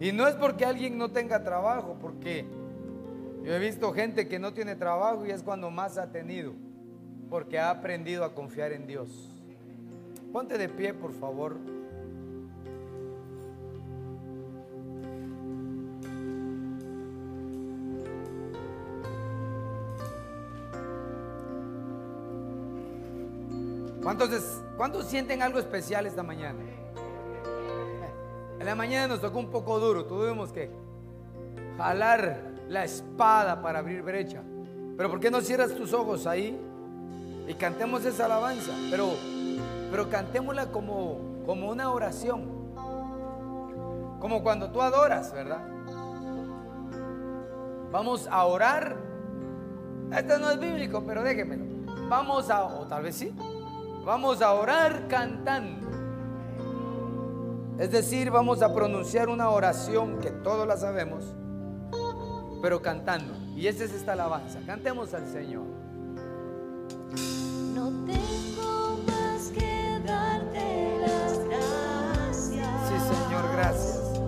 Y 0.00 0.10
no 0.10 0.26
es 0.26 0.34
porque 0.34 0.64
alguien 0.64 0.98
no 0.98 1.12
tenga 1.12 1.44
trabajo, 1.44 1.96
porque 2.00 2.44
yo 3.44 3.54
he 3.54 3.58
visto 3.60 3.92
gente 3.92 4.26
que 4.26 4.40
no 4.40 4.52
tiene 4.52 4.74
trabajo 4.74 5.24
y 5.24 5.30
es 5.30 5.44
cuando 5.44 5.70
más 5.70 5.98
ha 5.98 6.10
tenido, 6.10 6.52
porque 7.30 7.60
ha 7.60 7.70
aprendido 7.70 8.24
a 8.24 8.34
confiar 8.34 8.72
en 8.72 8.88
Dios. 8.88 9.30
Ponte 10.32 10.58
de 10.58 10.68
pie, 10.68 10.92
por 10.92 11.12
favor. 11.12 11.56
¿Cuántos, 24.76 25.06
sienten 25.06 25.40
algo 25.40 25.58
especial 25.58 26.04
esta 26.06 26.22
mañana? 26.22 26.58
En 28.58 28.66
la 28.66 28.74
mañana 28.74 29.08
nos 29.08 29.22
tocó 29.22 29.38
un 29.38 29.50
poco 29.50 29.78
duro, 29.80 30.04
tuvimos 30.04 30.52
que 30.52 30.70
jalar 31.78 32.38
la 32.68 32.84
espada 32.84 33.62
para 33.62 33.78
abrir 33.78 34.02
brecha. 34.02 34.42
Pero 34.98 35.08
¿por 35.08 35.18
qué 35.18 35.30
no 35.30 35.40
cierras 35.40 35.74
tus 35.74 35.94
ojos 35.94 36.26
ahí 36.26 36.60
y 37.48 37.54
cantemos 37.54 38.04
esa 38.04 38.26
alabanza? 38.26 38.72
Pero, 38.90 39.14
pero 39.90 40.10
cantémosla 40.10 40.66
como, 40.66 41.18
como 41.46 41.70
una 41.70 41.90
oración. 41.90 42.42
Como 44.20 44.42
cuando 44.42 44.70
tú 44.70 44.82
adoras, 44.82 45.32
¿verdad? 45.32 45.66
Vamos 47.90 48.28
a 48.30 48.44
orar. 48.44 48.94
Esto 50.14 50.38
no 50.38 50.50
es 50.50 50.60
bíblico, 50.60 51.02
pero 51.06 51.22
déjenmelo. 51.22 51.64
Vamos 52.10 52.50
a, 52.50 52.64
o 52.64 52.86
tal 52.86 53.04
vez 53.04 53.16
sí. 53.16 53.34
Vamos 54.04 54.42
a 54.42 54.52
orar 54.52 55.06
cantando. 55.06 55.88
Es 57.78 57.90
decir, 57.92 58.30
vamos 58.30 58.60
a 58.60 58.74
pronunciar 58.74 59.28
una 59.28 59.48
oración 59.50 60.18
que 60.18 60.30
todos 60.30 60.66
la 60.66 60.76
sabemos, 60.76 61.24
pero 62.60 62.82
cantando. 62.82 63.34
Y 63.56 63.68
esa 63.68 63.84
es 63.84 63.92
esta 63.92 64.12
alabanza. 64.14 64.58
Cantemos 64.66 65.14
al 65.14 65.26
Señor. 65.28 65.64
No 67.74 67.90
tengo 68.06 68.98
más 69.06 69.48
que 69.48 70.00
darte 70.04 70.98
las 71.00 71.38
gracias. 71.44 72.88
Sí, 72.88 73.14
Señor, 73.14 73.52
gracias 73.52 74.18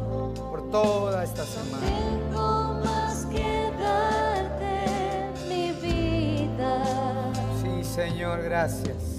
por 0.50 0.70
toda 0.70 1.24
esta 1.24 1.44
semana. 1.44 1.86
No 2.30 2.80
tengo 2.80 2.84
más 2.84 3.26
que 3.26 3.72
darte 3.78 5.32
mi 5.48 5.72
vida. 5.72 7.32
Sí, 7.60 7.84
Señor, 7.84 8.42
gracias. 8.42 9.13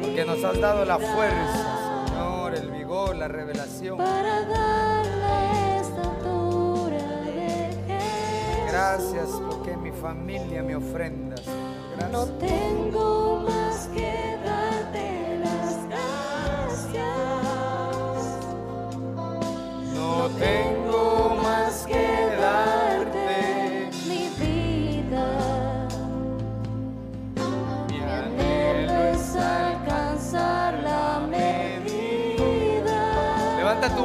Porque 0.00 0.24
nos 0.24 0.42
has 0.44 0.60
dado 0.60 0.84
la 0.84 0.98
fuerza, 0.98 2.06
Señor, 2.08 2.54
el 2.54 2.70
vigor, 2.70 3.16
la 3.16 3.28
revelación. 3.28 3.98
Para 3.98 4.44
dar 4.46 5.06
la 5.06 5.76
estatura 5.80 7.20
de 7.22 7.70
Jesús. 7.86 8.72
Gracias 8.72 9.28
porque 9.48 9.76
mi 9.76 9.92
familia 9.92 10.62
me 10.62 10.74
ofrenda, 10.74 11.36
Señor. 11.36 11.58
Gracias. 11.96 12.12
No 12.12 12.24
tengo 12.38 13.44
más 13.48 13.88
que 13.94 14.38
darte 14.44 15.38
las 15.38 15.88
gracias. 15.88 16.96
No 19.94 20.28
tengo 20.38 20.85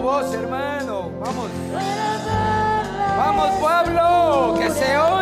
voz, 0.02 0.34
hermano. 0.34 1.12
Vamos. 1.20 1.52
Vamos, 3.18 3.50
pueblo. 3.60 4.56
Que 4.58 4.70
se 4.72 4.98
oiga 4.98 5.21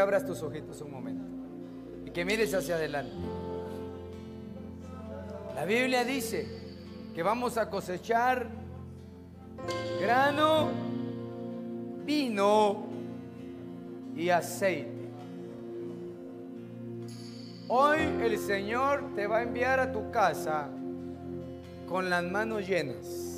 abras 0.00 0.24
tus 0.24 0.42
ojitos 0.42 0.80
un 0.80 0.90
momento 0.90 1.24
y 2.04 2.10
que 2.10 2.24
mires 2.24 2.52
hacia 2.54 2.76
adelante. 2.76 3.14
La 5.54 5.64
Biblia 5.64 6.04
dice 6.04 6.46
que 7.14 7.22
vamos 7.22 7.58
a 7.58 7.68
cosechar 7.68 8.46
grano, 10.00 10.70
vino 12.04 12.86
y 14.16 14.30
aceite. 14.30 15.00
Hoy 17.68 18.00
el 18.22 18.38
Señor 18.38 19.14
te 19.14 19.26
va 19.26 19.38
a 19.38 19.42
enviar 19.42 19.78
a 19.78 19.92
tu 19.92 20.10
casa 20.10 20.68
con 21.86 22.10
las 22.10 22.24
manos 22.24 22.66
llenas. 22.66 23.30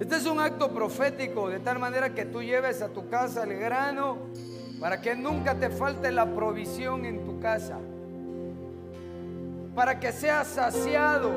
Este 0.00 0.16
es 0.16 0.24
un 0.24 0.40
acto 0.40 0.70
profético, 0.70 1.50
de 1.50 1.60
tal 1.60 1.78
manera 1.78 2.14
que 2.14 2.24
tú 2.24 2.42
lleves 2.42 2.80
a 2.80 2.88
tu 2.88 3.10
casa 3.10 3.44
el 3.44 3.58
grano 3.58 4.16
para 4.80 5.02
que 5.02 5.14
nunca 5.14 5.54
te 5.54 5.68
falte 5.68 6.10
la 6.10 6.24
provisión 6.24 7.04
en 7.04 7.22
tu 7.26 7.38
casa. 7.38 7.76
Para 9.74 10.00
que 10.00 10.10
seas 10.10 10.46
saciado 10.46 11.30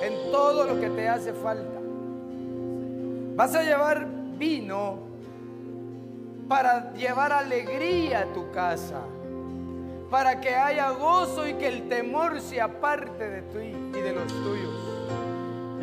en 0.00 0.30
todo 0.30 0.66
lo 0.66 0.80
que 0.80 0.88
te 0.90 1.08
hace 1.08 1.32
falta. 1.32 1.80
Vas 3.34 3.56
a 3.56 3.64
llevar 3.64 4.06
vino 4.38 5.00
para 6.48 6.92
llevar 6.94 7.32
alegría 7.32 8.20
a 8.20 8.26
tu 8.26 8.52
casa. 8.52 9.00
Para 10.12 10.40
que 10.40 10.54
haya 10.54 10.90
gozo 10.90 11.48
y 11.48 11.54
que 11.54 11.66
el 11.66 11.88
temor 11.88 12.40
se 12.40 12.60
aparte 12.60 13.28
de 13.28 13.42
ti 13.42 13.98
y 13.98 14.00
de 14.00 14.12
los 14.12 14.28
tuyos. 14.28 14.75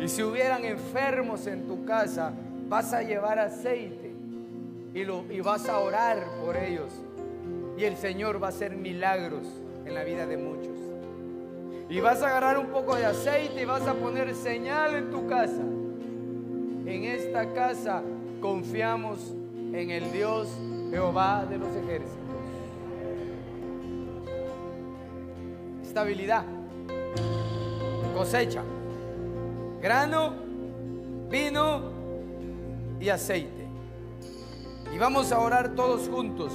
Y 0.04 0.08
si 0.08 0.22
hubieran 0.22 0.66
enfermos 0.66 1.46
en 1.46 1.66
tu 1.66 1.86
casa, 1.86 2.30
vas 2.68 2.92
a 2.92 3.02
llevar 3.02 3.38
aceite 3.38 4.12
y, 4.92 5.02
lo, 5.02 5.24
y 5.32 5.40
vas 5.40 5.66
a 5.66 5.78
orar 5.78 6.22
por 6.44 6.58
ellos. 6.58 6.92
Y 7.78 7.84
el 7.84 7.96
Señor 7.96 8.40
va 8.40 8.48
a 8.48 8.50
hacer 8.50 8.76
milagros 8.76 9.46
en 9.86 9.94
la 9.94 10.04
vida 10.04 10.26
de 10.26 10.36
muchos. 10.36 10.76
Y 11.88 12.00
vas 12.00 12.20
a 12.20 12.26
agarrar 12.26 12.58
un 12.58 12.66
poco 12.66 12.96
de 12.96 13.06
aceite 13.06 13.62
y 13.62 13.64
vas 13.64 13.86
a 13.86 13.94
poner 13.94 14.34
señal 14.34 14.94
en 14.94 15.10
tu 15.10 15.26
casa. 15.26 15.62
En 15.62 17.04
esta 17.04 17.54
casa 17.54 18.02
confiamos 18.42 19.34
en 19.72 19.90
el 19.90 20.12
Dios 20.12 20.48
Jehová 20.90 21.46
de 21.48 21.56
los 21.56 21.74
ejércitos. 21.76 22.18
Estabilidad, 25.82 26.44
cosecha 28.14 28.62
grano, 29.84 30.32
vino 31.28 31.82
y 32.98 33.10
aceite. 33.10 33.68
Y 34.90 34.96
vamos 34.96 35.30
a 35.30 35.38
orar 35.38 35.74
todos 35.74 36.08
juntos. 36.08 36.54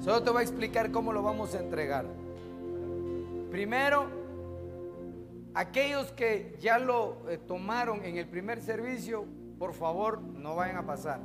Solo 0.00 0.22
te 0.22 0.30
voy 0.30 0.40
a 0.40 0.42
explicar 0.42 0.90
cómo 0.90 1.12
lo 1.12 1.22
vamos 1.22 1.54
a 1.54 1.60
entregar. 1.60 2.06
Primero, 3.50 4.06
aquellos 5.52 6.12
que 6.12 6.56
ya 6.62 6.78
lo 6.78 7.28
eh, 7.28 7.36
tomaron 7.36 8.06
en 8.06 8.16
el 8.16 8.26
primer 8.26 8.62
servicio, 8.62 9.26
por 9.58 9.74
favor, 9.74 10.22
no 10.22 10.56
vayan 10.56 10.78
a 10.78 10.86
pasar. 10.86 11.20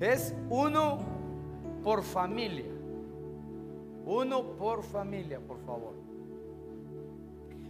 Es 0.00 0.34
uno 0.50 0.98
por 1.82 2.02
familia. 2.02 2.70
Uno 4.04 4.42
por 4.58 4.82
familia, 4.82 5.40
por 5.40 5.58
favor. 5.64 6.01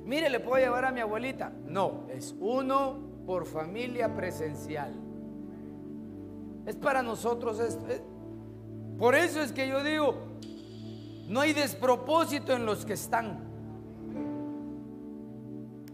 Mire, 0.05 0.29
¿le 0.31 0.41
puedo 0.41 0.63
llevar 0.63 0.85
a 0.85 0.93
mi 0.93 1.01
abuelita? 1.01 1.53
No, 1.67 2.05
es 2.09 2.35
uno 2.41 2.99
por 3.27 3.47
familia 3.47 4.15
presencial. 4.15 4.93
Es 6.67 6.77
para 6.77 7.03
nosotros 7.03 7.61
esto. 7.61 7.87
es- 7.89 8.03
Por 8.99 9.15
eso 9.15 9.41
es 9.41 9.53
que 9.53 9.69
yo 9.69 9.83
digo, 9.83 10.15
no 11.29 11.41
hay 11.41 11.53
despropósito 11.53 12.53
en 12.55 12.67
los 12.67 12.85
que 12.85 12.93
están. 12.93 13.39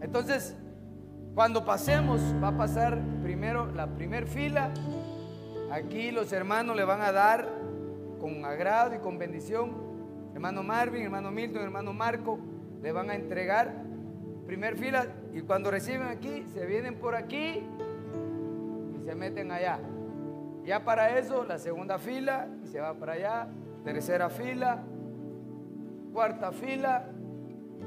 Entonces, 0.01 0.55
cuando 1.35 1.65
pasemos, 1.65 2.21
va 2.43 2.49
a 2.49 2.57
pasar 2.57 3.01
primero 3.23 3.67
la 3.73 3.87
primer 3.89 4.27
fila. 4.27 4.71
Aquí 5.71 6.11
los 6.11 6.33
hermanos 6.33 6.77
le 6.77 6.85
van 6.85 7.01
a 7.03 7.13
dar 7.13 7.49
con 8.21 8.45
agrado 8.45 8.95
y 8.95 8.99
con 8.99 9.19
bendición. 9.19 9.73
Hermano 10.35 10.63
Marvin, 10.63 11.03
hermano 11.03 11.31
Milton, 11.31 11.63
hermano 11.63 11.93
Marco, 11.93 12.39
le 12.83 12.93
van 12.93 13.11
a 13.11 13.15
entregar 13.15 13.85
primer 14.49 14.79
fila 14.79 15.07
y 15.35 15.43
cuando 15.43 15.71
reciben 15.71 16.09
aquí, 16.09 16.47
se 16.55 16.65
vienen 16.65 16.95
por 16.95 17.15
aquí 17.15 17.63
y 18.97 19.05
se 19.05 19.15
meten 19.15 19.53
allá. 19.53 19.79
Ya 20.65 20.85
para 20.87 21.19
eso, 21.19 21.45
la 21.45 21.59
segunda 21.59 21.99
fila 21.99 22.49
y 22.65 22.67
se 22.67 22.81
va 22.81 22.95
para 22.95 23.13
allá, 23.13 23.49
tercera 23.85 24.31
fila, 24.31 24.83
cuarta 26.15 26.51
fila, 26.51 27.11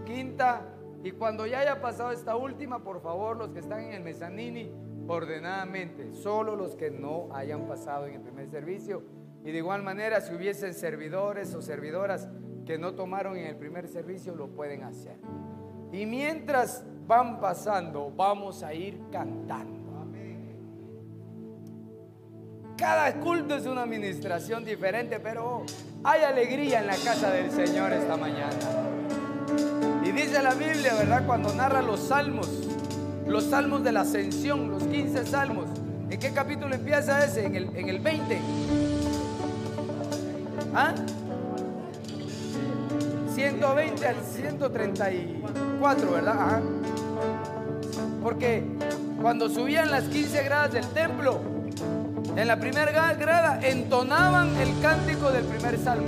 quinta. 0.06 0.62
Y 1.04 1.14
cuando 1.14 1.48
ya 1.48 1.62
haya 1.62 1.82
pasado 1.82 2.12
esta 2.12 2.36
última, 2.36 2.84
por 2.84 3.02
favor, 3.02 3.38
los 3.38 3.50
que 3.50 3.60
están 3.60 3.80
en 3.86 3.94
el 3.94 4.04
mezanini, 4.04 4.72
ordenadamente, 5.08 6.14
solo 6.14 6.56
los 6.56 6.76
que 6.76 6.92
no 6.92 7.30
hayan 7.34 7.66
pasado 7.66 8.06
en 8.06 8.14
el 8.14 8.22
primer 8.22 8.48
servicio. 8.52 9.02
Y 9.44 9.52
de 9.52 9.58
igual 9.58 9.82
manera, 9.82 10.22
si 10.22 10.36
hubiesen 10.36 10.76
servidores 10.76 11.56
o 11.56 11.62
servidoras 11.64 12.30
que 12.68 12.78
no 12.78 12.94
tomaron 12.94 13.36
en 13.36 13.48
el 13.48 13.56
primer 13.56 13.88
servicio, 13.88 14.36
lo 14.36 14.50
pueden 14.50 14.84
hacer. 14.84 15.18
Y 15.92 16.06
mientras 16.06 16.84
van 17.08 17.40
pasando, 17.40 18.12
vamos 18.16 18.64
a 18.64 18.74
ir 18.74 19.00
cantando. 19.12 19.82
Cada 22.82 23.14
culto 23.20 23.56
es 23.56 23.68
una 23.68 23.84
administración 23.84 24.66
diferente, 24.66 25.20
pero 25.20 25.64
hay 26.04 26.24
alegría 26.24 26.80
en 26.80 26.88
la 26.88 26.96
casa 26.96 27.30
del 27.30 27.52
Señor 27.52 27.94
esta 27.94 28.18
mañana. 28.18 28.58
Y 30.04 30.12
dice 30.12 30.42
la 30.42 30.56
Biblia, 30.56 30.96
¿verdad? 30.96 31.28
Cuando 31.28 31.54
narra 31.54 31.84
los 31.84 32.00
salmos, 32.00 32.50
los 33.28 33.44
salmos 33.44 33.84
de 33.84 33.92
la 33.92 34.02
ascensión, 34.02 34.72
los 34.72 34.84
15 34.86 35.28
salmos. 35.28 35.66
¿En 36.10 36.20
qué 36.20 36.32
capítulo 36.32 36.74
empieza 36.74 37.24
ese? 37.24 37.46
En 37.46 37.56
el, 37.56 37.76
en 37.76 37.88
el 37.88 38.00
20. 38.00 38.40
¿Ah? 40.74 40.96
120 43.42 44.08
al 44.08 44.16
134, 44.24 46.12
¿verdad? 46.12 46.60
Porque 48.22 48.64
cuando 49.20 49.50
subían 49.50 49.90
las 49.90 50.04
15 50.04 50.44
gradas 50.44 50.74
del 50.74 50.86
templo, 50.90 51.40
en 52.36 52.48
la 52.48 52.60
primera 52.60 52.92
gra- 52.94 53.18
grada 53.18 53.60
entonaban 53.64 54.56
el 54.58 54.80
cántico 54.82 55.32
del 55.32 55.44
primer 55.46 55.80
salmo. 55.80 56.08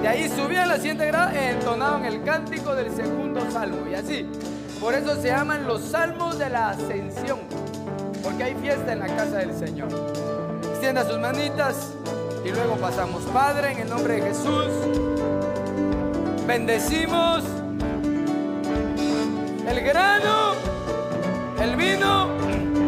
De 0.00 0.08
ahí 0.08 0.30
subían 0.34 0.68
las 0.68 0.78
siguiente 0.78 1.06
grada 1.06 1.34
e 1.34 1.50
entonaban 1.50 2.04
el 2.06 2.22
cántico 2.22 2.74
del 2.74 2.90
segundo 2.94 3.40
salmo. 3.50 3.86
Y 3.90 3.94
así. 3.94 4.26
Por 4.80 4.94
eso 4.94 5.14
se 5.20 5.28
llaman 5.28 5.66
los 5.66 5.82
salmos 5.82 6.38
de 6.38 6.48
la 6.50 6.70
ascensión. 6.70 7.38
Porque 8.22 8.44
hay 8.44 8.54
fiesta 8.54 8.92
en 8.92 9.00
la 9.00 9.06
casa 9.08 9.38
del 9.38 9.54
Señor. 9.54 9.88
Extienda 10.70 11.04
sus 11.08 11.18
manitas 11.18 11.92
y 12.44 12.50
luego 12.50 12.76
pasamos. 12.76 13.22
Padre, 13.24 13.72
en 13.72 13.78
el 13.80 13.88
nombre 13.90 14.14
de 14.14 14.22
Jesús, 14.22 14.66
bendecimos 16.46 17.42
el 19.68 19.80
grano, 19.80 20.54
el 21.60 21.76
vino 21.76 22.28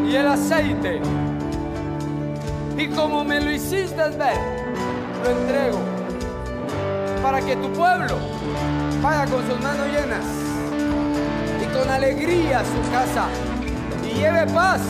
y 0.06 0.14
el 0.14 0.26
aceite. 0.28 1.00
Y 2.76 2.86
como 2.88 3.24
me 3.24 3.40
lo 3.40 3.50
hiciste 3.50 3.96
ver, 3.96 4.38
lo 5.24 5.30
entrego 5.30 5.78
para 7.22 7.40
que 7.40 7.56
tu 7.56 7.72
pueblo 7.72 8.16
vaya 9.02 9.26
con 9.26 9.44
sus 9.48 9.60
manos 9.60 9.86
llenas 9.88 10.24
y 11.60 11.76
con 11.76 11.90
alegría 11.90 12.60
a 12.60 12.64
su 12.64 12.90
casa 12.92 13.26
y 14.04 14.14
lleve 14.14 14.46
paz, 14.52 14.80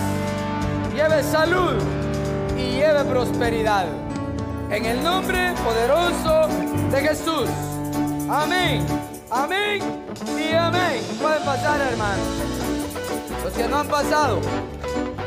lleve 0.94 1.22
salud 1.22 1.82
y 2.56 2.72
lleve 2.72 3.04
prosperidad. 3.04 3.86
En 4.70 4.84
el 4.84 5.02
nombre 5.02 5.54
poderoso 5.64 6.48
de 6.90 7.00
Jesús. 7.00 7.67
Amén, 8.30 8.86
amén 9.30 9.80
y 10.38 10.52
amén. 10.52 11.02
Pueden 11.20 11.42
pasar, 11.44 11.80
hermanos. 11.80 12.26
Los 13.42 13.52
que 13.54 13.66
no 13.66 13.78
han 13.78 13.88
pasado, 13.88 14.40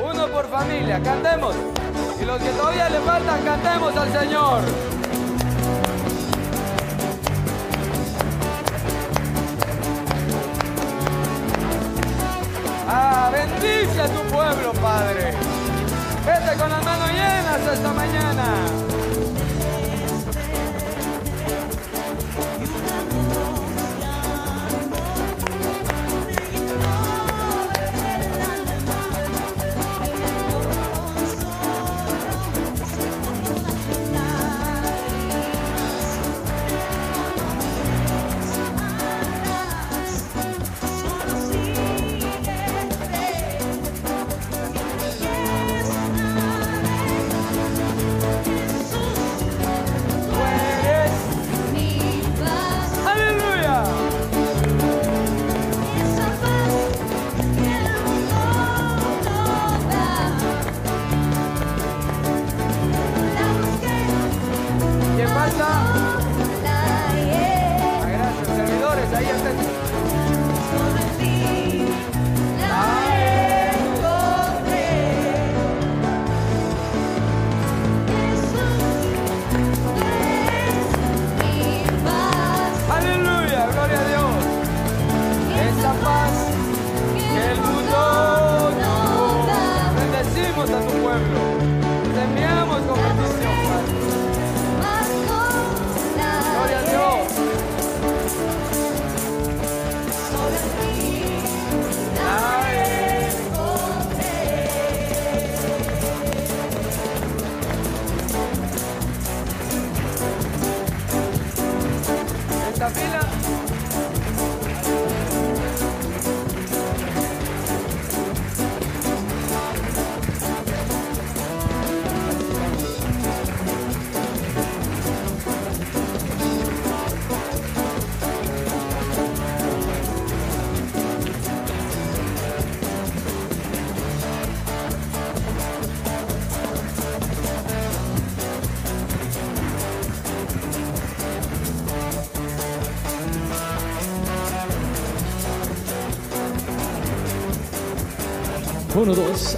uno 0.08 0.28
por 0.28 0.48
familia, 0.50 1.02
cantemos. 1.04 1.56
Y 2.22 2.26
los 2.26 2.40
que 2.40 2.50
todavía 2.50 2.90
le 2.90 3.00
faltan, 3.00 3.42
cantemos 3.44 3.98
al 3.98 4.12
Señor. 4.12 4.62
Bendice 13.32 14.02
a 14.02 14.08
tu 14.08 14.22
pueblo, 14.32 14.74
Padre. 14.74 15.34
Vete 16.26 16.58
con 16.60 16.70
las 16.70 16.84
manos 16.84 17.10
llenas 17.10 17.74
esta 17.74 17.94
mañana. 17.94 18.91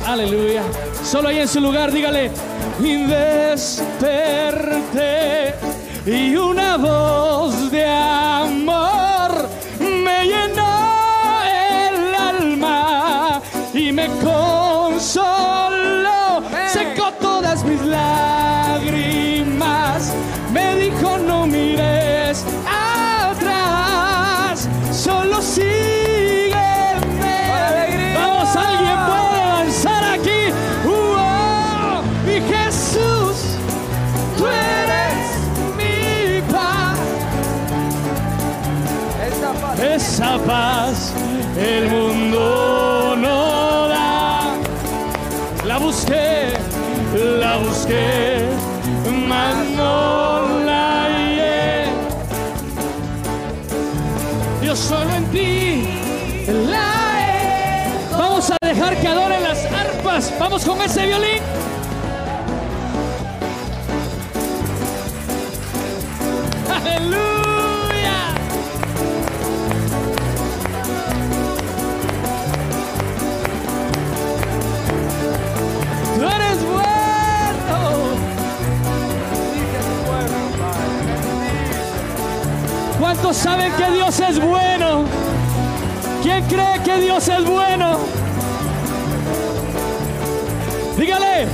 Aleluya. 0.05 0.63
Solo 1.03 1.29
ahí 1.29 1.39
en 1.39 1.47
su 1.47 1.59
lugar, 1.59 1.91
dígale. 1.91 2.31
Y 2.81 3.03
desperté 3.03 4.33
y 6.05 6.35
una 6.35 6.77
voz 6.77 7.52
busqué, 47.93 48.49
mas 49.27 49.55
no 49.75 50.65
la 50.65 51.03
hallé. 51.03 51.85
Yo 54.61 54.75
solo 54.75 55.13
en 55.15 55.25
ti 55.31 55.87
la 56.69 56.91
he. 57.19 58.15
Vamos 58.17 58.51
a 58.51 58.57
dejar 58.65 58.99
que 58.99 59.07
adoren 59.07 59.43
las 59.43 59.65
arpas. 59.65 60.33
Vamos 60.39 60.65
con 60.65 60.81
ese 60.81 61.05
violín. 61.05 61.41
Aleluya. 66.69 67.32
¿Cuántos 83.24 83.41
saben 83.41 83.71
que 83.78 83.89
Dios 83.89 84.19
es 84.19 84.38
bueno? 84.38 85.05
¿Quién 86.21 86.43
cree 86.43 86.84
que 86.84 86.97
Dios 86.97 87.26
es 87.30 87.45
bueno? 87.45 87.97
Dígale. 90.97 91.47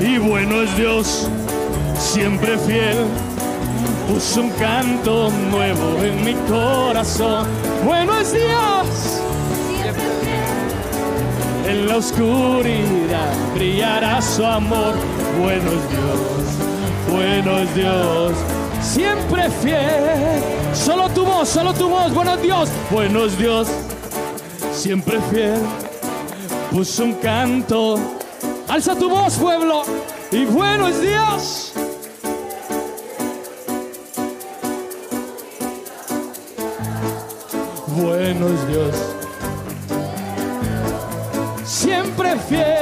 Y 0.00 0.16
bueno 0.16 0.62
es 0.62 0.74
Dios, 0.78 1.28
siempre 1.98 2.56
fiel. 2.56 3.04
Puso 4.08 4.40
un 4.40 4.50
canto 4.52 5.30
nuevo 5.50 6.02
en 6.02 6.24
mi 6.24 6.32
corazón. 6.48 7.46
Bueno 7.84 8.18
es 8.18 8.32
Dios. 8.32 9.20
En 11.68 11.86
la 11.86 11.96
oscuridad 11.96 13.34
brillará 13.54 14.22
su 14.22 14.42
amor. 14.42 14.94
Bueno 15.38 15.70
es 15.70 15.90
Dios, 15.90 17.12
bueno 17.12 17.58
es 17.58 17.74
Dios, 17.74 18.32
siempre 18.80 19.50
fiel. 19.50 20.59
Solo 20.74 21.08
tu 21.10 21.24
voz, 21.24 21.48
solo 21.48 21.72
tu 21.74 21.88
voz, 21.88 22.12
bueno 22.12 22.34
es 22.34 22.42
Dios, 22.42 22.68
bueno 22.90 23.24
es 23.24 23.38
Dios, 23.38 23.68
siempre 24.72 25.20
fiel. 25.30 25.60
Puso 26.70 27.04
un 27.04 27.14
canto, 27.14 27.98
alza 28.68 28.94
tu 28.94 29.08
voz, 29.08 29.34
pueblo, 29.34 29.82
y 30.30 30.44
bueno 30.44 30.88
es 30.88 31.00
Dios. 31.00 31.72
Bueno 37.96 38.46
es 38.48 38.68
Dios 38.68 39.20
siempre 41.70 42.36
fiel. 42.48 42.79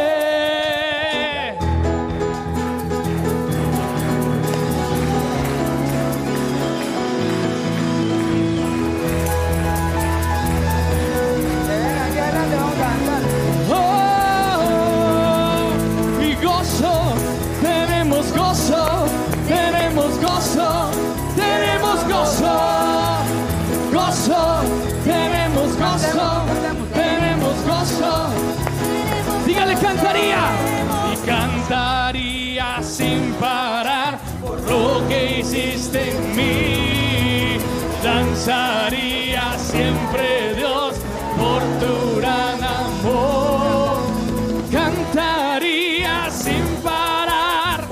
Danzaría 38.49 39.59
siempre 39.59 40.55
Dios 40.55 40.94
por 41.36 41.61
tu 41.80 42.16
gran 42.18 42.64
amor. 42.64 43.99
Cantaría 44.72 46.30
sin 46.30 46.64
parar, 46.82 47.84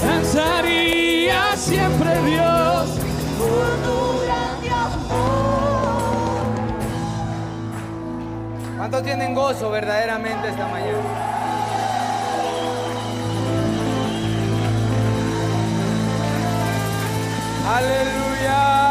danzaría 0.00 1.54
siempre 1.56 2.22
Dios. 2.22 2.88
¿Cuántos 8.78 9.02
tienen 9.02 9.34
gozo 9.34 9.70
verdaderamente 9.70 10.48
esta 10.48 10.68
mañana? 10.68 11.33
Aleluya. 17.74 18.83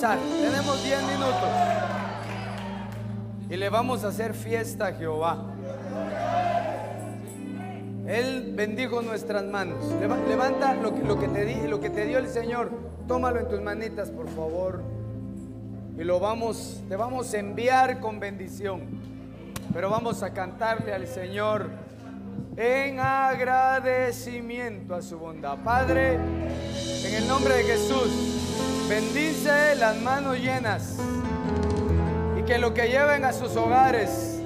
Tenemos 0.00 0.84
10 0.84 1.02
minutos. 1.02 1.48
Y 3.50 3.56
le 3.56 3.68
vamos 3.68 4.04
a 4.04 4.08
hacer 4.08 4.32
fiesta 4.32 4.86
a 4.88 4.92
Jehová. 4.92 5.38
Él 8.06 8.52
bendijo 8.54 9.02
nuestras 9.02 9.42
manos. 9.44 9.84
Leva- 10.00 10.16
Levanta 10.28 10.74
lo 10.74 10.94
que, 10.94 11.00
te 11.00 11.66
lo 11.66 11.80
que 11.80 11.90
te 11.90 12.04
dio 12.06 12.18
el 12.18 12.28
Señor. 12.28 12.70
Tómalo 13.08 13.40
en 13.40 13.48
tus 13.48 13.60
manitas, 13.60 14.10
por 14.10 14.28
favor. 14.28 14.82
Y 15.98 16.04
lo 16.04 16.20
vamos, 16.20 16.80
te 16.88 16.94
vamos 16.94 17.34
a 17.34 17.38
enviar 17.38 17.98
con 17.98 18.20
bendición. 18.20 18.82
Pero 19.72 19.90
vamos 19.90 20.22
a 20.22 20.32
cantarle 20.32 20.94
al 20.94 21.08
Señor 21.08 21.70
en 22.56 23.00
agradecimiento 23.00 24.94
a 24.94 25.02
su 25.02 25.18
bondad. 25.18 25.56
Padre, 25.64 26.14
en 26.14 27.14
el 27.14 27.26
nombre 27.26 27.54
de 27.56 27.64
Jesús, 27.64 28.37
bendice 28.88 29.74
las 29.76 29.96
manos 29.98 30.38
llenas 30.38 30.96
y 32.38 32.42
que 32.42 32.58
lo 32.58 32.72
que 32.72 32.88
lleven 32.88 33.24
a 33.24 33.32
sus 33.32 33.54
hogares 33.56 34.40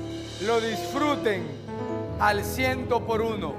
lo 0.45 0.61
disfruten 0.61 1.47
al 2.19 2.45
ciento 2.45 3.07
por 3.07 3.23
uno. 3.23 3.55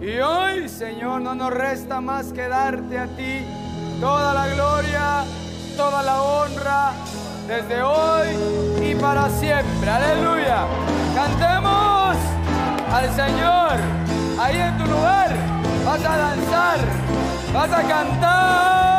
Y 0.00 0.18
hoy, 0.20 0.68
Señor, 0.68 1.22
no 1.22 1.34
nos 1.34 1.52
resta 1.52 2.00
más 2.00 2.32
que 2.32 2.46
darte 2.46 2.98
a 2.98 3.06
ti 3.16 3.44
toda 4.00 4.32
la 4.34 4.48
gloria, 4.48 5.24
toda 5.76 6.02
la 6.02 6.22
honra, 6.22 6.92
desde 7.48 7.82
hoy 7.82 8.28
y 8.82 8.94
para 8.94 9.28
siempre. 9.30 9.90
Aleluya. 9.90 10.66
Cantemos 11.14 12.16
al 12.92 13.14
Señor. 13.14 13.72
Ahí 14.38 14.58
en 14.58 14.76
tu 14.78 14.84
lugar 14.84 15.34
vas 15.84 16.04
a 16.04 16.16
danzar, 16.16 16.78
vas 17.54 17.72
a 17.72 17.82
cantar, 17.88 18.95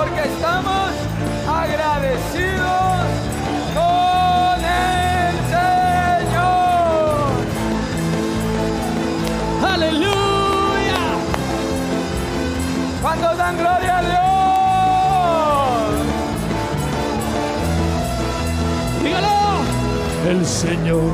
porque 0.00 0.22
estamos 0.22 0.90
agradecidos 1.46 3.04
con 3.76 4.58
el 4.64 5.34
Señor. 5.52 7.28
Aleluya. 9.74 11.02
Cuando 13.02 13.26
dan 13.36 13.58
gloria 13.58 13.98
a 13.98 14.02
Dios. 14.02 14.20
Dígalo. 19.04 19.36
El 20.30 20.46
Señor 20.46 21.12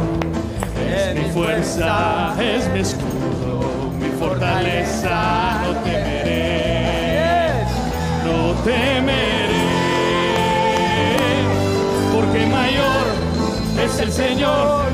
es 0.89 1.15
mi 1.17 1.25
fuerza, 1.33 2.35
es 2.41 2.69
mi 2.69 2.81
escudo, 2.81 3.91
mi 3.99 4.11
fortaleza. 4.11 5.61
No 5.65 5.73
no 5.73 6.06
temeré, 8.67 9.47
porque 12.13 12.47
mayor 12.47 13.07
es 13.85 14.01
el 14.01 14.13
Señor, 14.13 14.87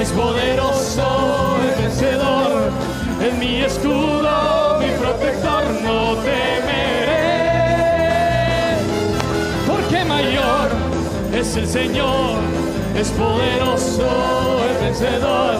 es 0.00 0.10
poderoso, 0.10 1.58
es 1.68 1.78
vencedor, 1.78 2.70
es 3.24 3.34
mi 3.38 3.60
escudo, 3.60 4.80
mi 4.80 4.90
protector. 5.02 5.62
No 5.84 6.16
temeré 6.16 7.12
porque 9.68 10.04
mayor 10.04 10.68
es 11.32 11.56
el 11.56 11.68
Señor, 11.68 12.38
es 12.96 13.08
poderoso, 13.10 14.10
es 14.68 14.80
vencedor. 14.84 15.54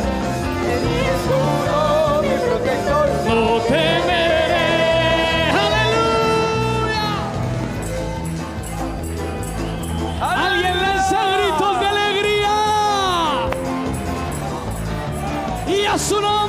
mi 0.82 0.96
escudo, 1.14 2.22
mi 2.22 2.36
protector. 2.48 3.06
No 3.28 3.60
temeré, 3.68 4.41
su 16.03 16.20
nombre, 16.20 16.41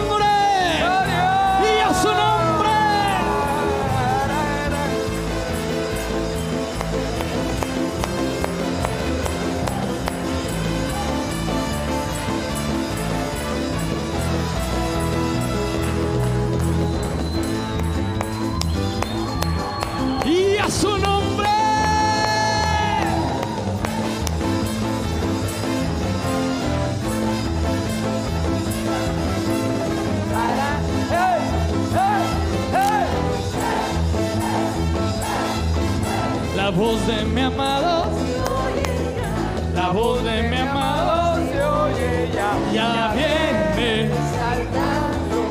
mi 37.44 37.48
amado, 37.48 38.06
la 39.76 39.90
voz 39.90 40.24
de 40.24 40.44
mi 40.44 40.56
amado, 40.56 41.36
Se 41.46 41.62
oye 41.62 42.30
ya. 42.34 42.72
ya 42.74 43.14
viene 43.14 44.10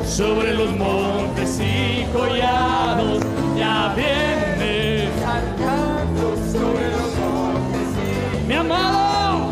sobre 0.03 0.53
los 0.55 0.71
montes 0.75 1.59
y 1.59 2.05
collados, 2.11 3.21
ya 3.55 3.93
viene. 3.95 5.07
Saltando 5.23 6.35
sobre 6.51 6.89
los 6.97 7.09
montes 7.21 8.47
Mi 8.47 8.55
amado, 8.55 9.51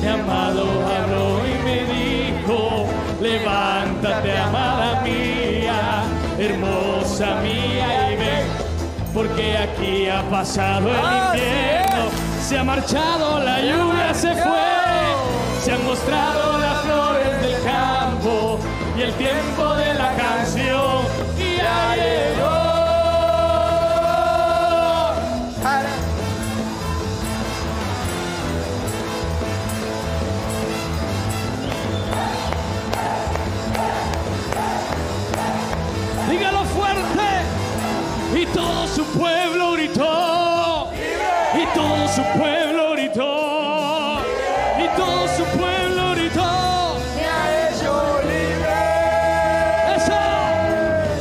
mi 0.00 0.08
amado 0.08 0.64
habló 0.96 1.40
y 1.44 1.54
me 1.66 1.78
dijo, 1.92 2.86
levántate 3.20 4.38
amada 4.38 5.02
mía, 5.02 6.04
hermosa 6.38 7.40
mía 7.42 7.81
porque 9.14 9.56
aquí 9.58 10.08
ha 10.08 10.22
pasado 10.30 10.88
el 10.88 10.94
invierno, 10.96 12.10
se 12.40 12.58
ha 12.58 12.64
marchado 12.64 13.40
la 13.40 13.60
lluvia, 13.60 14.14
se 14.14 14.34
fue, 14.34 15.62
se 15.62 15.72
han 15.72 15.84
mostrado 15.84 16.58
las 16.58 16.80
flores 16.80 17.42
del 17.42 17.62
campo 17.62 18.58
y 18.96 19.02
el 19.02 19.12
tiempo 19.14 19.74
de 19.74 19.91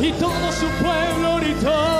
y 0.04 0.12
todo 0.14 0.52
su 0.52 0.68
pueblo 0.84 1.38
gritó. 1.38 1.91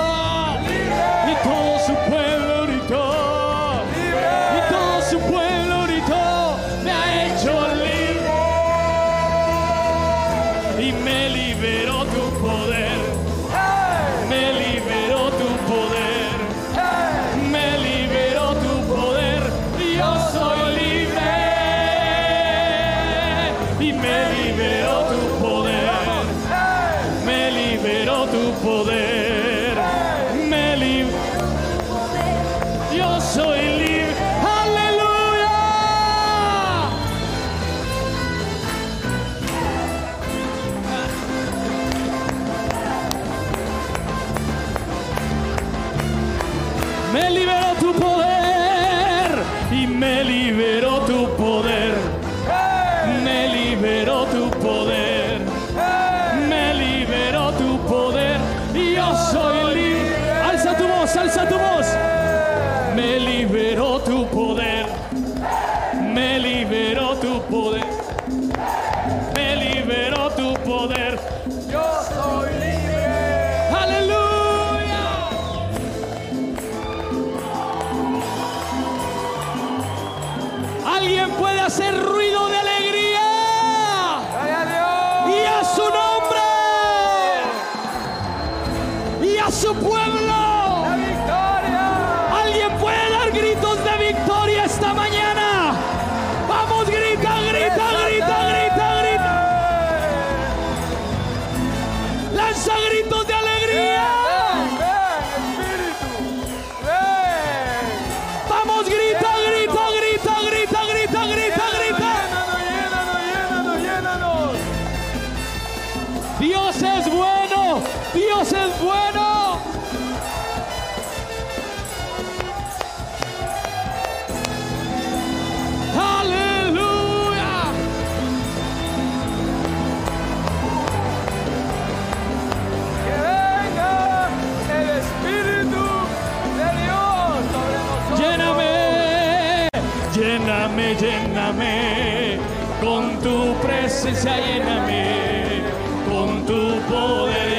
lléname, 140.62 140.94
lléname 140.94 142.38
con 142.80 143.18
tu 143.20 143.54
presencia, 143.62 144.36
lléname 144.36 145.62
con 146.08 146.46
tu 146.46 146.78
poder. 146.88 147.51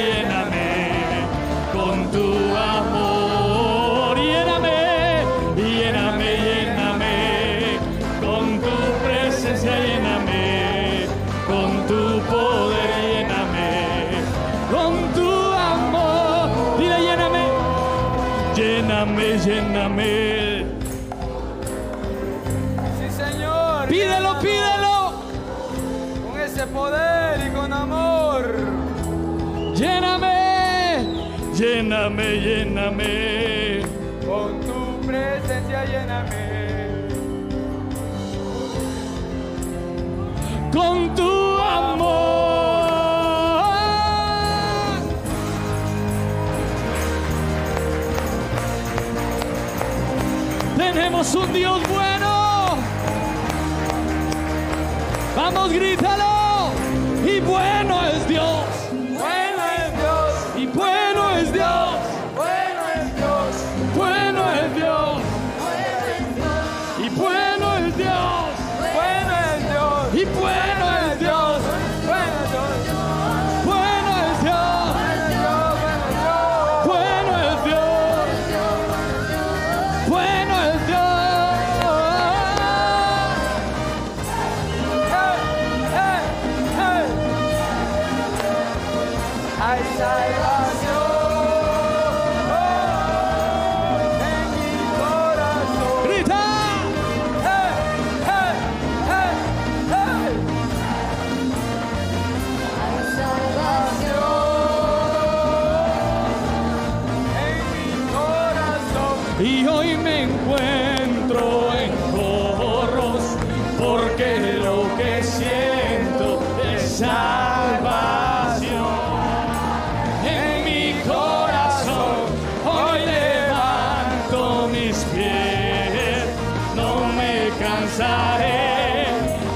descansaré. 127.84 129.06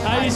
Ay, 0.06 0.30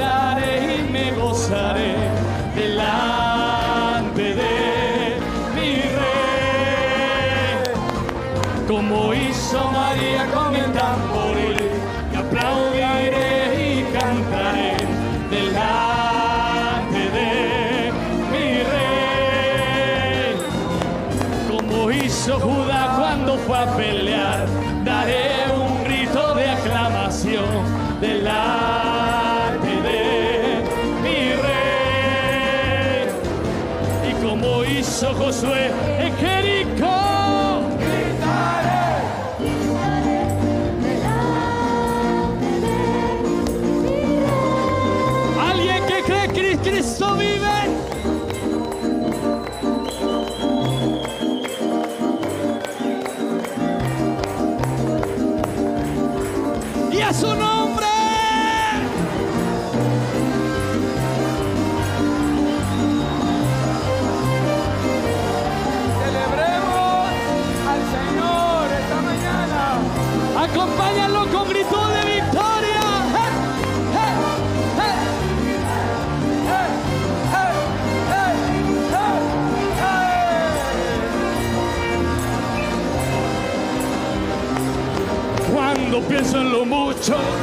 y 0.00 0.92
me 0.92 1.10
gozaré 1.12 1.97
hizo 35.66 36.08
Josué 36.20 36.57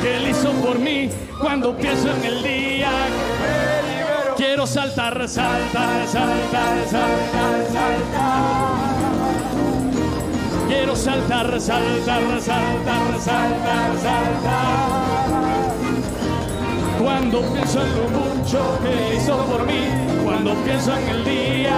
que 0.02 0.18
él 0.18 0.30
hizo 0.30 0.52
por 0.54 0.78
mí, 0.80 1.10
cuando 1.40 1.76
pienso 1.76 2.10
en 2.16 2.26
el 2.26 2.44
día 2.44 2.92
quiero 4.38 4.68
saltar, 4.68 5.28
saltar, 5.28 6.08
saltar, 6.08 6.88
saltar, 6.90 7.66
saltar. 7.72 8.76
Quiero 10.68 10.96
saltar, 10.96 11.60
saltar, 11.60 12.42
saltar, 12.42 13.20
saltar, 13.20 13.98
saltar. 14.02 14.96
Cuando 17.02 17.42
pienso 17.42 17.82
en 17.82 17.96
lo 17.96 18.10
mucho 18.10 18.80
que 18.82 19.16
hizo 19.16 19.38
por 19.46 19.66
mí, 19.66 19.88
cuando 20.24 20.54
pienso 20.64 20.96
en 20.98 21.10
el 21.10 21.24
día, 21.26 21.78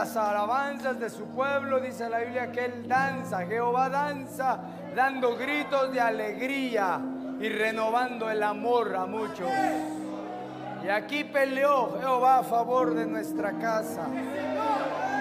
las 0.00 0.16
alabanzas 0.16 0.98
de 0.98 1.10
su 1.10 1.26
pueblo, 1.26 1.78
dice 1.78 2.08
la 2.08 2.20
Biblia 2.20 2.50
que 2.50 2.64
Él 2.64 2.88
danza, 2.88 3.44
Jehová 3.44 3.90
danza, 3.90 4.58
dando 4.96 5.36
gritos 5.36 5.92
de 5.92 6.00
alegría 6.00 6.98
y 7.38 7.50
renovando 7.50 8.30
el 8.30 8.42
amor 8.42 8.96
a 8.96 9.04
muchos. 9.04 9.50
Y 10.82 10.88
aquí 10.88 11.24
peleó 11.24 11.98
Jehová 12.00 12.38
a 12.38 12.42
favor 12.42 12.94
de 12.94 13.04
nuestra 13.04 13.58
casa, 13.58 14.06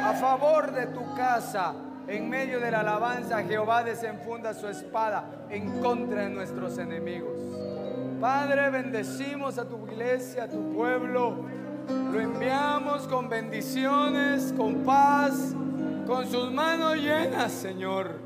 a 0.06 0.14
favor 0.14 0.72
de 0.72 0.88
tu 0.88 1.14
casa. 1.14 1.74
En 2.08 2.30
medio 2.30 2.62
de 2.62 2.72
la 2.72 2.80
alabanza, 2.80 3.44
Jehová 3.44 3.84
desenfunda 3.84 4.54
su 4.54 4.70
espada 4.70 5.26
en 5.50 5.82
contra 5.82 6.22
de 6.22 6.30
nuestros 6.30 6.78
enemigos. 6.78 7.36
Padre, 8.22 8.70
bendecimos 8.70 9.58
a 9.58 9.66
tu 9.66 9.86
iglesia, 9.88 10.46
a 10.46 10.48
tu 10.48 10.74
pueblo. 10.74 11.60
Lo 11.90 12.20
enviamos 12.20 13.08
con 13.08 13.28
bendiciones, 13.30 14.54
con 14.56 14.84
paz, 14.84 15.56
con 16.06 16.28
sus 16.28 16.52
manos 16.52 16.96
llenas, 16.96 17.52
Señor. 17.52 18.20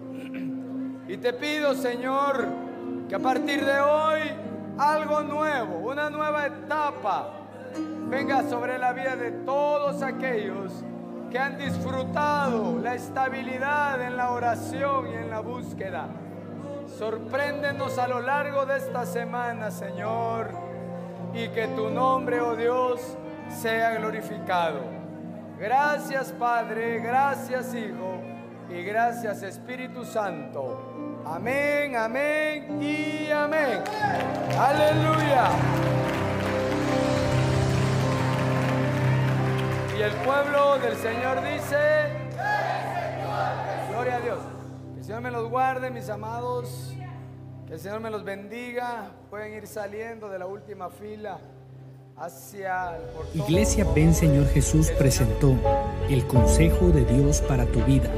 Y 1.08 1.18
te 1.18 1.34
pido, 1.34 1.74
Señor, 1.74 2.48
que 3.08 3.16
a 3.16 3.20
partir 3.20 3.64
de 3.66 3.80
hoy 3.80 4.22
algo 4.78 5.22
nuevo, 5.22 5.78
una 5.90 6.10
nueva 6.10 6.48
etapa, 6.48 7.30
venga 8.10 8.44
sobre 8.50 8.78
la 8.78 8.94
vida 8.94 9.16
de 9.16 9.32
todos 9.32 10.02
aquellos 10.02 10.84
que 11.30 11.40
han 11.40 11.58
disfrutado 11.58 12.80
la 12.80 12.96
estabilidad 12.96 14.02
en 14.02 14.18
la 14.18 14.32
oración 14.32 15.08
y 15.08 15.16
en 15.16 15.30
la 15.30 15.40
búsqueda. 15.40 16.08
Sorpréndenos 16.98 17.98
a 17.98 18.08
lo 18.08 18.20
largo 18.20 18.66
de 18.66 18.78
esta 18.78 19.06
semana, 19.06 19.72
Señor, 19.72 20.52
y 21.34 21.48
que 21.50 21.68
tu 21.70 21.90
nombre, 21.90 22.40
oh 22.40 22.56
Dios, 22.56 23.18
sea 23.54 23.96
glorificado. 23.96 24.82
Gracias, 25.60 26.32
Padre, 26.34 27.00
gracias, 27.00 27.74
Hijo, 27.74 28.22
y 28.70 28.84
gracias, 28.84 29.44
Espíritu 29.44 30.04
Santo. 30.04 31.22
Amén, 31.26 31.96
amén 31.96 32.82
y 32.82 33.32
amén. 33.32 33.82
Aleluya. 34.60 35.50
Y 39.98 40.02
el 40.02 40.12
pueblo 40.26 40.80
del 40.80 40.96
Señor 40.98 41.44
dice, 41.44 42.24
Gloria 43.90 44.16
a 44.16 44.20
Dios. 44.22 44.40
Que 44.94 45.00
el 45.00 45.06
Señor 45.06 45.22
me 45.22 45.32
los 45.32 45.50
guarde, 45.50 45.92
mis 45.92 46.10
amados. 46.10 46.94
Que 47.68 47.76
el 47.76 47.80
Señor 47.80 48.00
me 48.00 48.10
los 48.10 48.24
bendiga. 48.24 49.12
Pueden 49.30 49.54
ir 49.54 49.68
saliendo 49.68 50.30
de 50.30 50.40
la 50.40 50.48
última 50.48 50.90
fila. 50.90 51.40
Iglesia 53.34 53.88
Ven 53.96 54.14
Señor 54.14 54.46
Jesús 54.50 54.92
presentó 54.98 55.56
el 56.10 56.28
consejo 56.28 56.90
de 56.90 57.06
Dios 57.06 57.42
para 57.42 57.66
tu 57.66 57.82
vida. 57.84 58.12